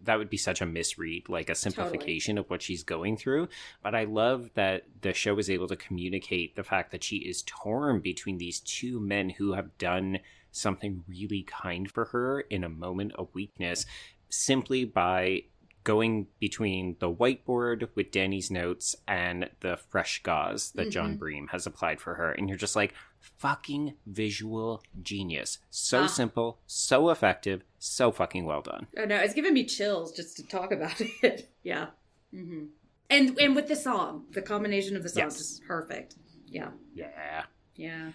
That 0.02 0.18
would 0.18 0.30
be 0.30 0.36
such 0.36 0.60
a 0.60 0.66
misread, 0.66 1.28
like 1.28 1.50
a 1.50 1.54
simplification 1.54 2.38
of 2.38 2.48
what 2.48 2.62
she's 2.62 2.82
going 2.82 3.16
through. 3.16 3.48
But 3.82 3.94
I 3.94 4.04
love 4.04 4.50
that 4.54 4.84
the 5.02 5.12
show 5.12 5.38
is 5.38 5.50
able 5.50 5.68
to 5.68 5.76
communicate 5.76 6.56
the 6.56 6.64
fact 6.64 6.90
that 6.92 7.04
she 7.04 7.16
is 7.18 7.42
torn 7.42 8.00
between 8.00 8.38
these 8.38 8.60
two 8.60 8.98
men 8.98 9.30
who 9.30 9.52
have 9.52 9.76
done 9.78 10.20
something 10.52 11.04
really 11.06 11.42
kind 11.42 11.90
for 11.90 12.06
her 12.06 12.40
in 12.40 12.64
a 12.64 12.68
moment 12.68 13.12
of 13.14 13.32
weakness 13.34 13.86
simply 14.30 14.84
by 14.84 15.42
going 15.84 16.26
between 16.38 16.96
the 17.00 17.10
whiteboard 17.12 17.88
with 17.94 18.10
Danny's 18.10 18.50
notes 18.50 18.94
and 19.08 19.48
the 19.60 19.76
fresh 19.76 20.22
gauze 20.22 20.72
that 20.72 20.90
John 20.90 21.16
Mhm. 21.16 21.18
Breem 21.18 21.48
has 21.50 21.66
applied 21.66 22.00
for 22.00 22.14
her. 22.14 22.32
And 22.32 22.48
you're 22.48 22.58
just 22.58 22.76
like, 22.76 22.92
fucking 23.18 23.94
visual 24.06 24.82
genius. 25.02 25.58
So 25.70 26.02
Ah. 26.02 26.06
simple, 26.06 26.58
so 26.66 27.10
effective, 27.10 27.62
so 27.78 28.12
fucking 28.12 28.44
well 28.44 28.62
done. 28.62 28.86
Oh 28.96 29.04
no, 29.04 29.16
it's 29.16 29.34
giving 29.34 29.54
me 29.54 29.64
chills 29.64 30.12
just 30.14 30.36
to 30.36 30.46
talk 30.46 30.72
about 30.72 31.00
it. 31.22 31.50
yeah. 31.62 31.88
hmm 32.30 32.66
And 33.08 33.38
and 33.38 33.56
with 33.56 33.68
the 33.68 33.76
song, 33.76 34.26
the 34.30 34.42
combination 34.42 34.96
of 34.96 35.02
the 35.02 35.08
songs 35.08 35.34
Yes. 35.36 35.40
is 35.40 35.60
perfect. 35.66 36.16
Yeah. 36.46 36.70
Yeah. 36.94 37.44
Yeah. 37.74 38.12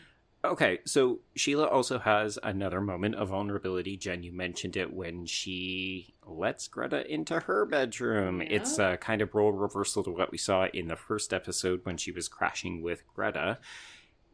Okay, 0.52 0.80
so 0.86 1.20
Sheila 1.36 1.66
also 1.66 2.00
has 2.00 2.38
another 2.44 2.82
moment 2.82 3.16
of 3.16 3.30
vulnerability. 3.30 3.98
Jen, 3.98 4.24
you 4.24 4.32
mentioned 4.32 4.78
it 4.78 4.94
when 4.94 5.26
she 5.26 6.14
lets 6.26 6.68
Greta 6.68 7.12
into 7.12 7.40
her 7.42 7.66
bedroom. 7.66 8.42
Yeah. 8.42 8.48
It's 8.50 8.78
a 8.80 8.98
kind 8.98 9.22
of 9.22 9.34
role 9.36 9.52
reversal 9.52 10.04
to 10.04 10.12
what 10.12 10.32
we 10.32 10.38
saw 10.38 10.68
in 10.74 10.88
the 10.88 10.96
first 10.96 11.34
episode 11.34 11.82
when 11.84 11.98
she 11.98 12.12
was 12.12 12.28
crashing 12.28 12.82
with 12.82 13.04
Greta. 13.16 13.60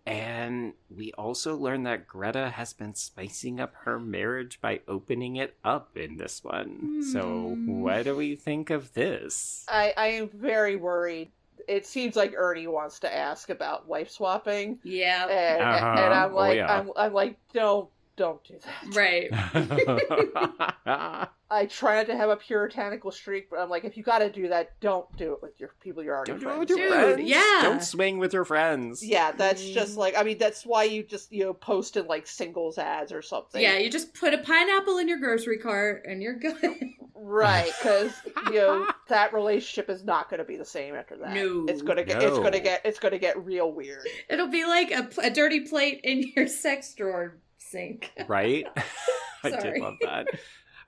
And 0.05 0.73
we 0.89 1.11
also 1.13 1.55
learn 1.55 1.83
that 1.83 2.07
Greta 2.07 2.49
has 2.49 2.73
been 2.73 2.95
spicing 2.95 3.59
up 3.59 3.73
her 3.83 3.99
marriage 3.99 4.59
by 4.59 4.79
opening 4.87 5.35
it 5.35 5.55
up 5.63 5.95
in 5.95 6.17
this 6.17 6.43
one. 6.43 7.03
So, 7.03 7.21
Hmm. 7.55 7.81
what 7.81 8.05
do 8.05 8.15
we 8.15 8.35
think 8.35 8.71
of 8.71 8.93
this? 8.93 9.63
I, 9.69 9.93
I 9.95 10.07
am 10.07 10.29
very 10.29 10.75
worried. 10.75 11.31
It 11.67 11.85
seems 11.85 12.15
like 12.15 12.33
Ernie 12.35 12.67
wants 12.67 12.99
to 12.99 13.13
ask 13.13 13.49
about 13.49 13.87
wife 13.87 14.09
swapping, 14.09 14.79
Yeah. 14.83 15.27
and, 15.27 15.61
Uh-huh. 15.61 15.85
and 16.03 16.13
I'm 16.13 16.31
Oh, 16.33 16.35
like, 16.35 16.57
yeah. 16.57 16.71
I'm, 16.79 16.91
I'm 16.95 17.13
like, 17.13 17.37
don't, 17.53 17.89
don't 18.17 18.43
do 18.43 18.55
that. 18.63 18.95
Right. 18.95 19.29
I 21.53 21.65
try 21.65 21.97
not 21.97 22.05
to 22.07 22.15
have 22.15 22.29
a 22.29 22.37
puritanical 22.37 23.11
streak, 23.11 23.49
but 23.49 23.59
I'm 23.59 23.69
like, 23.69 23.83
if 23.83 23.97
you 23.97 24.03
got 24.03 24.19
to 24.19 24.29
do 24.31 24.47
that, 24.49 24.79
don't 24.79 25.05
do 25.17 25.33
it 25.33 25.41
with 25.41 25.59
your 25.59 25.71
people 25.81 26.01
you're 26.03 26.15
already 26.15 26.31
Don't 26.33 26.39
do 26.39 26.47
it 26.47 26.51
friends 26.53 26.59
with 26.59 26.69
your 26.79 26.89
Dude, 26.89 27.15
friends. 27.15 27.29
yeah. 27.29 27.59
Don't 27.63 27.83
swing 27.83 28.19
with 28.19 28.33
your 28.33 28.45
friends. 28.45 29.03
Yeah, 29.03 29.31
that's 29.33 29.61
just 29.67 29.95
Mm. 29.95 29.97
like, 29.97 30.17
I 30.17 30.23
mean, 30.23 30.37
that's 30.37 30.65
why 30.65 30.83
you 30.85 31.03
just 31.03 31.31
you 31.31 31.43
know 31.43 31.53
post 31.53 31.97
in 31.97 32.05
like 32.07 32.25
singles 32.27 32.77
ads 32.77 33.11
or 33.11 33.21
something. 33.21 33.61
Yeah, 33.61 33.77
you 33.77 33.89
just 33.89 34.13
put 34.13 34.33
a 34.33 34.37
pineapple 34.37 34.97
in 34.99 35.07
your 35.09 35.17
grocery 35.19 35.57
cart 35.57 36.05
and 36.07 36.21
you're 36.21 36.35
good. 36.35 36.77
Right. 37.21 37.71
Because 37.81 38.13
you 38.47 38.53
know 38.53 38.87
that 39.07 39.33
relationship 39.33 39.89
is 39.89 40.03
not 40.03 40.29
going 40.29 40.39
to 40.39 40.43
be 40.43 40.57
the 40.57 40.65
same 40.65 40.95
after 40.95 41.17
that. 41.17 41.33
No. 41.33 41.65
it's 41.67 41.81
gonna 41.81 42.03
get, 42.03 42.21
it's 42.21 42.37
gonna 42.37 42.59
get, 42.59 42.81
it's 42.85 42.99
gonna 42.99 43.17
get 43.19 43.43
real 43.43 43.71
weird. 43.71 44.05
It'll 44.29 44.49
be 44.49 44.65
like 44.65 44.91
a, 44.91 45.09
a 45.21 45.29
dirty 45.29 45.61
plate 45.61 46.01
in 46.03 46.31
your 46.35 46.47
sex 46.47 46.93
drawer 46.93 47.37
sink. 47.57 48.11
right? 48.27 48.65
I 49.43 49.49
did 49.51 49.79
love 49.79 49.95
that. 50.01 50.27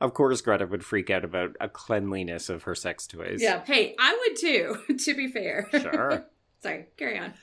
Of 0.02 0.14
course, 0.14 0.42
Greta 0.42 0.68
would 0.68 0.84
freak 0.84 1.10
out 1.10 1.24
about 1.24 1.56
a 1.62 1.70
cleanliness 1.70 2.50
of 2.50 2.64
her 2.64 2.76
sex 2.76 3.08
toys. 3.08 3.42
Yeah. 3.42 3.64
Hey, 3.66 3.96
I 3.98 4.18
would 4.28 4.38
too, 4.38 4.98
to 5.06 5.14
be 5.16 5.28
fair. 5.28 5.70
Sure. 5.72 6.26
Sorry, 6.62 6.86
carry 6.98 7.20
on. 7.20 7.34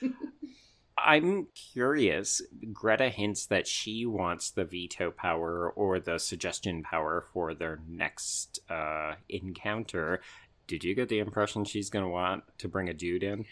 I'm 1.03 1.47
curious. 1.73 2.41
Greta 2.73 3.09
hints 3.09 3.45
that 3.47 3.67
she 3.67 4.05
wants 4.05 4.51
the 4.51 4.65
veto 4.65 5.11
power 5.11 5.69
or 5.69 5.99
the 5.99 6.17
suggestion 6.19 6.83
power 6.83 7.25
for 7.33 7.53
their 7.53 7.79
next 7.87 8.59
uh, 8.69 9.15
encounter. 9.29 10.21
Did 10.67 10.83
you 10.83 10.95
get 10.95 11.09
the 11.09 11.19
impression 11.19 11.65
she's 11.65 11.89
going 11.89 12.05
to 12.05 12.09
want 12.09 12.43
to 12.59 12.67
bring 12.67 12.87
a 12.89 12.93
dude 12.93 13.23
in? 13.23 13.45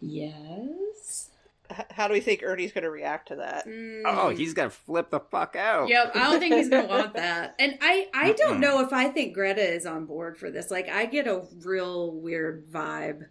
yes. 0.00 1.30
H- 1.70 1.86
How 1.90 2.08
do 2.08 2.14
we 2.14 2.20
think 2.20 2.42
Ernie's 2.42 2.72
going 2.72 2.84
to 2.84 2.90
react 2.90 3.28
to 3.28 3.36
that? 3.36 3.64
Oh, 3.66 3.70
Mm. 3.70 4.36
he's 4.36 4.52
going 4.54 4.68
to 4.68 4.74
flip 4.74 5.10
the 5.10 5.20
fuck 5.20 5.56
out. 5.56 5.88
Yep, 5.88 6.12
I 6.14 6.30
don't 6.30 6.38
think 6.40 6.54
he's 6.54 6.68
gonna 6.68 6.86
want 6.88 7.14
that. 7.14 7.54
And 7.58 7.78
I, 7.80 8.08
I 8.12 8.32
don't 8.32 8.60
know 8.60 8.80
if 8.80 8.92
I 8.92 9.08
think 9.08 9.34
Greta 9.34 9.62
is 9.66 9.86
on 9.86 10.04
board 10.04 10.36
for 10.36 10.50
this. 10.50 10.70
Like, 10.70 10.88
I 10.88 11.06
get 11.06 11.26
a 11.26 11.44
real 11.64 12.12
weird 12.12 12.66
vibe 12.70 13.26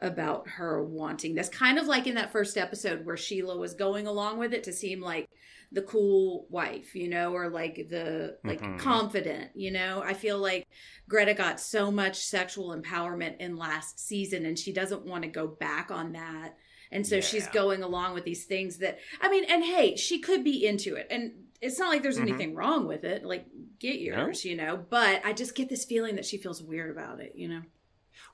about 0.00 0.48
her 0.48 0.84
wanting 0.84 1.34
this. 1.34 1.48
Kind 1.48 1.78
of 1.78 1.86
like 1.86 2.06
in 2.06 2.14
that 2.16 2.32
first 2.32 2.56
episode 2.56 3.04
where 3.04 3.16
Sheila 3.16 3.56
was 3.56 3.74
going 3.74 4.06
along 4.06 4.38
with 4.38 4.52
it 4.52 4.64
to 4.64 4.72
seem 4.72 5.00
like 5.00 5.28
the 5.72 5.82
cool 5.82 6.46
wife, 6.48 6.94
you 6.94 7.08
know, 7.08 7.32
or 7.32 7.48
like 7.48 7.88
the 7.88 8.38
like 8.44 8.60
Mhm. 8.60 8.78
confident, 8.78 9.50
you 9.54 9.70
know. 9.70 10.00
I 10.04 10.14
feel 10.14 10.38
like 10.38 10.66
Greta 11.08 11.34
got 11.34 11.60
so 11.60 11.90
much 11.90 12.18
sexual 12.24 12.76
empowerment 12.76 13.38
in 13.40 13.56
last 13.56 13.98
season 13.98 14.46
and 14.46 14.58
she 14.58 14.72
doesn't 14.72 15.04
want 15.04 15.24
to 15.24 15.28
go 15.30 15.46
back 15.46 15.90
on 15.90 16.12
that. 16.12 16.56
And 16.92 17.04
so 17.04 17.20
she's 17.20 17.48
going 17.48 17.82
along 17.82 18.14
with 18.14 18.24
these 18.24 18.44
things 18.44 18.78
that 18.78 18.98
I 19.20 19.28
mean, 19.28 19.44
and 19.44 19.64
hey, 19.64 19.96
she 19.96 20.20
could 20.20 20.44
be 20.44 20.64
into 20.66 20.94
it. 20.94 21.08
And 21.10 21.32
it's 21.60 21.78
not 21.80 21.88
like 21.88 22.02
there's 22.02 22.18
Mhm. 22.18 22.28
anything 22.28 22.54
wrong 22.54 22.86
with 22.86 23.02
it. 23.02 23.24
Like 23.24 23.46
get 23.80 23.98
yours, 23.98 24.44
you 24.44 24.56
know. 24.56 24.76
But 24.88 25.22
I 25.24 25.32
just 25.32 25.54
get 25.56 25.68
this 25.68 25.84
feeling 25.84 26.14
that 26.14 26.26
she 26.26 26.36
feels 26.36 26.62
weird 26.62 26.90
about 26.90 27.20
it, 27.20 27.32
you 27.34 27.48
know. 27.48 27.62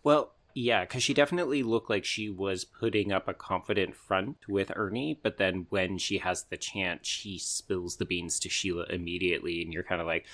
Well, 0.04 0.34
yeah, 0.54 0.82
because 0.82 1.02
she 1.02 1.14
definitely 1.14 1.62
looked 1.62 1.90
like 1.90 2.04
she 2.04 2.28
was 2.30 2.64
putting 2.64 3.12
up 3.12 3.28
a 3.28 3.34
confident 3.34 3.94
front 3.94 4.36
with 4.48 4.72
Ernie, 4.74 5.18
but 5.22 5.38
then 5.38 5.66
when 5.70 5.98
she 5.98 6.18
has 6.18 6.44
the 6.44 6.56
chance, 6.56 7.06
she 7.06 7.38
spills 7.38 7.96
the 7.96 8.04
beans 8.04 8.38
to 8.40 8.48
Sheila 8.48 8.84
immediately, 8.90 9.62
and 9.62 9.72
you're 9.72 9.82
kind 9.82 10.00
of 10.00 10.06
like, 10.06 10.26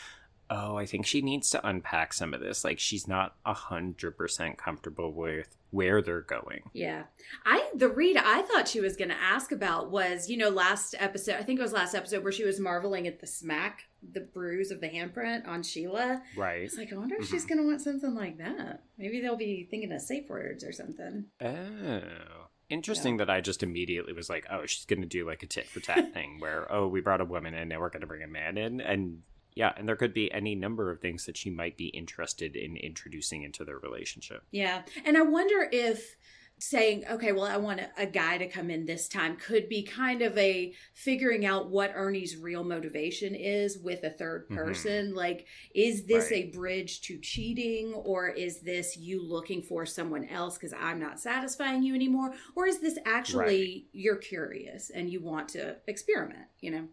oh, 0.51 0.77
I 0.77 0.87
think 0.87 1.07
she 1.07 1.21
needs 1.23 1.51
to 1.51 1.67
unpack 1.67 2.13
some 2.13 2.33
of 2.35 2.41
this. 2.41 2.65
Like, 2.65 2.79
she's 2.79 3.07
not 3.07 3.37
a 3.45 3.55
hundred 3.55 4.17
percent 4.17 4.59
comfortable 4.59 5.13
with 5.13 5.55
where 5.71 6.01
they're 6.01 6.23
going. 6.23 6.63
Yeah. 6.73 7.03
I 7.45 7.69
the 7.75 7.89
read 7.91 8.17
I 8.17 8.41
thought 8.41 8.69
she 8.69 8.81
was 8.81 8.97
going 8.97 9.11
to 9.11 9.21
ask 9.21 9.53
about 9.53 9.91
was, 9.91 10.31
you 10.31 10.39
know, 10.39 10.49
last 10.49 10.95
episode, 10.99 11.37
I 11.37 11.43
think 11.43 11.59
it 11.59 11.63
was 11.63 11.75
last 11.75 11.95
episode 11.95 12.23
where 12.23 12.33
she 12.33 12.45
was 12.45 12.59
marveling 12.59 13.07
at 13.07 13.21
the 13.21 13.27
smack, 13.27 13.83
the 14.15 14.21
bruise 14.21 14.71
of 14.71 14.81
the 14.81 14.89
handprint 14.89 15.47
on 15.47 15.63
Sheila. 15.63 16.23
Right. 16.37 16.63
It's 16.63 16.79
like 16.79 16.91
I 16.91 16.97
wonder 16.97 17.17
if 17.17 17.29
she's 17.29 17.45
Mhm. 17.45 17.49
going 17.49 17.59
to 17.59 17.67
want 17.67 17.83
something 17.83 18.15
like 18.15 18.39
that. 18.39 18.85
Maybe 18.97 19.21
they'll 19.21 19.37
be 19.37 19.67
thinking 19.71 19.93
of 19.93 20.01
safe 20.01 20.31
words 20.31 20.65
or 20.65 20.73
something. 20.73 21.27
Oh. 21.43 22.01
Interesting 22.71 23.17
that 23.19 23.29
I 23.31 23.41
just 23.43 23.63
immediately 23.63 24.13
was 24.15 24.29
like, 24.31 24.47
oh, 24.51 24.65
she's 24.67 24.85
going 24.87 25.01
to 25.03 25.07
do 25.09 25.27
like 25.27 25.43
a 25.43 25.47
tit 25.47 25.67
for 25.67 25.81
tat 25.81 26.13
thing 26.15 26.39
where, 26.39 26.71
oh, 26.73 26.87
we 26.87 27.01
brought 27.03 27.21
a 27.21 27.25
woman 27.27 27.53
in, 27.55 27.69
now 27.69 27.81
we're 27.81 27.89
going 27.91 28.01
to 28.03 28.07
bring 28.07 28.23
a 28.23 28.27
man 28.27 28.57
in. 28.59 28.81
And 28.81 29.23
yeah, 29.59 29.73
and 29.77 29.89
there 29.89 29.97
could 29.97 30.15
be 30.15 30.31
any 30.31 30.55
number 30.55 30.89
of 30.89 31.01
things 31.01 31.27
that 31.27 31.37
she 31.37 31.51
might 31.51 31.77
be 31.77 31.89
interested 31.89 32.55
in 32.55 32.77
introducing 32.77 33.43
into 33.43 33.65
their 33.65 33.79
relationship. 33.81 34.45
Yeah. 34.53 34.83
And 35.05 35.17
I 35.19 35.23
wonder 35.23 35.69
if 35.73 36.15
saying, 36.61 37.05
okay, 37.11 37.33
well, 37.33 37.45
I 37.45 37.57
want 37.57 37.81
a, 37.81 37.89
a 37.99 38.07
guy 38.07 38.39
to 38.39 38.47
come 38.49 38.71
in 38.71 38.85
this 38.87 39.09
time 39.09 39.37
could 39.37 39.69
be 39.69 39.83
kind 39.83 40.23
of 40.23 40.39
a 40.39 40.73
figuring 40.95 41.45
out 41.45 41.71
what 41.71 41.91
Ernie's 41.95 42.37
real 42.37 42.63
motivation 42.63 43.35
is 43.35 43.79
with 43.79 44.05
a 44.05 44.11
third 44.11 44.49
Mhm. 44.49 44.55
person. 44.55 45.15
Like, 45.15 45.47
is 45.75 46.07
this 46.07 46.31
Right. 46.31 46.47
a 46.47 46.57
bridge 46.57 47.01
to 47.03 47.19
cheating 47.19 47.95
or 47.95 48.29
is 48.29 48.61
this 48.61 48.97
you 48.97 49.21
looking 49.23 49.63
for 49.63 49.87
someone 49.87 50.25
else 50.25 50.57
because 50.57 50.73
I'm 50.73 51.01
not 51.01 51.19
satisfying 51.21 51.83
you 51.83 51.97
anymore? 51.97 52.33
Or 52.55 52.67
is 52.69 52.79
this 52.79 52.97
actually 53.05 53.89
you're 53.93 54.17
curious 54.17 54.91
and 54.91 55.11
you 55.11 55.21
want 55.21 55.49
to 55.51 55.79
experiment, 55.89 56.47
you 56.61 56.71
know? 56.71 56.89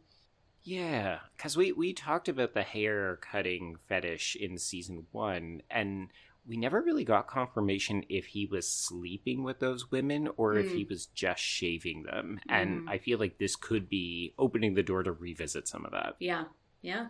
Yeah, 0.65 1.19
because 1.37 1.55
we 1.55 1.71
we 1.71 1.93
talked 1.93 2.27
about 2.27 2.53
the 2.55 2.63
hair 2.63 3.17
cutting 3.17 3.77
fetish 3.87 4.35
in 4.35 4.57
season 4.57 5.05
one, 5.11 5.61
and 5.69 6.07
we 6.47 6.57
never 6.57 6.81
really 6.81 7.03
got 7.03 7.27
confirmation 7.27 8.03
if 8.09 8.25
he 8.25 8.45
was 8.47 8.67
sleeping 8.69 9.43
with 9.43 9.59
those 9.59 9.89
women 9.91 10.27
or 10.37 10.55
if 10.57 10.67
Mm. 10.67 10.75
he 10.75 10.83
was 10.85 11.05
just 11.07 11.41
shaving 11.41 12.03
them. 12.03 12.39
And 12.49 12.81
Mm. 12.81 12.89
I 12.89 12.97
feel 12.97 13.17
like 13.19 13.37
this 13.37 13.55
could 13.55 13.87
be 13.89 14.33
opening 14.37 14.73
the 14.73 14.83
door 14.83 15.01
to 15.03 15.11
revisit 15.11 15.67
some 15.67 15.85
of 15.85 15.91
that. 15.91 16.15
Yeah. 16.19 16.45
Yeah. 16.81 17.07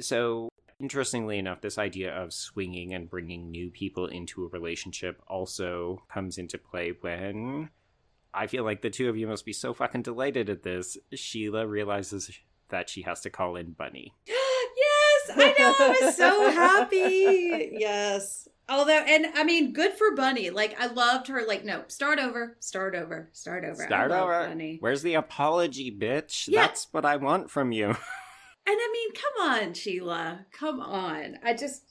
So, 0.00 0.48
interestingly 0.80 1.38
enough, 1.38 1.60
this 1.60 1.76
idea 1.78 2.14
of 2.14 2.32
swinging 2.32 2.94
and 2.94 3.10
bringing 3.10 3.50
new 3.50 3.70
people 3.70 4.06
into 4.06 4.44
a 4.44 4.48
relationship 4.48 5.22
also 5.28 6.02
comes 6.08 6.38
into 6.38 6.56
play 6.58 6.92
when 7.00 7.70
I 8.34 8.46
feel 8.46 8.64
like 8.64 8.80
the 8.80 8.88
two 8.90 9.10
of 9.10 9.16
you 9.18 9.26
must 9.26 9.44
be 9.44 9.52
so 9.52 9.74
fucking 9.74 10.02
delighted 10.02 10.48
at 10.48 10.62
this. 10.62 10.96
Sheila 11.12 11.66
realizes 11.66 12.30
that 12.72 12.90
she 12.90 13.02
has 13.02 13.20
to 13.20 13.30
call 13.30 13.54
in 13.56 13.72
Bunny. 13.72 14.12
yes, 14.26 15.30
I 15.36 15.54
know. 15.58 15.74
I 15.78 15.98
was 16.06 16.16
so 16.16 16.50
happy. 16.50 17.70
Yes. 17.78 18.48
Although, 18.68 19.00
and 19.06 19.26
I 19.34 19.44
mean, 19.44 19.72
good 19.72 19.92
for 19.94 20.14
Bunny. 20.14 20.50
Like, 20.50 20.80
I 20.80 20.86
loved 20.86 21.28
her. 21.28 21.42
Like, 21.46 21.64
no, 21.64 21.84
start 21.88 22.18
over, 22.18 22.56
start 22.60 22.94
over, 22.94 23.28
start 23.32 23.64
over. 23.64 23.82
Start 23.84 24.10
over. 24.12 24.46
Bunny. 24.48 24.78
Where's 24.80 25.02
the 25.02 25.14
apology, 25.14 25.94
bitch? 25.96 26.48
Yeah. 26.48 26.62
That's 26.66 26.86
what 26.92 27.04
I 27.04 27.16
want 27.16 27.50
from 27.50 27.72
you. 27.72 27.94
And 28.64 28.76
I 28.78 28.90
mean, 28.92 29.08
come 29.12 29.50
on, 29.50 29.74
Sheila. 29.74 30.46
Come 30.52 30.78
on. 30.80 31.36
I 31.44 31.52
just, 31.52 31.82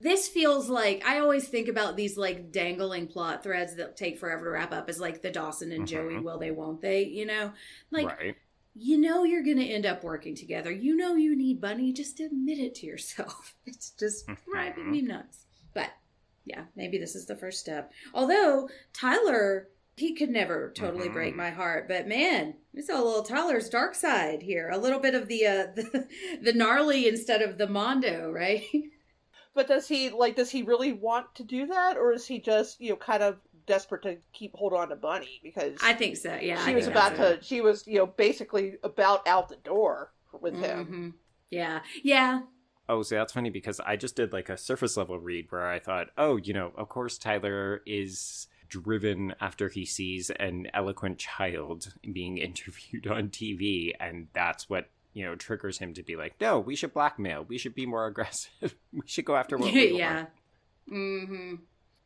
this 0.00 0.28
feels 0.28 0.68
like 0.68 1.02
I 1.04 1.18
always 1.18 1.48
think 1.48 1.66
about 1.66 1.96
these 1.96 2.16
like 2.16 2.52
dangling 2.52 3.08
plot 3.08 3.42
threads 3.42 3.74
that 3.74 3.96
take 3.96 4.20
forever 4.20 4.44
to 4.44 4.50
wrap 4.52 4.72
up 4.72 4.88
as 4.88 5.00
like 5.00 5.20
the 5.22 5.32
Dawson 5.32 5.72
and 5.72 5.84
Joey 5.84 6.14
Mhm. 6.14 6.22
will 6.22 6.38
they 6.38 6.52
won't 6.52 6.80
they, 6.80 7.02
you 7.06 7.26
know? 7.26 7.50
Like 7.90 8.06
right. 8.06 8.36
You 8.74 8.98
know 8.98 9.24
you're 9.24 9.42
going 9.44 9.58
to 9.58 9.66
end 9.66 9.84
up 9.86 10.02
working 10.02 10.34
together. 10.34 10.70
You 10.70 10.96
know 10.96 11.14
you 11.14 11.36
need 11.36 11.60
Bunny, 11.60 11.92
just 11.92 12.20
admit 12.20 12.58
it 12.58 12.74
to 12.76 12.86
yourself. 12.86 13.54
It's 13.66 13.90
just 13.90 14.26
driving 14.50 14.90
me 14.90 15.02
nuts. 15.02 15.44
But 15.74 15.90
yeah, 16.44 16.64
maybe 16.76 16.98
this 16.98 17.14
is 17.14 17.26
the 17.26 17.36
first 17.36 17.60
step. 17.60 17.92
Although 18.14 18.68
Tyler 18.92 19.68
he 19.96 20.14
could 20.14 20.30
never 20.30 20.72
totally 20.74 21.08
Mhm. 21.10 21.12
break 21.12 21.36
my 21.36 21.50
heart, 21.50 21.86
but 21.86 22.08
man, 22.08 22.54
we 22.72 22.80
saw 22.80 22.94
a 23.00 23.04
little 23.04 23.22
Tyler's 23.22 23.68
dark 23.68 23.94
side 23.94 24.40
here. 24.42 24.70
A 24.70 24.78
little 24.78 24.98
bit 25.00 25.14
of 25.14 25.28
the 25.28 25.46
uh 25.46 25.66
the, 25.76 26.08
the 26.42 26.52
gnarly 26.54 27.06
instead 27.06 27.42
of 27.42 27.58
the 27.58 27.68
mondo, 27.68 28.30
right? 28.32 28.64
But 29.54 29.68
does 29.68 29.86
he 29.86 30.08
like? 30.08 30.34
Does 30.36 30.50
he 30.50 30.62
really 30.62 30.94
want 30.94 31.34
to 31.34 31.44
do 31.44 31.66
that, 31.66 31.98
or 31.98 32.14
is 32.14 32.26
he 32.26 32.40
just 32.40 32.80
you 32.80 32.88
know 32.90 32.96
kind 32.96 33.22
of 33.22 33.38
desperate 33.66 34.02
to 34.02 34.16
keep 34.32 34.54
hold 34.54 34.72
on 34.72 34.88
to 34.88 34.96
Bunny 34.96 35.40
because 35.42 35.78
I 35.82 35.92
think 35.92 36.16
so. 36.16 36.38
Yeah, 36.40 36.60
I 36.60 36.66
she 36.66 36.74
was 36.74 36.86
about 36.86 37.16
that's 37.16 37.40
to? 37.40 37.44
She 37.44 37.60
was 37.60 37.86
you 37.86 37.98
know 37.98 38.06
basically 38.06 38.76
about 38.82 39.26
out 39.26 39.48
the 39.48 39.56
door 39.56 40.12
with 40.40 40.54
it. 40.54 40.60
him. 40.60 41.14
Yeah, 41.50 41.80
yeah. 42.02 42.40
Oh, 42.88 43.02
so 43.02 43.14
that's 43.14 43.32
funny 43.32 43.50
because 43.50 43.80
I 43.80 43.96
just 43.96 44.16
did 44.16 44.32
like 44.32 44.48
a 44.48 44.56
surface 44.56 44.96
level 44.96 45.18
read 45.18 45.46
where 45.50 45.68
I 45.68 45.78
thought, 45.78 46.08
oh, 46.18 46.36
you 46.36 46.52
know, 46.52 46.72
of 46.76 46.88
course 46.88 47.16
Tyler 47.16 47.80
is 47.86 48.48
driven 48.68 49.34
after 49.40 49.68
he 49.68 49.84
sees 49.84 50.30
an 50.30 50.66
eloquent 50.74 51.18
child 51.18 51.92
being 52.12 52.38
interviewed 52.38 53.06
on 53.06 53.28
TV, 53.28 53.92
and 54.00 54.28
that's 54.32 54.68
what 54.68 54.88
you 55.12 55.24
know 55.24 55.34
triggers 55.34 55.78
him 55.78 55.94
to 55.94 56.02
be 56.02 56.16
like, 56.16 56.34
no, 56.40 56.58
we 56.58 56.74
should 56.74 56.92
blackmail, 56.92 57.44
we 57.44 57.58
should 57.58 57.74
be 57.74 57.86
more 57.86 58.06
aggressive, 58.08 58.74
we 58.92 59.06
should 59.06 59.24
go 59.24 59.36
after 59.36 59.56
what 59.56 59.72
we 59.72 59.98
yeah. 59.98 60.14
want. 60.16 60.28
Mm-hmm. 60.90 61.54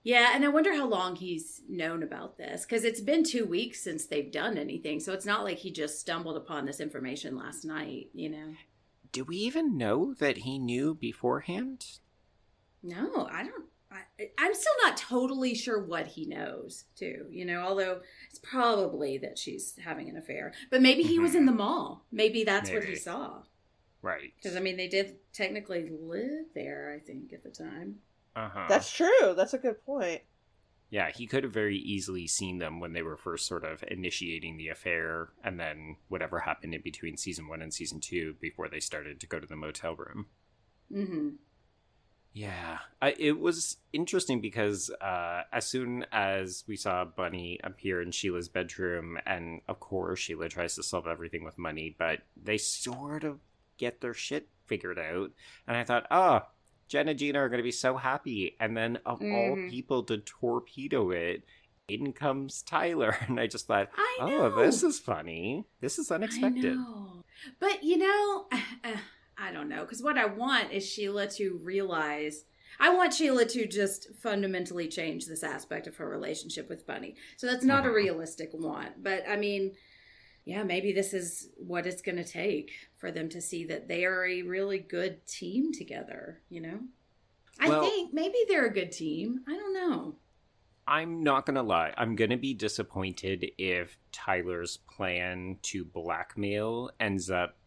Yeah, 0.07 0.37
and 0.37 0.45
I 0.45 0.49
wonder 0.49 0.73
how 0.73 0.87
long 0.87 1.17
he's 1.17 1.63
known 1.69 2.05
about 2.05 2.39
this 2.39 2.65
because 2.65 2.85
it's 2.85 3.01
been 3.01 3.25
two 3.25 3.45
weeks 3.45 3.81
since 3.81 4.07
they've 4.07 4.31
done 4.31 4.57
anything. 4.57 5.01
So 5.01 5.13
it's 5.13 5.27
not 5.27 5.43
like 5.43 5.59
he 5.59 5.73
just 5.73 5.99
stumbled 5.99 6.37
upon 6.37 6.65
this 6.65 6.79
information 6.79 7.37
last 7.37 7.65
night, 7.65 8.11
you 8.15 8.29
know? 8.29 8.55
Do 9.11 9.25
we 9.25 9.39
even 9.39 9.77
know 9.77 10.15
that 10.15 10.37
he 10.37 10.61
knew 10.61 10.95
beforehand? 10.95 11.87
No, 12.85 13.29
I 13.33 13.43
don't. 13.43 13.65
I, 13.91 14.29
I'm 14.39 14.55
still 14.55 14.75
not 14.85 14.97
totally 14.97 15.57
sure 15.57 15.83
what 15.83 16.07
he 16.07 16.25
knows, 16.25 16.85
too, 16.95 17.27
you 17.29 17.45
know, 17.45 17.63
although 17.63 18.01
it's 18.31 18.39
probably 18.39 19.19
that 19.19 19.41
she's 19.41 19.75
having 19.85 20.09
an 20.09 20.17
affair. 20.17 20.53
But 20.71 20.83
maybe 20.83 21.03
he 21.03 21.19
was 21.19 21.35
in 21.35 21.47
the 21.47 21.51
mm-hmm. 21.51 21.59
mall. 21.59 22.05
Maybe 22.13 22.45
that's 22.45 22.71
what 22.71 22.85
he 22.85 22.95
saw. 22.95 23.43
Right. 24.03 24.33
Because, 24.37 24.57
I 24.57 24.61
mean, 24.61 24.77
they 24.77 24.87
did 24.87 25.17
technically 25.33 25.91
live 26.01 26.47
there, 26.55 26.95
I 26.95 27.05
think, 27.05 27.33
at 27.33 27.43
the 27.43 27.51
time. 27.51 27.97
Uh 28.37 28.51
huh. 28.51 28.67
That's 28.69 28.93
true. 28.93 29.35
That's 29.35 29.55
a 29.55 29.59
good 29.59 29.85
point. 29.85 30.21
Yeah, 30.91 31.11
he 31.11 31.27
could 31.27 31.43
have 31.43 31.53
very 31.53 31.79
easily 31.79 32.29
seen 32.29 32.59
them 32.59 32.79
when 32.79 32.93
they 32.93 33.03
were 33.03 33.17
first 33.17 33.47
sort 33.47 33.65
of 33.65 33.83
initiating 33.89 34.57
the 34.57 34.69
affair, 34.69 35.31
and 35.43 35.59
then 35.59 35.97
whatever 36.09 36.41
happened 36.41 36.75
in 36.75 36.83
between 36.83 37.17
season 37.17 37.49
one 37.49 37.61
and 37.61 37.75
season 37.75 37.99
two 37.99 38.37
before 38.41 38.69
they 38.69 38.79
started 38.79 39.19
to 39.19 39.27
go 39.27 39.41
to 39.41 39.47
the 39.47 39.57
motel 39.57 39.97
room. 39.97 40.27
Mm-hmm. 40.93 41.29
Yeah, 42.33 42.81
I, 43.01 43.17
it 43.19 43.41
was 43.41 43.79
interesting 43.95 44.43
because 44.43 44.91
uh, 45.01 45.45
as 45.53 45.65
soon 45.67 46.05
as 46.13 46.65
we 46.69 46.77
saw 46.77 47.07
Bunny 47.07 47.59
appear 47.65 48.03
in 48.03 48.11
Sheila's 48.11 48.51
bedroom, 48.51 49.19
and 49.25 49.63
of 49.69 49.81
course 49.81 50.21
Sheila 50.21 50.51
tries 50.51 50.75
to 50.75 50.83
solve 50.83 51.07
everything 51.07 51.45
with 51.45 51.57
money, 51.57 51.97
but 51.99 52.21
they 52.37 52.59
sort 52.59 53.25
of 53.25 53.41
get 53.79 54.03
their 54.03 54.13
shit 54.15 54.49
figured 54.67 54.99
out, 54.99 55.33
and 55.67 55.79
I 55.79 55.85
thought, 55.85 56.07
oh, 56.11 56.43
Jen 56.89 57.09
and 57.09 57.19
Gina 57.19 57.39
are 57.41 57.49
going 57.49 57.59
to 57.59 57.65
be 57.65 57.73
so 57.73 57.97
happy, 57.97 58.57
and 58.61 58.77
then 58.77 58.99
of 59.07 59.21
all 59.21 59.57
Mhm. 59.57 59.69
people 59.71 60.03
to 60.05 60.19
torpedo 60.19 61.11
it, 61.11 61.45
in 61.89 62.13
comes 62.13 62.63
Tyler, 62.63 63.17
and 63.29 63.39
I 63.41 63.47
just 63.47 63.67
thought, 63.67 63.91
I 63.97 64.17
oh, 64.21 64.51
this 64.65 64.83
is 64.83 64.99
funny, 64.99 65.67
this 65.81 65.99
is 65.99 66.11
unexpected. 66.11 66.79
But 67.61 67.85
you 67.85 67.99
know, 67.99 68.47
I 69.39 69.53
don't 69.53 69.69
know 69.69 69.83
because 69.83 70.03
what 70.03 70.17
I 70.19 70.25
want 70.27 70.73
is 70.73 70.89
Sheila 70.89 71.29
to 71.33 71.61
realize. 71.63 72.45
I 72.81 72.91
want 72.91 73.15
Sheila 73.15 73.45
to 73.47 73.67
just 73.67 74.09
fundamentally 74.23 74.89
change 74.89 75.27
this 75.27 75.43
aspect 75.43 75.87
of 75.87 75.97
her 75.97 76.09
relationship 76.09 76.69
with 76.69 76.87
Bunny. 76.87 77.17
So 77.37 77.47
that's 77.47 77.65
not 77.65 77.87
a 77.87 77.89
Mhm. 77.89 77.95
realistic 77.95 78.51
want, 78.53 79.03
but 79.03 79.23
I 79.29 79.37
mean, 79.37 79.75
yeah, 80.47 80.63
maybe 80.63 80.93
this 80.93 81.13
is 81.13 81.51
what 81.59 81.87
it's 81.87 82.01
going 82.01 82.17
to 82.17 82.25
take 82.25 82.71
for 82.97 83.11
them 83.11 83.29
to 83.29 83.43
see 83.43 83.65
that 83.65 83.89
they 83.89 84.05
are 84.07 84.25
a 84.25 84.43
really 84.43 84.79
good 84.79 85.27
team 85.27 85.73
together. 85.73 86.41
You 86.49 86.63
know, 86.63 86.81
I 87.59 87.69
Well- 87.69 87.83
think 87.85 88.15
maybe 88.15 88.39
they're 88.49 88.67
a 88.67 88.73
good 88.73 88.93
team. 88.93 89.45
I 89.47 89.55
don't 89.57 89.75
know. 89.75 90.17
I'm 90.89 91.25
not 91.25 91.47
gonna 91.47 91.65
lie. 91.65 91.93
I'm 91.97 92.15
gonna 92.15 92.37
be 92.37 92.55
disappointed 92.55 93.51
if 93.59 93.99
Tyler's 94.13 94.77
plan 94.77 95.59
to 95.63 95.85
blackmail 95.85 96.93
ends 97.01 97.29
up 97.29 97.59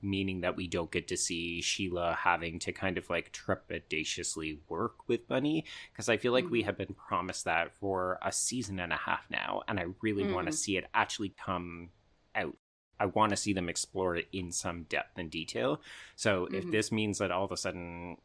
meaning 0.00 0.40
that 0.42 0.54
we 0.56 0.68
don't 0.68 0.92
get 0.92 1.08
to 1.08 1.16
see 1.16 1.60
Sheila 1.60 2.14
having 2.14 2.60
to 2.60 2.70
kind 2.72 2.96
of 2.96 3.10
like 3.10 3.32
trepidatiously 3.32 4.60
work 4.68 5.08
with 5.08 5.26
Bunny 5.26 5.64
because 5.92 6.08
I 6.08 6.16
feel 6.16 6.30
like 6.32 6.48
we 6.48 6.62
Mhm. 6.62 6.66
have 6.66 6.78
been 6.78 6.94
promised 6.94 7.44
that 7.44 7.74
for 7.74 8.18
a 8.22 8.30
season 8.30 8.78
and 8.78 8.92
a 8.92 8.96
half 8.96 9.28
now, 9.30 9.62
and 9.66 9.80
I 9.80 9.86
really 10.00 10.32
want 10.32 10.46
to 10.46 10.52
Mm. 10.52 10.56
see 10.58 10.76
it 10.76 10.86
actually 10.94 11.30
come 11.30 11.90
out. 12.34 12.56
I 12.98 13.06
want 13.06 13.30
to 13.30 13.36
see 13.36 13.52
them 13.52 13.68
explore 13.68 14.16
it 14.16 14.28
in 14.32 14.52
some 14.52 14.82
depth 14.84 15.18
and 15.18 15.30
detail. 15.30 15.80
So 16.16 16.46
if 16.52 16.66
Mhm. 16.66 16.70
this 16.70 16.92
means 16.92 17.18
that 17.18 17.30
all 17.30 17.44
of 17.44 17.52
a 17.52 17.56
sudden 17.56 18.18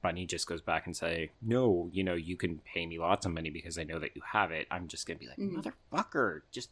Bunny 0.00 0.26
just 0.26 0.46
goes 0.46 0.62
back 0.62 0.86
and 0.86 0.96
say, 0.96 1.32
"No, 1.42 1.90
you 1.92 2.04
know, 2.04 2.14
you 2.14 2.36
can 2.36 2.60
pay 2.60 2.86
me 2.86 2.98
lots 2.98 3.26
of 3.26 3.32
money 3.32 3.50
because 3.50 3.76
I 3.78 3.84
know 3.84 3.98
that 3.98 4.14
you 4.14 4.22
have 4.22 4.52
it." 4.52 4.66
I'm 4.70 4.86
just 4.88 5.06
gonna 5.06 5.18
be 5.18 5.26
like, 5.26 5.38
Mhm. 5.38 5.74
"Motherfucker, 5.92 6.42
just 6.50 6.70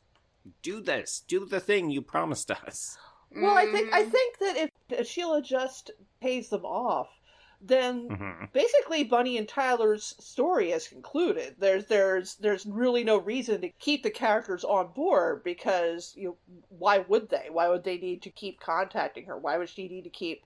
do 0.62 0.80
this, 0.80 1.20
do 1.26 1.44
the 1.44 1.60
thing 1.60 1.90
you 1.90 2.02
promised 2.02 2.50
us." 2.50 2.96
Well, 3.30 3.56
I 3.56 3.66
think 3.66 3.92
I 3.92 4.04
Mhm. 4.04 4.10
think 4.10 4.38
that 4.38 4.56
if, 4.56 4.70
if 4.90 5.06
Sheila 5.06 5.42
just 5.42 5.90
pays 6.20 6.48
them 6.50 6.64
off, 6.64 7.19
then 7.60 8.10
hmm 8.10 8.50
basically 8.52 9.04
Bunny 9.04 9.38
and 9.38 9.48
Tyler's 9.48 10.14
story 10.18 10.70
has 10.70 10.88
concluded. 10.88 11.56
There's 11.58 11.86
there's 11.86 12.36
there's 12.36 12.66
really 12.66 13.04
no 13.04 13.18
reason 13.18 13.60
to 13.62 13.70
keep 13.70 14.02
the 14.02 14.10
characters 14.10 14.64
on 14.64 14.92
board 14.92 15.42
because 15.44 16.14
you 16.16 16.28
know, 16.28 16.38
why 16.68 16.98
would 16.98 17.28
they? 17.30 17.48
Why 17.50 17.68
would 17.68 17.84
they 17.84 17.98
need 17.98 18.22
to 18.22 18.30
keep 18.30 18.60
contacting 18.60 19.26
her? 19.26 19.38
Why 19.38 19.58
would 19.58 19.68
she 19.68 19.88
need 19.88 20.04
to 20.04 20.10
keep 20.10 20.44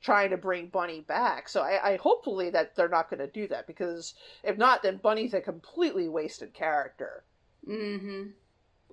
trying 0.00 0.30
to 0.30 0.36
bring 0.36 0.68
Bunny 0.68 1.00
back? 1.00 1.48
So 1.48 1.62
I, 1.62 1.92
I 1.92 1.96
hopefully 1.96 2.50
that 2.50 2.74
they're 2.76 2.88
not 2.88 3.10
going 3.10 3.20
to 3.20 3.26
do 3.26 3.48
that 3.48 3.66
because 3.66 4.14
if 4.42 4.56
not, 4.58 4.82
then 4.82 4.98
Bunny's 4.98 5.34
a 5.34 5.40
completely 5.40 6.08
wasted 6.08 6.54
character. 6.54 7.24
Mhm. 7.66 8.34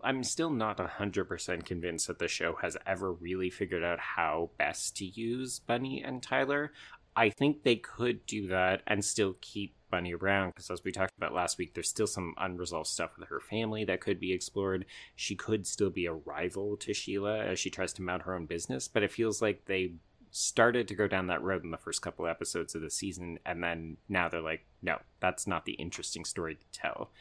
I'm 0.04 0.24
still 0.24 0.50
not 0.50 0.80
100% 0.80 1.66
convinced 1.66 2.08
that 2.08 2.20
the 2.20 2.28
show 2.28 2.56
has 2.62 2.78
ever 2.86 3.14
really 3.14 3.50
figured 3.50 3.84
out 3.84 4.00
how 4.00 4.52
best 4.58 4.98
to 4.98 5.06
use 5.06 5.60
Bunny 5.60 6.04
and 6.04 6.22
Tyler. 6.22 6.74
I 7.16 7.30
think 7.30 7.64
they 7.64 7.76
could 7.76 8.26
do 8.26 8.48
that 8.48 8.82
and 8.88 9.04
still 9.04 9.36
keep 9.42 9.76
Bunny 9.90 10.14
around 10.14 10.50
because, 10.50 10.72
as 10.72 10.84
we 10.84 10.92
talked 10.92 11.16
about 11.18 11.34
last 11.34 11.58
week, 11.60 11.74
there's 11.74 11.90
still 11.90 12.08
some 12.08 12.34
unresolved 12.38 12.88
stuff 12.88 13.12
with 13.18 13.30
her 13.30 13.40
family 13.40 13.86
that 13.86 14.02
could 14.02 14.20
be 14.20 14.34
explored. 14.34 14.86
She 15.16 15.36
could 15.36 15.68
still 15.68 15.92
be 15.92 16.08
a 16.08 16.14
rival 16.14 16.78
to 16.78 16.94
Sheila 16.94 17.46
as 17.46 17.60
she 17.60 17.70
tries 17.70 17.94
to 17.94 18.02
mount 18.02 18.24
her 18.24 18.34
own 18.34 18.48
business, 18.48 18.88
but 18.88 19.04
it 19.04 19.12
feels 19.12 19.42
like 19.42 19.66
they 19.66 19.94
started 20.32 20.88
to 20.88 20.96
go 20.96 21.08
down 21.08 21.28
that 21.28 21.44
road 21.44 21.64
in 21.64 21.70
the 21.70 21.78
first 21.78 22.02
couple 22.02 22.26
episodes 22.26 22.74
of 22.74 22.82
the 22.82 22.90
season, 22.90 23.38
and 23.46 23.64
then 23.64 23.98
now 24.10 24.28
they're 24.28 24.42
like, 24.42 24.66
no, 24.82 24.98
that's 25.20 25.46
not 25.46 25.66
the 25.66 25.74
interesting 25.74 26.26
story 26.26 26.56
to 26.56 26.66
tell. 26.72 27.12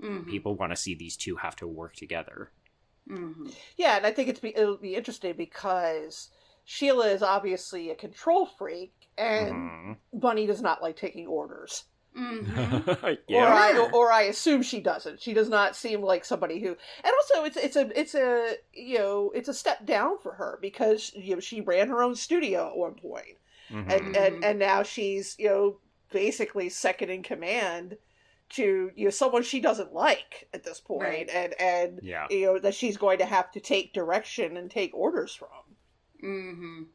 Mhm. 0.00 0.26
People 0.26 0.54
want 0.54 0.70
to 0.70 0.76
see 0.76 0.94
these 0.94 1.16
two 1.16 1.36
have 1.36 1.56
to 1.56 1.66
work 1.66 1.96
together. 1.96 2.52
Mhm. 3.08 3.52
Yeah, 3.76 3.96
and 3.96 4.06
I 4.06 4.12
think 4.12 4.28
it's 4.28 4.40
be, 4.40 4.56
it'll 4.56 4.76
be 4.76 4.94
interesting 4.94 5.34
because 5.36 6.30
Sheila 6.72 7.08
is 7.08 7.20
obviously 7.20 7.90
a 7.90 7.96
control 7.96 8.46
freak, 8.46 8.92
and 9.18 9.52
Mhm. 9.52 9.96
Bunny 10.12 10.46
does 10.46 10.62
not 10.62 10.80
like 10.80 10.94
taking 10.96 11.26
orders. 11.26 11.84
Mhm. 12.16 12.86
Or. 13.28 13.44
I 13.44 13.90
or 13.92 14.12
I 14.12 14.22
assume 14.22 14.62
she 14.62 14.78
doesn't. 14.80 15.20
She 15.20 15.32
does 15.34 15.48
not 15.48 15.74
seem 15.74 16.00
like 16.00 16.24
somebody 16.24 16.60
who 16.60 16.68
and 16.68 17.12
also 17.20 17.44
it's 17.44 17.56
it's 17.56 17.74
a 17.74 17.98
it's 17.98 18.14
a 18.14 18.54
you 18.72 18.98
know, 18.98 19.32
it's 19.34 19.48
a 19.48 19.54
step 19.54 19.84
down 19.84 20.18
for 20.18 20.32
her 20.34 20.60
because 20.62 21.12
you 21.14 21.34
know 21.34 21.40
she 21.40 21.60
ran 21.60 21.88
her 21.88 22.04
own 22.04 22.14
studio 22.14 22.68
at 22.70 22.76
one 22.76 22.94
point. 22.94 23.38
Mhm. 23.68 23.90
And 23.92 24.16
and 24.16 24.44
and 24.44 24.58
now 24.60 24.84
she's, 24.84 25.34
you 25.40 25.48
know, 25.48 25.78
basically 26.12 26.68
second 26.68 27.10
in 27.10 27.24
command 27.24 27.96
to 28.50 28.92
you 28.94 29.04
know 29.06 29.10
someone 29.10 29.42
she 29.42 29.60
doesn't 29.60 29.92
like 29.92 30.48
at 30.54 30.62
this 30.62 30.78
point 30.80 31.02
Right. 31.02 31.28
and 31.30 31.54
and 31.60 32.00
yeah. 32.02 32.26
you 32.30 32.46
know 32.46 32.58
that 32.60 32.74
she's 32.76 32.96
going 32.96 33.18
to 33.18 33.26
have 33.26 33.50
to 33.52 33.60
take 33.60 33.92
direction 33.92 34.56
and 34.56 34.70
take 34.70 34.94
orders 34.94 35.34
from. 35.34 35.48
Mhm. 36.22 36.86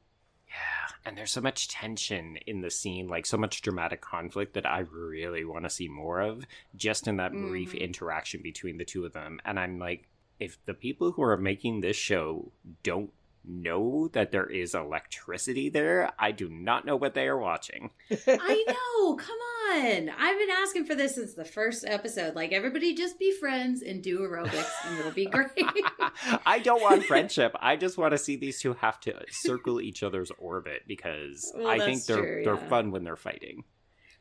Yeah. 0.48 0.88
And 1.04 1.18
there's 1.18 1.32
so 1.32 1.42
much 1.42 1.68
tension 1.68 2.38
in 2.48 2.62
the 2.62 2.70
scene, 2.70 3.08
like 3.08 3.26
so 3.26 3.38
much 3.38 3.62
dramatic 3.62 4.02
conflict 4.02 4.54
that 4.54 4.66
I 4.66 4.80
really 4.80 5.44
want 5.44 5.66
to 5.66 5.70
see 5.70 5.88
more 5.88 6.22
of 6.22 6.46
just 6.76 7.08
in 7.08 7.18
that 7.18 7.32
brief 7.34 7.74
Mhm. 7.74 7.80
interaction 7.82 8.42
between 8.42 8.78
the 8.78 8.86
two 8.86 9.06
of 9.06 9.14
them. 9.14 9.40
And 9.44 9.60
I'm 9.60 9.80
like, 9.80 10.08
if 10.40 10.64
the 10.66 10.74
people 10.74 11.14
who 11.14 11.24
are 11.24 11.38
making 11.38 11.82
this 11.82 11.98
show 11.98 12.52
don't 12.84 13.14
know 13.48 14.10
that 14.14 14.32
there 14.32 14.46
is 14.46 14.74
electricity 14.76 15.70
there. 15.70 16.12
I 16.20 16.32
do 16.32 16.50
not 16.50 16.86
know 16.86 16.96
what 16.96 17.14
they 17.14 17.28
are 17.28 17.38
watching. 17.38 17.92
I 18.28 18.64
know. 18.68 19.16
Come 19.16 19.38
on. 19.72 20.10
I've 20.10 20.38
been 20.38 20.50
asking 20.50 20.86
for 20.86 20.96
this 20.96 21.16
since 21.16 21.34
the 21.34 21.46
first 21.46 21.86
episode. 21.86 22.36
Like, 22.36 22.52
everybody 22.52 22.94
just 22.94 23.20
be 23.20 23.32
friends 23.32 23.82
and 23.82 24.02
do 24.02 24.20
aerobics, 24.20 24.72
and 24.86 25.00
it'll 25.00 25.12
be 25.12 25.26
great. 25.26 25.50
I 26.46 26.60
don't 26.60 26.82
want 26.82 27.04
friendship. 27.08 27.56
I 27.60 27.76
just 27.76 27.98
want 27.98 28.12
to 28.12 28.18
see 28.18 28.36
these 28.36 28.62
two 28.62 28.74
have 28.74 29.00
to 29.02 29.14
circle 29.30 29.82
each 29.82 30.04
other's 30.04 30.32
orbit 30.38 30.84
because 30.88 31.52
Well, 31.56 31.68
I 31.68 31.80
think 31.80 32.06
they're 32.06 32.18
true, 32.18 32.42
they're 32.46 32.70
fun 32.70 32.92
when 32.92 33.04
they're 33.04 33.16
fighting. 33.16 33.64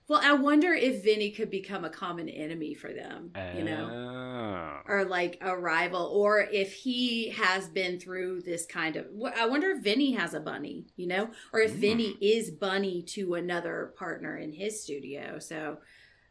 Well, 0.08 0.20
I 0.22 0.34
wonder 0.34 0.72
if 0.74 1.02
Vinny 1.02 1.30
could 1.30 1.50
become 1.50 1.84
a 1.84 1.90
common 1.90 2.28
enemy 2.28 2.74
for 2.74 2.92
them, 2.92 3.30
you 3.56 3.64
know? 3.64 3.90
Oh. 3.90 4.80
Or 4.92 5.04
like 5.04 5.38
a 5.40 5.56
rival, 5.56 6.06
or 6.14 6.40
if 6.40 6.72
he 6.74 7.30
has 7.30 7.68
been 7.68 7.98
through 7.98 8.42
this 8.42 8.66
kind 8.66 8.96
of. 8.96 9.06
I 9.36 9.46
wonder 9.46 9.70
if 9.70 9.82
Vinny 9.82 10.12
has 10.12 10.34
a 10.34 10.40
bunny, 10.40 10.84
you 10.96 11.06
know, 11.06 11.30
or 11.52 11.60
if 11.60 11.72
Mm. 11.72 11.76
Vinny 11.76 12.16
is 12.20 12.50
bunny 12.50 13.02
to 13.02 13.34
another 13.34 13.94
partner 13.96 14.36
in 14.36 14.52
his 14.52 14.82
studio. 14.82 15.38
So 15.38 15.78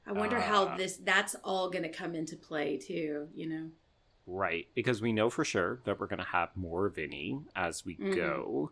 I 0.05 0.11
wonder 0.11 0.39
how 0.39 0.65
Ah. 0.67 0.77
this 0.77 0.97
that's 0.97 1.35
all 1.43 1.69
going 1.69 1.83
to 1.83 1.89
come 1.89 2.13
into 2.13 2.35
play 2.35 2.77
too, 2.77 3.29
you 3.33 3.47
know. 3.49 3.71
Right, 4.27 4.67
because 4.75 5.01
we 5.01 5.11
know 5.11 5.29
for 5.29 5.43
sure 5.43 5.81
that 5.85 5.99
we're 5.99 6.07
going 6.07 6.19
to 6.19 6.25
have 6.25 6.55
more 6.55 6.87
Vinny 6.89 7.41
as 7.55 7.83
we 7.85 7.97
Mhm. 7.97 8.15
go. 8.15 8.71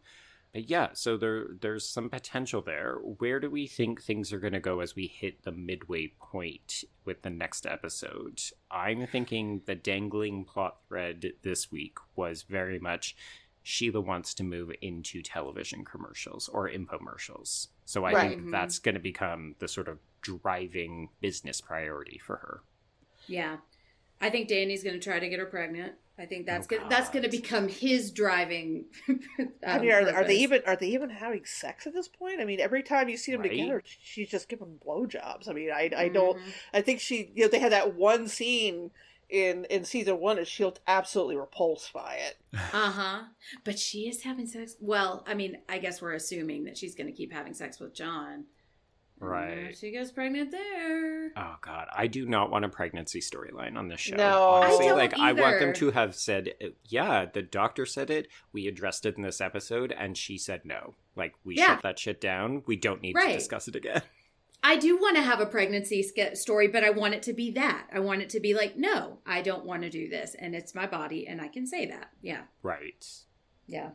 But 0.54 0.70
yeah, 0.70 0.90
so 0.94 1.16
there 1.16 1.48
there's 1.62 1.88
some 1.88 2.10
potential 2.10 2.62
there. 2.62 2.96
Where 3.20 3.40
do 3.40 3.50
we 3.50 3.68
think 3.68 4.02
things 4.02 4.34
are 4.34 4.40
going 4.40 4.52
to 4.54 4.60
go 4.60 4.82
as 4.82 4.96
we 4.96 5.08
hit 5.08 5.44
the 5.44 5.52
midway 5.52 6.08
point 6.20 6.84
with 7.06 7.22
the 7.22 7.30
next 7.30 7.66
episode? 7.66 8.42
I'm 8.70 9.08
thinking 9.08 9.62
the 9.66 9.76
dangling 9.76 10.44
plot 10.44 10.78
thread 10.90 11.34
this 11.44 11.72
week 11.72 11.98
was 12.16 12.44
very 12.44 12.80
much 12.80 13.16
Sheila 13.64 14.02
wants 14.02 14.34
to 14.36 14.44
move 14.44 14.72
into 14.82 15.22
television 15.22 15.86
commercials 15.86 16.50
or 16.50 16.70
infomercials. 16.70 17.68
So 17.86 18.04
I 18.04 18.14
Right. 18.14 18.30
think 18.32 18.48
Mhm. 18.48 18.52
that's 18.52 18.80
going 18.80 18.96
to 18.96 19.02
become 19.02 19.56
the 19.60 19.68
sort 19.68 19.88
of 19.88 20.00
driving 20.22 21.10
business 21.22 21.62
priority 21.62 22.18
for 22.18 22.38
her. 22.38 22.62
Yeah. 23.28 23.58
I 24.22 24.30
think 24.30 24.48
Danny's 24.48 24.84
going 24.84 25.00
to 25.00 25.04
try 25.04 25.20
to 25.20 25.28
get 25.28 25.40
her 25.40 25.46
pregnant. 25.46 25.94
I 26.20 26.26
think 26.28 26.46
that's 26.46 26.68
Oh, 26.72 26.78
gonna 26.78 26.90
that's 26.90 27.10
going 27.10 27.24
to 27.24 27.30
become 27.30 27.68
his 27.68 28.12
driving. 28.12 28.86
I 29.66 29.78
um, 29.78 29.82
mean, 29.82 29.92
are, 29.92 30.14
are 30.14 30.24
they 30.24 30.38
even 30.38 30.62
are 30.68 30.76
they 30.76 30.90
even 30.90 31.10
having 31.10 31.46
sex 31.46 31.88
at 31.88 31.94
this 31.94 32.08
point? 32.08 32.40
I 32.40 32.46
mean, 32.46 32.60
every 32.60 32.84
time 32.84 33.10
you 33.10 33.18
see 33.18 33.32
them 33.32 33.42
Right. 33.42 33.50
together, 33.50 33.82
she's 33.86 34.30
just 34.30 34.48
giving 34.48 34.80
blowjobs. 34.86 35.50
I 35.50 35.54
mean, 35.54 35.72
I 35.72 35.90
I 35.98 36.10
don't. 36.10 36.38
Mhm. 36.38 36.54
I 36.74 36.82
think 36.82 37.00
she, 37.00 37.32
you 37.34 37.44
know, 37.44 37.48
they 37.50 37.60
had 37.60 37.72
that 37.72 37.96
one 37.96 38.28
scene 38.28 38.92
in 39.30 39.66
in 39.66 39.84
season 39.86 40.20
one, 40.20 40.38
and 40.38 40.46
she 40.46 40.64
looked 40.64 40.82
absolutely 40.86 41.38
repulsed 41.38 41.92
by 41.94 42.16
it. 42.18 42.38
Uh 42.74 42.92
huh. 42.92 43.22
But 43.64 43.80
she 43.80 44.08
is 44.08 44.22
having 44.22 44.46
sex. 44.46 44.76
Well, 44.80 45.24
I 45.26 45.34
mean, 45.34 45.58
I 45.68 45.80
guess 45.80 46.02
we're 46.02 46.14
assuming 46.14 46.66
that 46.66 46.78
she's 46.78 46.94
going 46.94 47.08
to 47.08 47.14
keep 47.14 47.34
having 47.34 47.54
sex 47.56 47.80
with 47.80 47.96
John. 47.96 48.46
Right. 49.22 49.78
She 49.78 49.92
gets 49.92 50.12
pregnant 50.12 50.52
there. 50.52 51.32
Oh 51.38 51.56
god, 51.62 51.88
I 51.96 52.08
do 52.08 52.26
not 52.26 52.50
want 52.50 52.66
a 52.66 52.70
pregnancy 52.70 53.20
storyline 53.22 53.78
on 53.78 53.88
this 53.88 54.00
show. 54.00 54.16
No. 54.16 54.50
Honestly, 54.50 54.86
I 54.86 54.90
don't 54.90 54.98
like 54.98 55.14
I 55.20 55.34
want 55.34 55.60
them 55.60 55.74
to 55.74 55.92
have 55.92 56.16
said, 56.16 56.54
uh, 56.64 56.68
yeah, 56.88 57.26
the 57.32 57.42
doctor 57.44 57.86
said 57.86 58.10
it. 58.10 58.28
We 58.52 58.68
addressed 58.68 59.06
it 59.06 59.18
in 59.18 59.24
this 59.24 59.40
episode, 59.40 59.92
and 59.92 60.18
she 60.18 60.38
said 60.38 60.62
no. 60.66 60.96
Like 61.16 61.36
we 61.44 61.56
Yeah. 61.56 61.68
shut 61.68 61.84
that 61.84 62.00
shit 62.00 62.20
down. 62.20 62.64
We 62.66 62.76
don't 62.76 63.02
need 63.02 63.14
to 63.16 63.34
discuss 63.34 63.68
it 63.68 63.76
again. 63.76 64.02
I 64.64 64.76
do 64.78 64.96
want 64.98 65.16
to 65.18 65.24
have 65.24 65.40
a 65.40 65.46
pregnancy 65.48 66.04
sk- 66.04 66.36
story, 66.36 66.68
but 66.68 66.84
I 66.84 66.90
want 66.92 67.14
it 67.16 67.24
to 67.24 67.34
be 67.34 67.50
that. 67.52 67.88
I 67.92 68.00
want 68.00 68.22
it 68.22 68.30
to 68.30 68.40
be 68.40 68.54
like, 68.54 68.78
no, 68.78 69.18
I 69.26 69.42
don't 69.42 69.66
want 69.66 69.82
to 69.84 69.90
do 69.90 70.08
this, 70.08 70.36
and 70.38 70.54
it's 70.56 70.76
my 70.76 70.86
body, 70.86 71.28
and 71.28 71.42
I 71.42 71.48
can 71.48 71.66
say 71.66 71.88
that. 71.88 72.10
Yeah, 72.22 72.42
Right. 72.62 73.04
yeah. 73.66 73.92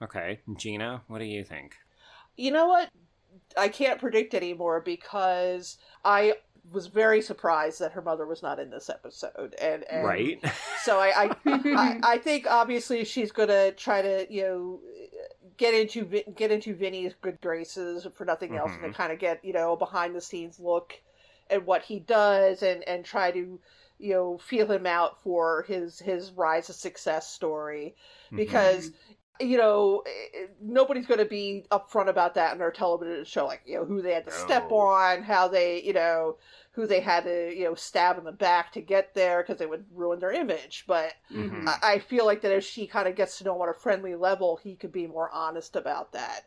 Okay, 0.00 0.40
Gina, 0.56 1.02
what 1.08 1.18
do 1.18 1.24
you 1.26 1.44
think? 1.44 1.76
You 2.36 2.50
know 2.52 2.66
what? 2.68 2.88
I 3.56 3.68
can't 3.68 4.00
predict 4.00 4.34
anymore 4.34 4.80
because 4.80 5.78
I 6.04 6.34
was 6.70 6.86
very 6.86 7.20
surprised 7.20 7.80
that 7.80 7.92
her 7.92 8.02
mother 8.02 8.26
was 8.26 8.42
not 8.42 8.58
in 8.60 8.70
this 8.70 8.88
episode, 8.88 9.54
and, 9.60 9.84
and 9.90 10.04
right. 10.04 10.42
So 10.84 10.98
I, 10.98 11.24
I, 11.24 11.36
I, 11.46 11.96
I 12.02 12.18
think 12.18 12.46
obviously 12.48 13.04
she's 13.04 13.32
gonna 13.32 13.72
try 13.72 14.02
to 14.02 14.26
you 14.32 14.42
know 14.42 14.80
get 15.56 15.74
into 15.74 16.04
get 16.36 16.50
into 16.50 16.74
Vinny's 16.74 17.14
good 17.20 17.40
graces 17.40 18.06
for 18.16 18.24
nothing 18.24 18.56
else, 18.56 18.72
and 18.72 18.82
Mhm. 18.84 18.88
to 18.92 18.96
kind 18.96 19.12
of 19.12 19.18
get 19.18 19.44
you 19.44 19.52
know 19.52 19.72
a 19.72 19.76
behind 19.76 20.14
the 20.14 20.20
scenes 20.20 20.58
look 20.60 20.94
at 21.50 21.64
what 21.66 21.82
he 21.82 21.98
does, 22.00 22.62
and 22.62 22.86
and 22.88 23.04
try 23.04 23.30
to 23.30 23.60
you 23.98 24.12
know 24.14 24.38
feel 24.38 24.70
him 24.70 24.86
out 24.86 25.22
for 25.22 25.62
his 25.68 25.98
his 26.00 26.30
rise 26.32 26.66
to 26.66 26.72
success 26.72 27.28
story 27.30 27.94
Mm-hmm. 28.32 28.40
Because. 29.42 29.52
You 29.52 29.58
know, 29.58 30.02
nobody's 30.60 31.06
going 31.06 31.18
to 31.18 31.24
be 31.24 31.64
upfront 31.70 32.08
about 32.08 32.34
that 32.34 32.52
in 32.52 32.58
their 32.58 32.70
television 32.70 33.24
show, 33.24 33.46
like 33.46 33.62
you 33.66 33.76
know 33.76 33.84
who 33.84 34.02
they 34.02 34.14
had 34.14 34.24
to 34.24 34.30
step 34.30 34.70
on, 34.70 35.22
how 35.22 35.48
they, 35.48 35.82
you 35.82 35.92
know, 35.92 36.36
who 36.72 36.86
they 36.86 37.00
had 37.00 37.24
to, 37.24 37.54
you 37.54 37.64
know, 37.64 37.74
stab 37.74 38.18
in 38.18 38.24
the 38.24 38.32
back 38.32 38.72
to 38.72 38.80
get 38.80 39.14
there 39.14 39.42
because 39.42 39.58
they 39.58 39.66
would 39.66 39.84
ruin 39.92 40.18
their 40.20 40.32
image. 40.32 40.84
But 40.86 41.14
Mhm. 41.30 41.66
I, 41.66 41.94
I 41.94 41.98
feel 41.98 42.24
like 42.26 42.40
that 42.42 42.52
if 42.52 42.64
she 42.64 42.86
kind 42.86 43.08
of 43.08 43.16
gets 43.16 43.38
to 43.38 43.44
know 43.44 43.54
him 43.56 43.62
on 43.62 43.68
a 43.68 43.74
friendly 43.74 44.14
level, 44.14 44.58
he 44.62 44.76
could 44.76 44.92
be 44.92 45.06
more 45.06 45.30
honest 45.32 45.76
about 45.76 46.12
that. 46.12 46.46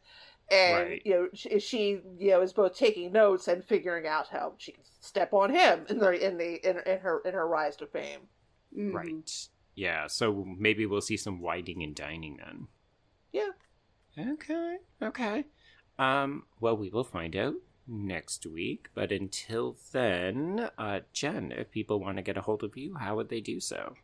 And 0.51 0.89
Right. 0.89 1.01
you 1.05 1.11
know, 1.13 1.27
she, 1.33 1.59
she 1.59 2.01
you 2.17 2.31
know 2.31 2.41
is 2.41 2.53
both 2.53 2.75
taking 2.75 3.11
notes 3.11 3.47
and 3.47 3.63
figuring 3.63 4.07
out 4.07 4.27
how 4.27 4.53
she 4.57 4.71
can 4.73 4.83
step 4.99 5.33
on 5.33 5.49
him 5.53 5.85
in 5.89 5.99
the 5.99 6.11
in 6.11 6.37
the 6.37 6.67
in, 6.67 6.77
in 6.85 6.99
her 6.99 7.21
in 7.25 7.33
her 7.33 7.47
rise 7.47 7.75
to 7.77 7.87
fame. 7.87 8.21
Mhm. 8.75 8.93
Right. 8.93 9.47
Yeah. 9.75 10.07
So 10.07 10.45
maybe 10.57 10.85
we'll 10.85 11.01
see 11.01 11.17
some 11.17 11.41
whiting 11.41 11.83
and 11.83 11.95
dining 11.95 12.37
then. 12.37 12.67
Okay. 14.18 14.78
Okay. 15.01 15.45
Um. 15.97 16.43
Well, 16.59 16.78
we 16.78 16.89
will 16.89 17.03
find 17.03 17.36
out 17.36 17.55
next 17.88 18.45
week. 18.45 18.89
But 18.93 19.11
until 19.11 19.78
then, 19.91 20.70
uh, 20.78 21.01
Jen, 21.13 21.51
if 21.51 21.72
people 21.72 21.99
want 21.99 22.18
to 22.18 22.24
get 22.24 22.38
a 22.38 22.41
hold 22.41 22.63
of 22.63 22.78
you, 22.78 22.95
how 22.95 23.16
would 23.16 23.30
they 23.30 23.41
do 23.41 23.59
so? 23.59 23.95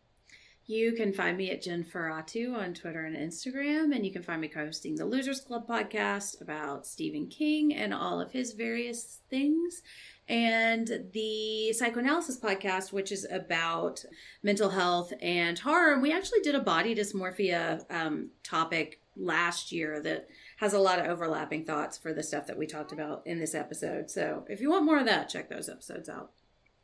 You 0.68 0.94
can 0.94 1.12
find 1.12 1.38
me 1.38 1.50
at 1.52 1.64
Jen 1.64 1.84
Ferratu 1.84 2.56
on 2.56 2.74
Twitter 2.74 3.04
and 3.04 3.18
Instagram, 3.18 3.94
and 3.94 4.06
you 4.06 4.12
can 4.12 4.22
find 4.22 4.40
me 4.40 4.48
co 4.48 4.66
hosting 4.66 4.96
the 4.96 5.06
Losers 5.06 5.42
Club 5.42 5.68
podcast 5.68 6.40
about 6.40 6.86
Stephen 6.86 7.28
King 7.28 7.74
and 7.74 7.94
all 7.94 8.22
of 8.22 8.32
his 8.32 8.54
various 8.54 9.20
things, 9.30 9.82
and 10.30 11.10
the 11.14 11.74
Psychoanalysis 11.74 12.40
podcast, 12.40 12.94
which 12.94 13.12
is 13.12 13.28
about 13.30 14.06
mental 14.44 14.70
health 14.70 15.12
and 15.20 15.58
horror. 15.60 16.00
We 16.00 16.14
actually 16.14 16.42
did 16.42 16.56
a 16.56 16.62
body 16.62 16.96
dysmorphia 16.96 17.84
um, 17.90 18.30
topic 18.44 19.01
last 19.16 19.72
year 19.72 20.00
that 20.02 20.28
has 20.58 20.74
a 20.74 20.80
lot 20.80 21.00
of 21.00 21.06
overlapping 21.06 21.66
thoughts 21.66 21.98
for 21.98 22.14
the 22.14 22.24
stuff 22.24 22.48
that 22.48 22.58
we 22.58 22.66
talked 22.66 22.92
about 22.92 23.22
in 23.26 23.40
this 23.40 23.54
episode. 23.54 24.10
So 24.10 24.46
if 24.50 24.62
you 24.62 24.70
want 24.70 24.86
more 24.86 25.00
of 25.00 25.06
that, 25.06 25.30
check 25.30 25.50
those 25.50 25.70
episodes 25.70 26.08
out. 26.10 26.32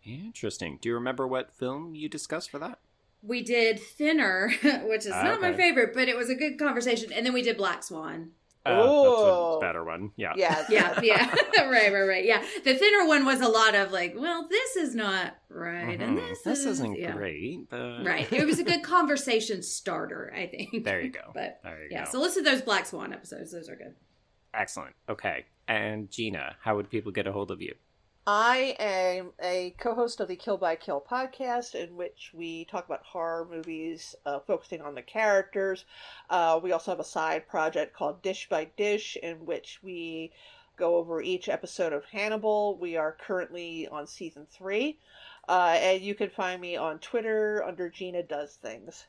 Interesting. 0.03 0.77
Do 0.81 0.89
you 0.89 0.95
remember 0.95 1.27
what 1.27 1.53
film 1.55 1.95
you 1.95 2.07
discussed 2.09 2.49
for 2.49 2.59
that? 2.59 2.79
We 3.23 3.43
did 3.43 3.79
Thinner, 3.79 4.51
which 4.83 5.05
is 5.05 5.11
Ah, 5.13 5.23
not 5.23 5.41
my 5.41 5.53
favorite, 5.53 5.93
but 5.93 6.07
it 6.07 6.15
was 6.17 6.29
a 6.29 6.35
good 6.35 6.57
conversation. 6.59 7.11
And 7.11 7.25
then 7.25 7.33
we 7.33 7.41
did 7.41 7.57
Black 7.57 7.83
Swan. 7.83 8.31
Uh, 8.67 8.75
that's 8.75 8.87
Oh. 8.89 9.57
a 9.57 9.61
better 9.61 9.83
one. 9.83 10.11
Yeah. 10.15 10.33
Yeah, 10.35 10.65
Yeah, 10.69 10.99
yeah. 11.01 11.35
right, 11.69 11.91
right, 11.93 12.01
right. 12.07 12.25
Yeah. 12.25 12.43
The 12.63 12.75
Thinner 12.75 13.07
one 13.07 13.25
was 13.25 13.41
a 13.41 13.47
lot 13.47 13.75
of 13.75 13.91
like, 13.91 14.15
well, 14.17 14.47
this 14.49 14.75
is 14.75 14.93
not 14.95 15.35
right. 15.49 15.99
And 16.01 16.17
Mhm. 16.17 16.29
this, 16.29 16.41
this 16.43 16.59
is, 16.59 16.65
isn't 16.65 16.97
yeah. 16.99 17.11
great, 17.13 17.69
but 17.69 18.03
Right. 18.05 18.31
It 18.31 18.45
was 18.45 18.59
a 18.59 18.63
good 18.63 18.83
conversation 18.83 19.61
starter, 19.63 20.33
I 20.35 20.47
think. 20.47 20.83
There 20.83 21.01
you 21.01 21.09
go. 21.11 21.31
But 21.33 21.59
There 21.63 21.83
you 21.83 21.89
yeah, 21.91 22.05
go. 22.05 22.11
so 22.11 22.19
listen 22.19 22.43
to 22.43 22.51
those 22.51 22.61
Black 22.61 22.85
Swan 22.85 23.13
episodes. 23.13 23.51
Those 23.51 23.69
are 23.69 23.75
good. 23.75 23.95
Excellent. 24.53 24.95
Okay. 25.09 25.45
And 25.67 26.09
Gina, 26.09 26.55
how 26.61 26.75
would 26.77 26.89
people 26.89 27.11
get 27.11 27.27
a 27.27 27.31
hold 27.31 27.51
of 27.51 27.61
you? 27.61 27.75
I 28.29 28.75
am 28.77 29.31
a 29.41 29.73
co-host 29.77 30.19
of 30.19 30.27
the 30.27 30.35
Kill 30.35 30.57
by 30.57 30.75
Kill 30.75 30.99
podcast, 30.99 31.75
in 31.75 31.95
which 31.95 32.31
we 32.33 32.65
talk 32.65 32.85
about 32.85 33.05
horror 33.05 33.47
movies, 33.49 34.15
uh, 34.25 34.39
focusing 34.39 34.81
on 34.81 34.95
the 34.95 35.01
characters. 35.01 35.85
Uh, 36.29 36.59
we 36.61 36.73
also 36.73 36.91
have 36.91 36.99
a 36.99 37.05
side 37.05 37.47
project 37.47 37.95
called 37.95 38.21
Dish 38.21 38.49
by 38.49 38.65
Dish, 38.75 39.15
in 39.23 39.45
which 39.45 39.79
we 39.81 40.33
go 40.75 40.97
over 40.97 41.21
each 41.21 41.47
episode 41.47 41.93
of 41.93 42.03
Hannibal. 42.03 42.77
We 42.77 42.97
are 42.97 43.15
currently 43.17 43.87
on 43.87 44.07
season 44.07 44.45
three, 44.51 44.99
uh, 45.47 45.77
and 45.79 46.01
you 46.01 46.13
can 46.13 46.29
find 46.29 46.59
me 46.59 46.75
on 46.75 46.99
Twitter 46.99 47.63
under 47.63 47.89
Gina 47.89 48.23
Does 48.23 48.55
Things. 48.55 49.05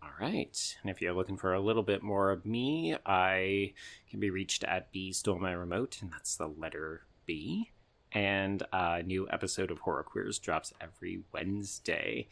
All 0.00 0.12
right. 0.20 0.76
And 0.82 0.92
if 0.92 1.02
you're 1.02 1.12
looking 1.12 1.38
for 1.38 1.54
a 1.54 1.60
little 1.60 1.82
bit 1.82 2.04
more 2.04 2.30
of 2.30 2.46
me, 2.46 2.94
I 3.04 3.72
can 4.08 4.20
be 4.20 4.30
reached 4.30 4.62
at 4.62 4.92
B 4.92 5.12
Stole 5.12 5.40
My 5.40 5.50
Remote, 5.50 5.98
and 6.00 6.12
that's 6.12 6.36
the 6.36 6.46
letter 6.46 7.02
B. 7.26 7.72
And 8.14 8.62
a 8.72 9.02
new 9.02 9.26
episode 9.30 9.70
of 9.72 9.80
Horror 9.80 10.04
Queers 10.04 10.38
drops 10.38 10.72
every 10.80 11.22
Wednesday. 11.32 12.28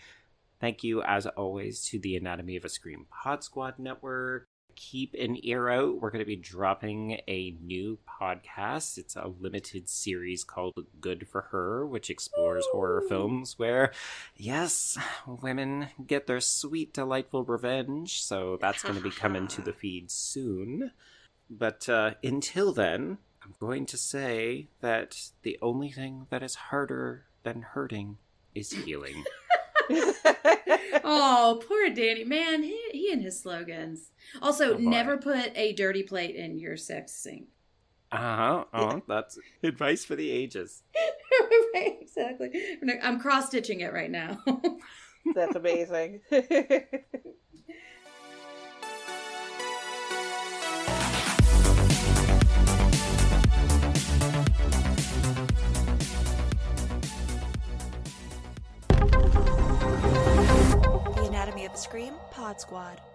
Thank 0.60 0.84
you, 0.84 1.02
as 1.02 1.26
always, 1.26 1.84
to 1.86 1.98
the 1.98 2.16
Anatomy 2.16 2.54
of 2.56 2.64
a 2.64 2.68
Scream 2.68 3.06
Pod 3.10 3.42
Squad 3.42 3.80
Network. 3.80 4.46
keep 4.76 5.12
an 5.14 5.36
ear 5.44 5.68
out. 5.68 6.00
We're 6.00 6.10
going 6.10 6.20
to 6.20 6.24
be 6.24 6.36
dropping 6.36 7.20
a 7.28 7.56
new 7.60 7.98
podcast. 8.08 8.96
It's 8.96 9.16
a 9.16 9.32
limited 9.40 9.88
series 9.88 10.44
called 10.44 10.86
Good 11.00 11.26
for 11.28 11.42
Her, 11.50 11.86
which 11.86 12.08
explores 12.10 12.64
Ooh. 12.68 12.72
horror 12.76 13.02
films 13.08 13.58
where, 13.58 13.92
yes, 14.36 14.96
women 15.26 15.88
get 16.06 16.26
their 16.26 16.40
sweet, 16.40 16.94
delightful 16.94 17.44
revenge. 17.44 18.22
So 18.22 18.56
that's 18.60 18.82
going 18.82 18.94
to 18.96 19.02
be 19.02 19.10
coming 19.10 19.48
to 19.48 19.60
the 19.62 19.72
feed 19.74 20.10
soon. 20.10 20.92
But 21.50 21.88
uh, 21.88 22.14
until 22.22 22.72
then, 22.72 23.18
I'm 23.44 23.54
going 23.58 23.86
to 23.86 23.96
say 23.96 24.68
that 24.80 25.30
the 25.42 25.58
only 25.60 25.90
thing 25.90 26.26
that 26.30 26.42
is 26.42 26.54
harder 26.54 27.24
than 27.42 27.62
hurting 27.62 28.18
is 28.54 28.70
healing. 28.72 29.24
oh, 31.04 31.60
poor 31.66 31.90
Danny. 31.90 32.24
Man, 32.24 32.62
he, 32.62 32.78
he 32.92 33.12
and 33.12 33.22
his 33.22 33.40
slogans. 33.40 34.12
Also, 34.40 34.74
oh 34.74 34.78
never 34.78 35.16
put 35.16 35.56
a 35.56 35.72
dirty 35.72 36.02
plate 36.02 36.36
in 36.36 36.58
your 36.58 36.76
sex 36.76 37.12
sink. 37.12 37.48
Uh 38.12 38.16
huh. 38.16 38.64
Oh, 38.74 39.02
that's 39.08 39.38
advice 39.62 40.04
for 40.04 40.14
the 40.16 40.30
ages. 40.30 40.82
right, 41.74 41.98
exactly. 42.00 42.50
I'm 43.02 43.18
cross 43.18 43.46
stitching 43.46 43.80
it 43.80 43.92
right 43.92 44.10
now. 44.10 44.38
that's 45.34 45.56
amazing. 45.56 46.20
Scream 61.82 62.14
Pod 62.30 62.60
Squad. 62.60 63.11